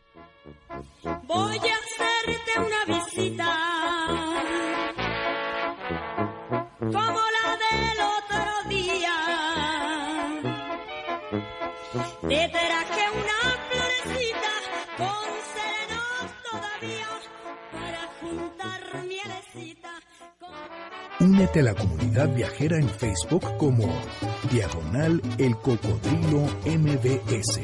Voy 1.27 1.57
a 1.57 1.75
hacerte 1.75 2.51
una 2.57 2.81
visita 2.99 3.49
como 6.79 7.19
la 7.35 7.47
del 7.65 7.99
otro 8.17 8.69
día. 8.69 9.17
Te 12.21 12.49
traje 12.49 13.03
una 13.19 13.39
florecita 13.69 14.53
con 14.97 15.27
serenos 15.53 16.29
todavía 16.51 17.09
para 17.71 18.01
juntar 18.19 18.81
mielecita. 19.05 19.91
Con... 20.39 21.27
Únete 21.29 21.59
a 21.59 21.63
la 21.63 21.75
comunidad 21.75 22.29
viajera 22.33 22.77
en 22.77 22.89
Facebook 22.89 23.57
como 23.57 23.87
Diagonal 24.51 25.21
El 25.37 25.55
Cocodrilo 25.57 26.47
MBS. 26.65 27.61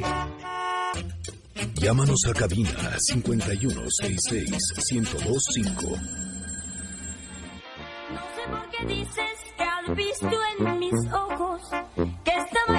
Llámanos 1.74 2.20
a 2.28 2.34
cabina 2.34 2.96
5166-1025. 3.12 6.00
No 8.12 8.22
sé 8.36 8.42
por 8.50 8.70
qué 8.70 8.86
dices 8.86 9.40
que 9.58 9.64
has 9.64 9.96
visto 9.96 10.30
en 10.60 10.80
mis 10.80 10.94
ojos 11.12 11.62
que 12.24 12.32
estaba 12.32 12.75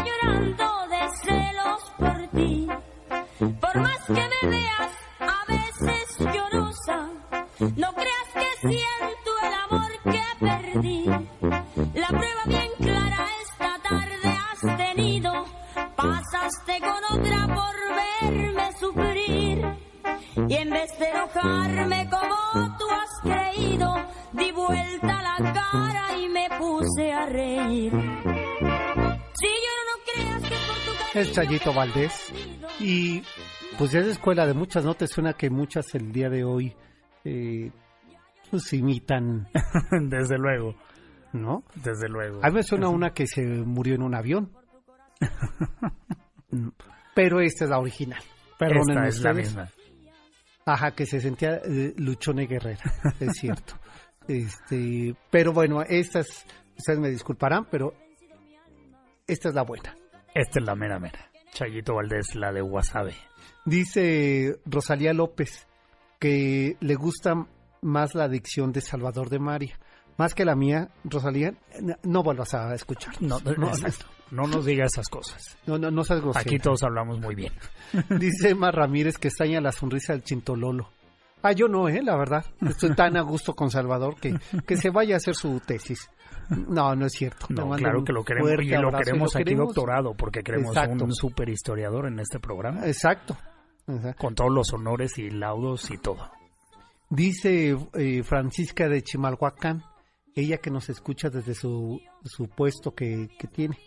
Chayito 31.37 31.75
Valdés. 31.75 32.33
Y 32.81 33.23
pues 33.77 33.93
ya 33.93 34.01
es 34.01 34.07
escuela 34.07 34.47
de 34.47 34.55
muchas 34.55 34.87
notas, 34.87 35.11
suena 35.11 35.35
que 35.35 35.51
muchas 35.51 35.95
el 35.95 36.11
día 36.11 36.31
de 36.31 36.45
hoy 36.45 36.75
eh, 37.25 37.71
pues 38.51 38.73
imitan, 38.73 39.47
desde 40.09 40.39
luego, 40.39 40.75
¿no? 41.35 41.63
desde 41.75 42.09
luego. 42.09 42.41
A 42.43 42.49
mí 42.49 42.55
me 42.55 42.63
suena 42.63 42.89
una 42.89 43.11
que 43.11 43.27
se 43.27 43.43
murió 43.45 43.97
en 43.97 44.03
un 44.03 44.15
avión. 44.15 44.51
Mm, 46.49 46.69
Pero 47.13 47.41
esta 47.41 47.65
es 47.65 47.71
la 47.71 47.81
original. 47.81 48.23
Perdónenme 48.57 49.09
Esta 49.09 49.19
es 49.19 49.21
la 49.25 49.33
misma. 49.33 49.69
Ajá, 50.65 50.93
que 50.93 51.05
se 51.05 51.21
sentía 51.21 51.57
eh, 51.57 51.93
luchona 51.97 52.45
y 52.45 52.47
guerrera, 52.47 52.85
es 53.19 53.33
cierto. 53.41 53.75
este, 54.29 55.17
pero 55.29 55.53
bueno, 55.53 55.83
estas, 55.83 56.47
ustedes 56.79 57.01
me 57.01 57.11
disculparán, 57.11 57.67
pero 57.69 57.95
esta 59.27 59.49
es 59.49 59.57
la 59.57 59.63
buena. 59.63 59.97
Esta 60.37 60.61
es 60.61 60.67
la 60.67 60.75
mera 60.75 60.99
mera. 60.99 61.31
Chayito 61.55 61.95
Valdés, 61.95 62.35
la 62.35 62.53
de 62.53 62.61
Wasabe. 62.61 63.15
Dice 63.65 64.61
Rosalía 64.67 65.15
López 65.15 65.67
que 66.19 66.77
le 66.79 66.95
gusta 66.95 67.47
más 67.81 68.15
la 68.15 68.29
dicción 68.29 68.71
de 68.71 68.83
Salvador 68.83 69.31
de 69.31 69.39
María. 69.39 69.79
Más 70.19 70.35
que 70.35 70.45
la 70.45 70.55
mía, 70.55 70.91
Rosalía, 71.05 71.55
no, 72.03 72.23
vuelvas 72.23 72.53
a 72.53 72.75
escuchar. 72.75 73.15
No, 73.23 73.39
no, 73.41 73.69
exacto. 73.69 74.05
No 74.31 74.47
nos 74.47 74.67
diga 74.67 74.85
esas 74.85 75.09
cosas. 75.09 75.57
no, 75.67 75.79
no, 75.79 75.91
no 75.91 76.05
seas 76.05 76.21
grosera. 76.21 76.43
Aquí 76.43 76.59
todos 76.59 76.83
hablamos 76.83 77.19
muy 77.19 77.35
bien. 77.35 77.55
Dice 78.19 78.51
Emma 78.51 78.71
Ramírez 78.71 79.17
que 79.17 79.29
extraña 79.29 79.63
la 79.63 79.73
sonrisa 79.73 80.13
del 80.13 80.23
chintololo. 80.23 80.91
Ah, 81.43 81.53
yo 81.53 81.67
no, 81.67 81.89
¿eh? 81.89 82.03
La 82.03 82.17
verdad. 82.17 82.45
Estoy 82.61 82.95
tan 82.95 83.17
a 83.17 83.23
gusto 83.23 83.55
con 83.55 83.71
Salvador 83.71 84.17
que, 84.21 84.39
que 84.67 84.77
se 84.77 84.91
vaya 84.91 85.15
a 85.15 85.17
hacer 85.17 85.35
su 85.35 85.61
tesis. 85.61 86.11
No, 86.51 86.95
no 86.95 87.07
es 87.07 87.13
cierto. 87.13 87.47
No, 87.51 87.71
claro 87.71 88.05
que 88.05 88.13
lo 88.13 88.25
queremos 88.25 88.51
y 88.63 88.69
lo 88.71 88.93
queremos 88.93 89.35
aquí 89.35 89.45
queremos- 89.45 89.67
doctorado 89.75 90.15
porque 90.15 90.43
queremos 90.43 90.77
Exacto. 90.77 91.05
un 91.05 91.15
super 91.15 91.49
historiador 91.49 92.07
en 92.07 92.19
este 92.21 92.39
programa 92.39 92.87
Exacto. 92.87 93.37
Exacto. 93.89 94.19
con 94.21 94.35
todos 94.35 94.53
los 94.53 94.73
honores 94.73 95.17
y 95.19 95.31
laudos 95.31 95.91
y 95.91 95.99
todo. 95.99 96.31
Dice 97.09 97.77
eh, 97.95 98.23
Francisca 98.25 98.89
de 98.89 99.03
Chimalhuacán, 99.03 99.83
ella 100.35 100.59
que 100.59 100.71
nos 100.71 100.89
escucha 100.89 101.31
desde 101.31 101.55
su, 101.55 102.01
su 102.25 102.49
puesto 102.49 102.95
que, 102.95 103.29
que 103.39 103.47
tiene, 103.47 103.79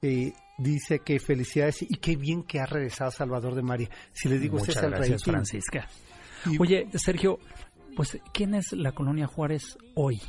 eh, 0.00 0.32
dice 0.58 1.00
que 1.00 1.18
felicidades 1.20 1.82
y 1.82 1.96
qué 1.96 2.16
bien 2.16 2.42
que 2.44 2.60
ha 2.60 2.66
regresado 2.66 3.10
Salvador 3.10 3.54
de 3.54 3.62
María. 3.62 3.88
Si 4.12 4.28
le 4.28 4.38
digo, 4.38 4.56
usted 4.56 4.68
Muchas 4.68 4.82
es 4.82 4.82
el 4.84 4.90
gracias. 4.96 5.22
Francisca. 5.24 5.88
Y- 6.46 6.56
Oye, 6.60 6.88
Sergio, 6.94 7.38
pues 7.94 8.18
¿quién 8.32 8.54
es 8.54 8.72
la 8.72 8.92
colonia 8.92 9.26
Juárez 9.26 9.76
hoy? 9.94 10.20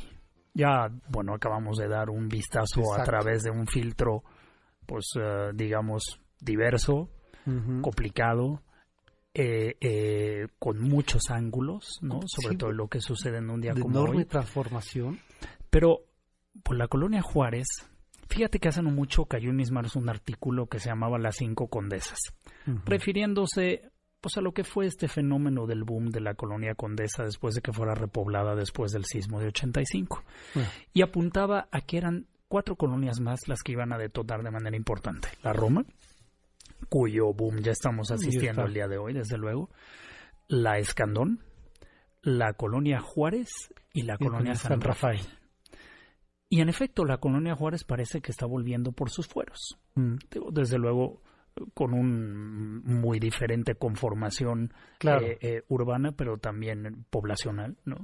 Ya, 0.54 0.88
bueno, 1.08 1.34
acabamos 1.34 1.76
de 1.78 1.88
dar 1.88 2.10
un 2.10 2.28
vistazo 2.28 2.94
a 2.94 3.02
través 3.02 3.42
de 3.42 3.50
un 3.50 3.66
filtro, 3.66 4.22
pues, 4.86 5.06
eh, 5.20 5.50
digamos, 5.54 6.20
diverso, 6.40 7.10
complicado, 7.82 8.62
eh, 9.34 9.76
eh, 9.80 10.46
con 10.60 10.80
muchos 10.80 11.22
ángulos, 11.30 11.98
¿no? 12.02 12.20
Sobre 12.26 12.50
Sí, 12.50 12.56
todo 12.56 12.72
lo 12.72 12.86
que 12.88 13.00
sucede 13.00 13.38
en 13.38 13.50
un 13.50 13.60
día 13.60 13.74
de 13.74 13.80
como 13.82 13.98
enorme 13.98 14.18
hoy. 14.18 14.24
transformación. 14.26 15.18
Pero 15.70 16.02
por 16.62 16.76
la 16.76 16.86
colonia 16.86 17.20
Juárez, 17.20 17.66
fíjate 18.28 18.60
que 18.60 18.68
hace 18.68 18.80
no 18.80 18.90
mucho 18.90 19.24
cayó 19.26 19.50
en 19.50 19.56
mis 19.56 19.72
manos 19.72 19.96
un 19.96 20.08
artículo 20.08 20.68
que 20.68 20.78
se 20.78 20.88
llamaba 20.88 21.18
Las 21.18 21.36
Cinco 21.36 21.66
Condesas, 21.68 22.18
Ujú. 22.66 22.78
refiriéndose 22.86 23.90
pues 24.24 24.38
a 24.38 24.40
lo 24.40 24.54
que 24.54 24.64
fue 24.64 24.86
este 24.86 25.06
fenómeno 25.06 25.66
del 25.66 25.84
boom 25.84 26.08
de 26.08 26.22
la 26.22 26.32
colonia 26.32 26.74
Condesa 26.74 27.24
después 27.24 27.54
de 27.54 27.60
que 27.60 27.74
fuera 27.74 27.94
repoblada 27.94 28.54
después 28.54 28.90
del 28.90 29.04
sismo 29.04 29.38
de 29.38 29.48
85. 29.48 30.24
Bueno. 30.54 30.70
Y 30.94 31.02
apuntaba 31.02 31.68
a 31.70 31.82
que 31.82 31.98
eran 31.98 32.26
cuatro 32.48 32.74
colonias 32.74 33.20
más 33.20 33.48
las 33.48 33.62
que 33.62 33.72
iban 33.72 33.92
a 33.92 33.98
detonar 33.98 34.42
de 34.42 34.50
manera 34.50 34.78
importante. 34.78 35.28
La 35.42 35.52
Roma, 35.52 35.84
cuyo 36.88 37.34
boom 37.34 37.58
ya 37.58 37.72
estamos 37.72 38.10
asistiendo 38.10 38.62
el 38.62 38.72
día 38.72 38.88
de 38.88 38.96
hoy, 38.96 39.12
desde 39.12 39.36
luego. 39.36 39.68
La 40.48 40.78
Escandón, 40.78 41.40
la 42.22 42.54
colonia 42.54 43.00
Juárez 43.00 43.50
y 43.92 44.04
la 44.04 44.14
Y 44.14 44.24
colonia 44.24 44.54
San 44.54 44.70
San 44.70 44.80
Rafael. 44.80 45.20
Y 46.48 46.62
en 46.62 46.70
efecto, 46.70 47.04
la 47.04 47.18
colonia 47.18 47.54
Juárez 47.54 47.84
parece 47.84 48.22
que 48.22 48.32
está 48.32 48.46
volviendo 48.46 48.92
por 48.92 49.10
sus 49.10 49.26
fueros. 49.26 49.78
Mm, 49.96 50.14
Desde 50.50 50.78
luego, 50.78 51.20
con 51.74 51.94
un 51.94 52.82
muy 52.84 53.18
diferente 53.18 53.74
conformación 53.76 54.72
Claro. 54.98 55.26
eh, 55.26 55.38
eh, 55.40 55.62
urbana, 55.68 56.12
pero 56.12 56.38
también 56.38 57.04
poblacional, 57.10 57.76
¿no? 57.84 57.96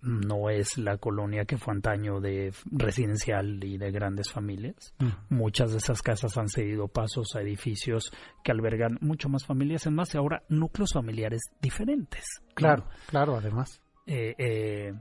No 0.00 0.48
es 0.50 0.78
la 0.78 0.96
colonia 0.98 1.44
que 1.44 1.58
fue 1.58 1.74
antaño 1.74 2.20
de 2.20 2.52
residencial 2.70 3.62
y 3.64 3.78
de 3.78 3.90
grandes 3.90 4.30
familias. 4.30 4.94
Muchas 5.28 5.72
de 5.72 5.78
esas 5.78 6.02
casas 6.02 6.36
han 6.38 6.48
cedido 6.48 6.88
pasos 6.88 7.34
a 7.34 7.40
edificios 7.42 8.12
que 8.44 8.52
albergan 8.52 8.98
mucho 9.00 9.28
más 9.28 9.44
familias, 9.44 9.86
en 9.86 9.94
más 9.94 10.14
y 10.14 10.18
ahora 10.18 10.42
núcleos 10.48 10.92
familiares 10.92 11.40
diferentes. 11.60 12.24
¿no? 12.48 12.54
Claro, 12.54 12.84
claro, 13.08 13.36
además. 13.36 13.80
eh, 14.06 14.34
eh, 14.38 14.92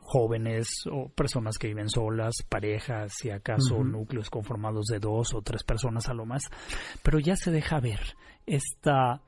jóvenes 0.00 0.68
o 0.90 1.08
personas 1.08 1.56
que 1.58 1.68
viven 1.68 1.88
solas, 1.88 2.34
parejas, 2.48 3.12
si 3.16 3.30
acaso 3.30 3.82
núcleos 3.84 4.30
conformados 4.30 4.86
de 4.86 4.98
dos 4.98 5.34
o 5.34 5.42
tres 5.42 5.62
personas 5.62 6.08
a 6.08 6.14
lo 6.14 6.26
más, 6.26 6.42
pero 7.02 7.18
ya 7.18 7.36
se 7.36 7.50
deja 7.50 7.78
ver 7.80 8.00
esta 8.46 9.22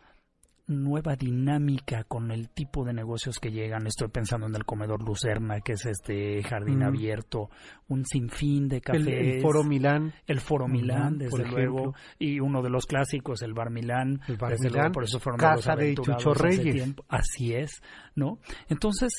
nueva 0.67 1.17
dinámica 1.17 2.05
con 2.05 2.31
el 2.31 2.49
tipo 2.49 2.85
de 2.85 2.93
negocios 2.93 3.41
que 3.41 3.51
llegan. 3.51 3.89
Estoy 3.89 4.07
pensando 4.07 4.47
en 4.47 4.55
el 4.55 4.65
comedor 4.65 5.03
Lucerna, 5.03 5.61
que 5.63 5.73
es 5.73 5.85
este 5.85 6.41
jardín 6.45 6.79
Mm. 6.79 6.85
abierto, 6.85 7.51
un 7.89 8.05
sinfín 8.07 8.69
de 8.69 8.81
cafés. 8.81 9.05
El, 9.05 9.09
el 9.09 9.43
Foro 9.43 9.65
Milán. 9.65 10.15
El 10.29 10.39
Foro 10.39 10.69
Milán, 10.69 11.19
desde 11.19 11.45
luego, 11.45 11.95
y 12.21 12.39
uno 12.39 12.63
de 12.63 12.71
los 12.71 12.87
clásicos, 12.87 13.43
el 13.43 13.53
Bar 13.53 13.71
Milán, 13.71 14.21
El 14.29 14.37
Bar 14.37 14.53
desde 14.53 14.67
Milán, 14.69 14.81
luego, 14.83 14.93
por 14.93 15.05
eso 15.05 15.19
fueron 15.19 15.41
casa 15.41 15.55
de 15.55 15.57
los 15.57 15.65
de 15.67 15.83
aventurados 15.83 16.23
Chucho 16.23 16.35
Reyes. 16.35 16.95
Así 17.09 17.53
es, 17.53 17.83
¿no? 18.15 18.39
Entonces, 18.69 19.13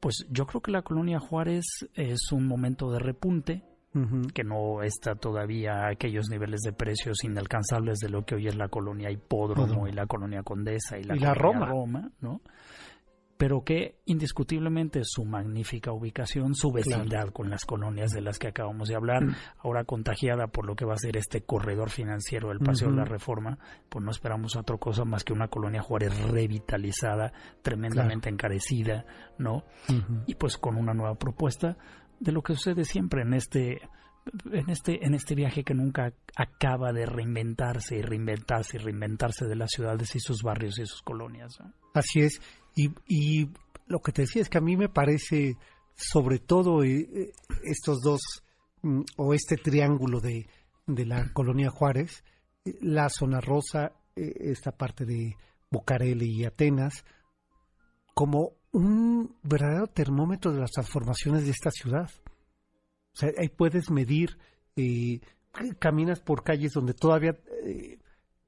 Pues 0.00 0.26
yo 0.30 0.46
creo 0.46 0.60
que 0.60 0.70
la 0.70 0.82
colonia 0.82 1.18
Juárez 1.18 1.64
es 1.94 2.32
un 2.32 2.46
momento 2.46 2.90
de 2.90 2.98
repunte, 2.98 3.64
que 4.32 4.44
no 4.44 4.82
está 4.84 5.16
todavía 5.16 5.86
a 5.86 5.88
aquellos 5.90 6.28
niveles 6.28 6.60
de 6.60 6.72
precios 6.72 7.24
inalcanzables 7.24 7.98
de 7.98 8.08
lo 8.08 8.24
que 8.24 8.36
hoy 8.36 8.46
es 8.46 8.54
la 8.54 8.68
colonia 8.68 9.10
Hipódromo 9.10 9.88
y 9.88 9.92
la 9.92 10.06
colonia 10.06 10.44
Condesa 10.44 10.98
y 10.98 11.02
la, 11.02 11.16
Y 11.16 11.18
la 11.18 11.34
colonia 11.34 11.66
Roma. 11.66 12.10
¿no? 12.20 12.40
Pero 13.38 13.62
que 13.64 13.94
indiscutiblemente 14.04 15.00
su 15.04 15.24
magnífica 15.24 15.92
ubicación, 15.92 16.54
su 16.54 16.70
vecindad 16.72 17.28
con 17.28 17.48
las 17.48 17.64
colonias 17.64 18.10
de 18.10 18.20
las 18.20 18.38
que 18.38 18.48
acabamos 18.48 18.88
de 18.88 18.96
hablar, 18.96 19.24
Mm. 19.24 19.34
ahora 19.58 19.84
contagiada 19.84 20.48
por 20.48 20.66
lo 20.66 20.74
que 20.74 20.84
va 20.84 20.94
a 20.94 20.98
ser 20.98 21.16
este 21.16 21.42
corredor 21.42 21.88
financiero 21.88 22.48
del 22.48 22.58
Paseo 22.58 22.90
de 22.90 22.96
la. 22.96 23.04
Reforma, 23.04 23.58
pues 23.88 24.04
no 24.04 24.10
esperamos 24.10 24.56
otra 24.56 24.76
cosa 24.76 25.04
más 25.04 25.24
que 25.24 25.32
una 25.32 25.48
colonia 25.48 25.80
Juárez 25.80 26.12
revitalizada, 26.30 27.32
tremendamente 27.62 28.28
encarecida, 28.28 29.06
¿no? 29.38 29.64
Y 30.26 30.34
pues 30.34 30.58
con 30.58 30.76
una 30.76 30.92
nueva 30.92 31.14
propuesta 31.14 31.76
de 32.20 32.32
lo 32.32 32.42
que 32.42 32.54
sucede 32.54 32.84
siempre 32.84 33.22
en 33.22 33.34
este 33.34 33.80
en 34.52 34.68
este 34.68 35.06
en 35.06 35.14
este 35.14 35.34
viaje 35.34 35.64
que 35.64 35.72
nunca 35.72 36.12
acaba 36.36 36.92
de 36.92 37.06
reinventarse 37.06 37.96
y 37.96 38.02
reinventarse 38.02 38.76
y 38.76 38.80
reinventarse 38.80 39.46
de 39.46 39.56
las 39.56 39.70
ciudades 39.70 40.14
y 40.16 40.20
sus 40.20 40.42
barrios 40.42 40.78
y 40.78 40.84
sus 40.84 41.00
colonias 41.02 41.58
¿no? 41.60 41.72
Así 41.94 42.20
es. 42.20 42.40
Y, 42.78 42.94
y 43.08 43.50
lo 43.88 43.98
que 43.98 44.12
te 44.12 44.22
decía 44.22 44.40
es 44.40 44.48
que 44.48 44.58
a 44.58 44.60
mí 44.60 44.76
me 44.76 44.88
parece, 44.88 45.56
sobre 45.96 46.38
todo, 46.38 46.84
eh, 46.84 47.08
eh, 47.12 47.32
estos 47.64 48.00
dos, 48.00 48.20
mm, 48.82 49.00
o 49.16 49.34
este 49.34 49.56
triángulo 49.56 50.20
de, 50.20 50.46
de 50.86 51.04
la 51.04 51.32
colonia 51.32 51.70
Juárez, 51.70 52.22
eh, 52.64 52.78
la 52.80 53.08
zona 53.08 53.40
rosa, 53.40 53.94
esta 54.14 54.70
parte 54.70 55.04
de 55.04 55.36
Bucareli 55.72 56.30
y 56.30 56.44
Atenas, 56.44 57.04
como 58.14 58.52
un 58.70 59.36
verdadero 59.42 59.88
termómetro 59.88 60.52
de 60.52 60.60
las 60.60 60.70
transformaciones 60.70 61.46
de 61.46 61.50
esta 61.50 61.72
ciudad. 61.72 62.10
O 63.12 63.16
sea, 63.16 63.30
ahí 63.38 63.48
puedes 63.48 63.90
medir, 63.90 64.38
caminas 65.80 66.20
por 66.20 66.44
calles 66.44 66.72
donde 66.72 66.94
todavía, 66.94 67.36
eh, 67.64 67.98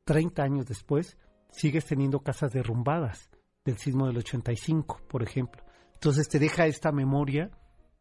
30 0.04 0.42
años 0.42 0.66
después, 0.66 1.16
sigues 1.50 1.86
teniendo 1.86 2.20
casas 2.20 2.52
derrumbadas 2.52 3.29
del 3.64 3.76
sismo 3.78 4.06
del 4.06 4.18
85, 4.18 5.02
por 5.08 5.22
ejemplo. 5.22 5.62
Entonces 5.94 6.28
te 6.28 6.38
deja 6.38 6.66
esta 6.66 6.92
memoria 6.92 7.50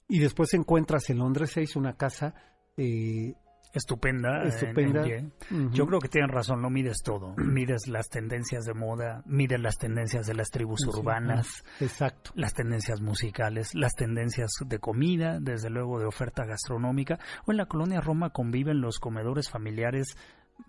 y 0.07 0.19
después 0.19 0.53
encuentras 0.53 1.09
en 1.09 1.19
Londres 1.19 1.51
6 1.53 1.75
una 1.75 1.93
casa 1.97 2.33
eh, 2.77 3.33
estupenda, 3.73 4.41
en- 4.43 4.47
estupenda. 4.47 5.05
en 5.05 5.33
yo 5.73 5.85
creo 5.85 5.99
que 5.99 6.07
tienen 6.07 6.29
razón 6.31 6.61
no 6.61 6.69
mides 6.69 7.03
todo 7.03 7.35
mides 7.37 7.87
las 7.87 8.07
tendencias 8.09 8.63
de 8.65 8.73
moda 8.73 9.21
mides 9.25 9.59
las 9.59 9.77
tendencias 9.77 10.25
de 10.25 10.33
las 10.33 10.49
tribus 10.49 10.79
Sí, 10.81 10.89
urbanas 10.89 11.63
Exacto. 11.79 12.31
las 12.35 12.53
tendencias 12.53 13.01
musicales, 13.01 13.75
las 13.75 13.93
tendencias 13.95 14.49
de 14.65 14.79
comida, 14.79 15.39
desde 15.41 15.69
luego 15.69 15.99
de 15.99 16.05
oferta 16.05 16.45
gastronómica, 16.45 17.19
o 17.45 17.51
en 17.51 17.57
la 17.57 17.65
colonia 17.67 17.99
Roma 18.01 18.29
conviven 18.31 18.79
los 18.81 18.97
comedores 18.97 19.49
familiares 19.49 20.15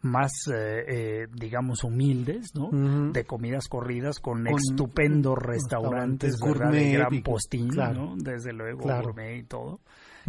más, 0.02 0.32
eh, 0.52 0.84
eh, 0.86 1.26
digamos, 1.34 1.84
humildes, 1.84 2.54
¿no? 2.54 2.70
De 3.12 3.24
comidas 3.24 3.68
corridas 3.68 4.18
con, 4.18 4.44
Con 4.44 4.54
estupendos 4.58 5.38
restaurantes, 5.38 6.38
¿verdad? 6.40 6.70
de 6.72 6.92
gourmet 6.92 6.92
gran 6.94 7.22
postín, 7.22 7.68
claro. 7.68 8.06
¿no? 8.06 8.16
Desde 8.16 8.52
luego, 8.52 8.82
Claro. 8.82 9.02
gourmet 9.08 9.38
y 9.38 9.42
todo 9.44 9.80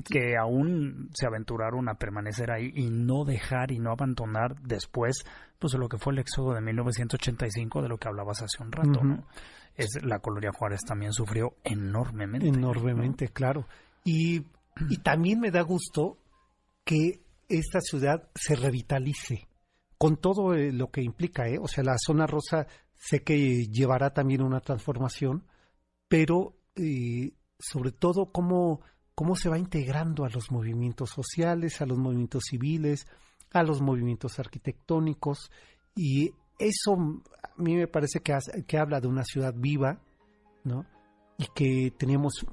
que 0.09 0.37
aún 0.37 1.09
se 1.13 1.27
aventuraron 1.27 1.89
a 1.89 1.95
permanecer 1.95 2.49
ahí 2.49 2.71
y 2.75 2.89
no 2.89 3.25
dejar 3.25 3.71
y 3.71 3.77
no 3.79 3.91
abandonar 3.91 4.55
después 4.61 5.25
pues 5.59 5.73
lo 5.73 5.89
que 5.89 5.97
fue 5.97 6.13
el 6.13 6.19
éxodo 6.19 6.53
de 6.53 6.61
1985 6.61 7.81
de 7.81 7.89
lo 7.89 7.97
que 7.97 8.07
hablabas 8.07 8.41
hace 8.41 8.63
un 8.63 8.71
rato. 8.71 9.03
¿no? 9.03 9.25
Es 9.75 9.89
la 10.01 10.19
colonia 10.19 10.51
Juárez 10.57 10.79
también 10.87 11.11
sufrió 11.13 11.55
enormemente. 11.63 12.47
Enormemente, 12.47 13.27
claro. 13.27 13.67
Y, 14.05 14.45
y 14.89 14.97
también 15.03 15.39
me 15.41 15.51
da 15.51 15.61
gusto 15.61 16.17
que 16.85 17.19
esta 17.49 17.79
ciudad 17.81 18.29
se 18.33 18.55
revitalice 18.55 19.47
con 20.01 20.17
todo 20.17 20.55
eh, 20.55 20.71
lo 20.71 20.89
que 20.89 21.03
implica, 21.03 21.47
¿eh? 21.47 21.59
O 21.61 21.67
sea, 21.67 21.83
la 21.83 21.95
zona 22.03 22.25
rosa 22.25 22.65
sé 22.95 23.21
que 23.21 23.67
llevará 23.67 24.15
también 24.15 24.41
una 24.41 24.59
transformación, 24.59 25.45
pero 26.07 26.55
eh, 26.75 27.33
sobre 27.59 27.91
todo 27.91 28.31
cómo, 28.31 28.81
cómo 29.13 29.35
se 29.35 29.47
va 29.47 29.59
integrando 29.59 30.25
a 30.25 30.29
los 30.29 30.49
movimientos 30.49 31.11
sociales, 31.11 31.81
a 31.81 31.85
los 31.85 31.99
movimientos 31.99 32.45
civiles, 32.49 33.05
a 33.53 33.61
los 33.61 33.79
movimientos 33.79 34.39
arquitectónicos 34.39 35.51
y 35.93 36.33
eso 36.57 36.93
a 36.93 37.61
mí 37.61 37.75
me 37.75 37.87
parece 37.87 38.21
que, 38.21 38.35
que 38.65 38.79
habla 38.79 38.99
de 39.01 39.07
una 39.07 39.23
ciudad 39.23 39.53
viva, 39.55 40.01
¿no? 40.63 40.83
Y 41.37 41.45
que 41.53 41.93
teníamos 41.95 42.43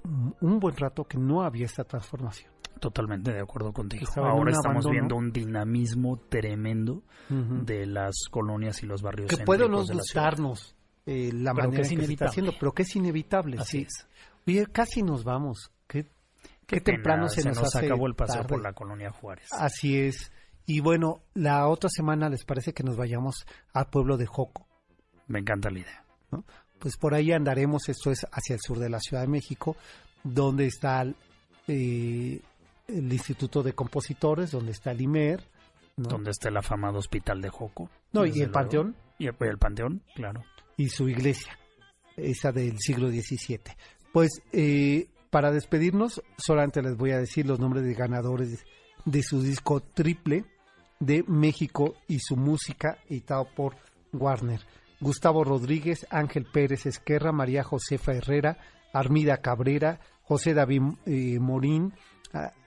un 0.42 0.60
buen 0.60 0.76
rato 0.76 1.04
que 1.04 1.16
no 1.16 1.40
había 1.40 1.64
esta 1.64 1.84
transformación. 1.84 2.57
Totalmente 2.78 3.32
de 3.32 3.40
acuerdo 3.40 3.72
contigo. 3.72 4.04
Estaba 4.04 4.30
Ahora 4.30 4.52
estamos 4.52 4.84
abandono. 4.86 4.92
viendo 4.92 5.16
un 5.16 5.32
dinamismo 5.32 6.18
tremendo 6.28 7.02
de 7.28 7.86
las 7.86 8.14
colonias 8.30 8.82
y 8.82 8.86
los 8.86 9.02
barrios 9.02 9.28
que 9.28 9.44
puede 9.44 9.68
no 9.68 9.82
la 9.82 9.92
gustarnos 9.94 10.74
eh, 11.06 11.30
la 11.32 11.54
manera 11.54 11.82
que 11.82 11.84
se 11.88 11.94
está 11.94 12.26
haciendo, 12.26 12.52
pero 12.58 12.72
que 12.72 12.82
es 12.82 12.94
inevitable. 12.96 13.56
Así 13.58 13.78
sí. 13.78 13.86
es. 13.86 14.06
Oye, 14.46 14.66
casi 14.66 15.02
nos 15.02 15.24
vamos. 15.24 15.70
Qué, 15.86 16.04
Qué, 16.66 16.76
qué 16.76 16.80
temprano 16.80 17.28
se, 17.28 17.42
nos, 17.44 17.58
hace 17.58 17.86
acabó 17.86 18.06
el 18.06 18.14
paseo 18.14 18.42
tarde. 18.42 18.48
por 18.48 18.62
la 18.62 18.72
colonia 18.72 19.10
Juárez. 19.10 19.48
Así 19.52 19.98
es. 19.98 20.30
Y 20.66 20.80
bueno, 20.80 21.22
la 21.32 21.66
otra 21.68 21.88
semana 21.88 22.28
les 22.28 22.44
parece 22.44 22.74
que 22.74 22.82
nos 22.82 22.96
vayamos 22.96 23.46
al 23.72 23.86
pueblo 23.86 24.18
de 24.18 24.26
Joco. 24.26 24.66
Me 25.26 25.38
encanta 25.38 25.70
la 25.70 25.78
idea. 25.78 26.04
Pues 26.78 26.96
por 26.98 27.14
ahí 27.14 27.32
andaremos, 27.32 27.88
esto 27.88 28.10
es 28.10 28.26
hacia 28.30 28.54
el 28.54 28.60
sur 28.60 28.78
de 28.78 28.90
la 28.90 29.00
Ciudad 29.00 29.22
de 29.22 29.28
México, 29.28 29.76
donde 30.22 30.66
está 30.66 31.06
eh, 31.66 32.40
el 32.88 33.12
Instituto 33.12 33.62
de 33.62 33.74
Compositores, 33.74 34.50
donde 34.50 34.72
está 34.72 34.90
el 34.90 35.00
IMER, 35.00 35.44
¿no? 35.96 36.08
Donde 36.08 36.30
está 36.30 36.48
el 36.48 36.56
afamado 36.56 36.98
hospital 36.98 37.40
de 37.40 37.50
Joco. 37.50 37.90
No, 38.12 38.24
y 38.24 38.30
el 38.30 38.36
luego. 38.36 38.52
Panteón 38.52 38.96
Y 39.18 39.26
el, 39.26 39.36
el 39.40 39.58
Panteón, 39.58 40.02
claro. 40.14 40.42
y 40.76 40.88
su 40.88 41.08
iglesia, 41.08 41.58
esa 42.16 42.52
del 42.52 42.78
siglo 42.78 43.08
XVII. 43.10 43.60
Pues 44.12 44.42
eh, 44.52 45.08
para 45.30 45.50
despedirnos, 45.52 46.22
solamente 46.38 46.82
les 46.82 46.96
voy 46.96 47.10
a 47.10 47.18
decir 47.18 47.46
los 47.46 47.60
nombres 47.60 47.84
de 47.84 47.94
ganadores 47.94 48.64
de 49.04 49.22
su 49.22 49.42
disco 49.42 49.80
triple 49.80 50.44
de 51.00 51.22
México 51.26 51.94
y 52.08 52.18
su 52.20 52.36
música, 52.36 52.98
editado 53.08 53.46
por 53.54 53.76
Warner. 54.12 54.60
Gustavo 55.00 55.44
Rodríguez, 55.44 56.06
Ángel 56.10 56.44
Pérez 56.44 56.86
Esquerra, 56.86 57.30
María 57.32 57.62
Josefa 57.62 58.14
Herrera, 58.14 58.58
Armida 58.92 59.36
Cabrera, 59.38 60.00
José 60.22 60.54
David 60.54 60.82
eh, 61.06 61.38
Morín, 61.38 61.92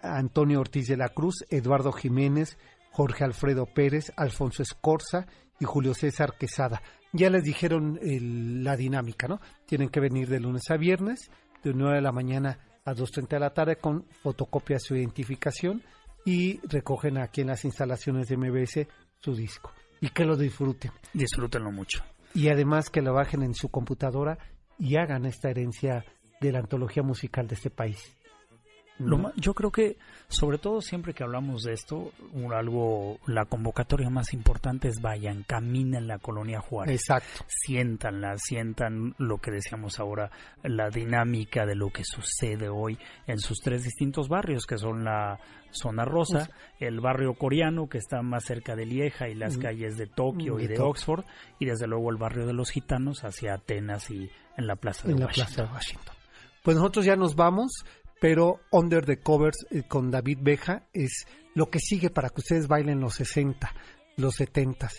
Antonio 0.02 0.60
Ortiz 0.60 0.88
de 0.88 0.98
la 0.98 1.10
Cruz, 1.10 1.46
Eduardo 1.50 1.92
Jiménez, 1.92 2.58
Jorge 2.92 3.24
Alfredo 3.24 3.66
Pérez, 3.66 4.12
Alfonso 4.18 4.64
Escorza 4.64 5.26
y 5.60 5.66
Julio 5.66 5.94
César 5.94 6.34
Quesada. 6.38 6.82
Ya 7.14 7.30
les 7.30 7.44
dijeron 7.44 8.00
el- 8.02 8.64
la 8.64 8.76
dinámica, 8.76 9.28
¿no? 9.28 9.40
Tienen 9.66 9.90
que 9.90 10.00
venir 10.00 10.28
de 10.30 10.40
lunes 10.40 10.64
a 10.70 10.78
viernes, 10.78 11.30
de 11.64 11.74
9 11.74 11.96
de 11.98 12.02
la 12.02 12.12
mañana 12.12 12.60
a 12.86 12.94
2.30 12.94 13.36
de 13.36 13.40
la 13.40 13.54
tarde 13.54 13.76
con 13.76 14.06
fotocopia 14.24 14.78
de 14.78 14.80
su 14.80 14.96
identificación 14.96 15.84
y 16.26 16.60
recogen 16.68 17.18
aquí 17.18 17.42
en 17.42 17.48
las 17.48 17.64
instalaciones 17.66 18.28
de 18.28 18.38
MBS 18.38 18.88
su 19.20 19.36
disco. 19.36 19.72
Y 20.00 20.10
que 20.10 20.26
lo 20.26 20.36
disfruten. 20.36 20.92
Disfrútenlo 21.14 21.72
mucho. 21.72 22.04
Y 22.34 22.50
además 22.50 22.90
que 22.90 23.02
lo 23.02 23.14
bajen 23.14 23.44
en 23.44 23.54
su 23.54 23.70
computadora 23.70 24.38
y 24.80 24.96
hagan 24.96 25.26
esta 25.26 25.50
herencia 25.50 26.06
de 26.40 26.52
la 26.52 26.60
antología 26.60 27.04
musical 27.04 27.46
de 27.48 27.56
este 27.56 27.70
país. 27.70 28.18
Lo 29.06 29.18
ma- 29.18 29.34
yo 29.36 29.54
creo 29.54 29.72
que, 29.72 29.98
sobre 30.28 30.58
todo 30.58 30.82
siempre 30.82 31.14
que 31.14 31.24
hablamos 31.24 31.64
de 31.64 31.74
esto, 31.74 32.12
un- 32.34 32.54
algo, 32.54 33.20
la 33.28 33.46
convocatoria 33.46 34.10
más 34.10 34.34
importante 34.34 34.88
es 34.88 35.02
vayan, 35.02 35.44
caminen 35.44 36.08
la 36.08 36.20
colonia 36.20 36.60
Juárez. 36.62 36.96
Exacto. 37.02 37.46
Siéntanla, 37.48 38.38
sientan 38.38 39.16
lo 39.18 39.38
que 39.38 39.52
decíamos 39.52 40.00
ahora, 40.00 40.30
la 40.64 40.90
dinámica 40.90 41.66
de 41.66 41.76
lo 41.76 41.90
que 41.90 42.04
sucede 42.04 42.70
hoy 42.70 42.98
en 43.28 43.40
sus 43.40 43.60
tres 43.60 43.84
distintos 43.84 44.28
barrios, 44.28 44.66
que 44.66 44.78
son 44.78 45.04
la 45.04 45.40
zona 45.72 46.04
rosa, 46.04 46.50
el 46.80 47.00
barrio 47.00 47.34
coreano, 47.36 47.88
que 47.88 47.98
está 47.98 48.22
más 48.22 48.44
cerca 48.44 48.76
de 48.76 48.86
Lieja 48.86 49.30
y 49.30 49.36
las 49.36 49.58
Mm. 49.58 49.62
calles 49.62 49.98
de 49.98 50.08
Tokio 50.08 50.58
De 50.58 50.64
y 50.64 50.68
de. 50.68 50.80
Oxford, 50.80 51.24
y 51.60 51.66
desde 51.66 51.88
luego 51.88 52.10
el 52.12 52.18
barrio 52.18 52.46
de 52.46 52.54
los 52.54 52.72
gitanos 52.72 53.24
hacia 53.24 53.54
Atenas 53.54 54.10
y 54.12 54.30
en 54.58 54.68
la 54.68 54.76
plaza 54.76 55.08
de 55.08 55.14
en 55.14 55.20
la. 55.22 55.28
Plaza 55.28 55.64
de 55.66 55.72
Washington. 55.72 56.16
Pues 56.64 56.76
nosotros 56.78 57.06
ya 57.06 57.16
nos 57.16 57.36
vamos, 57.36 57.72
pero 58.22 58.60
Under 58.72 59.04
the 59.04 59.18
Covers 59.18 59.66
eh, 59.72 59.82
con 59.88 60.12
David 60.12 60.38
Beja 60.44 60.88
es 60.94 61.26
lo 61.56 61.72
que 61.72 61.80
sigue 61.80 62.12
para 62.12 62.30
que 62.30 62.42
ustedes 62.42 62.68
bailen 62.68 63.00
los 63.02 63.16
60, 63.16 63.74
los 64.18 64.36
70 64.36 64.90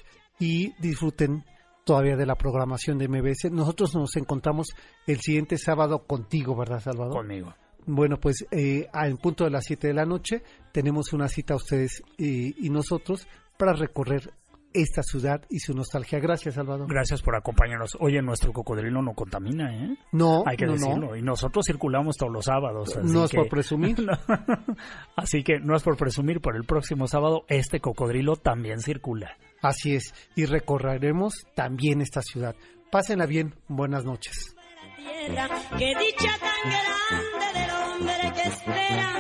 y 0.41 0.75
disfruten 0.81 1.45
todavía 1.85 2.17
de 2.17 2.27
la 2.27 2.35
programación 2.35 2.99
de 2.99 3.07
MBS. 3.07 3.53
Nosotros 3.53 3.95
nos 3.95 4.17
encontramos 4.17 4.71
el 5.07 5.21
siguiente 5.21 5.57
sábado 5.57 6.05
contigo, 6.05 6.57
¿verdad, 6.57 6.81
Salvador? 6.81 7.19
Conmigo. 7.19 7.55
Bueno, 7.87 8.19
pues 8.19 8.45
eh, 8.51 8.89
en 8.93 9.17
punto 9.19 9.45
de 9.45 9.51
las 9.51 9.67
7 9.67 9.87
de 9.87 9.95
la 9.95 10.05
noche 10.05 10.43
tenemos 10.73 11.13
una 11.13 11.29
cita 11.29 11.55
ustedes 11.55 12.03
eh, 12.19 12.53
y 12.57 12.71
nosotros 12.71 13.29
para 13.57 13.73
recorrer 13.73 14.33
esta 14.75 15.03
ciudad 15.03 15.43
y 15.49 15.59
su 15.61 15.75
nostalgia. 15.75 16.19
Gracias, 16.21 16.55
Salvador. 16.55 16.87
Gracias 16.89 17.23
por 17.23 17.37
acompañarnos. 17.37 17.97
Oye, 18.01 18.21
nuestro 18.23 18.53
cocodrilo 18.53 19.03
no 19.03 19.15
contamina, 19.15 19.75
¿eh? 19.75 19.97
No, 20.13 20.43
Hay 20.47 20.57
que 20.57 20.67
no, 20.67 20.73
decirlo. 20.73 20.97
no. 21.11 21.17
Y 21.17 21.23
nosotros 21.23 21.65
circulamos 21.67 22.17
todos 22.17 22.33
los 22.33 22.45
sábados. 22.45 22.97
así 22.97 23.13
No 23.13 23.25
es 23.25 23.31
que- 23.31 23.37
por 23.39 23.49
presumir. 23.49 23.97
Así 25.17 25.43
que 25.43 25.59
no 25.61 25.77
es 25.77 25.83
por 25.83 25.97
presumir, 25.97 26.41
pero 26.41 26.57
el 26.57 26.65
próximo 26.65 27.07
sábado 27.07 27.45
este 27.49 27.81
cocodrilo 27.81 28.37
también 28.37 28.81
circula. 28.81 29.37
Así 29.61 29.95
es. 29.95 30.15
Y 30.35 30.47
recorreremos 30.47 31.35
también 31.55 32.01
esta 32.01 32.23
ciudad. 32.23 32.55
Pásenla 32.91 33.27
bien. 33.27 33.55
Buenas 33.69 34.05
noches. 34.05 34.55
tierra, 34.97 35.49
qué 35.79 35.93
dicha 35.99 36.33
tan 36.39 36.71
grande 36.71 37.61
del 37.61 37.71
hombre 37.71 38.33
que 38.35 38.49
espera 38.49 39.13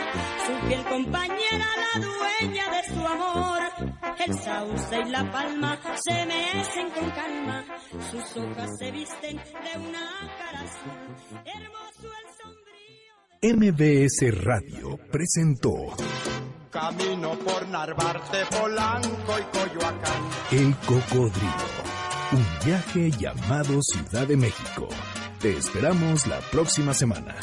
su 0.46 0.66
fiel 0.66 0.82
compañera, 0.84 1.66
la 1.94 2.00
dueña 2.00 2.64
de 2.70 2.94
su 2.94 3.07
amor. 3.07 3.51
El 4.27 4.39
sauce 4.39 5.01
y 5.05 5.11
la 5.11 5.33
palma 5.33 5.81
se 5.97 6.27
mecen 6.27 6.91
con 6.91 7.11
calma, 7.11 7.64
sus 8.11 8.37
hojas 8.37 8.70
se 8.79 8.91
visten 8.93 9.37
de 9.37 9.79
una 9.81 10.09
cara 10.39 10.61
azul. 10.61 11.43
Hermoso 11.45 12.09
el 12.20 12.29
sombrío. 12.39 13.57
MBS 13.57 14.45
Radio 14.45 14.99
presentó 15.11 15.73
Camino 16.70 17.33
por 17.39 17.68
Narvarte, 17.68 18.39
Polanco 18.51 19.39
y 19.39 19.59
Coyoacán. 19.59 20.23
El 20.53 20.77
Cocodrilo. 20.77 21.93
Un 22.33 22.47
viaje 22.64 23.11
llamado 23.11 23.81
Ciudad 23.83 24.27
de 24.27 24.37
México. 24.37 24.89
Te 25.41 25.57
esperamos 25.57 26.27
la 26.29 26.39
próxima 26.53 26.95
semana. 26.95 27.35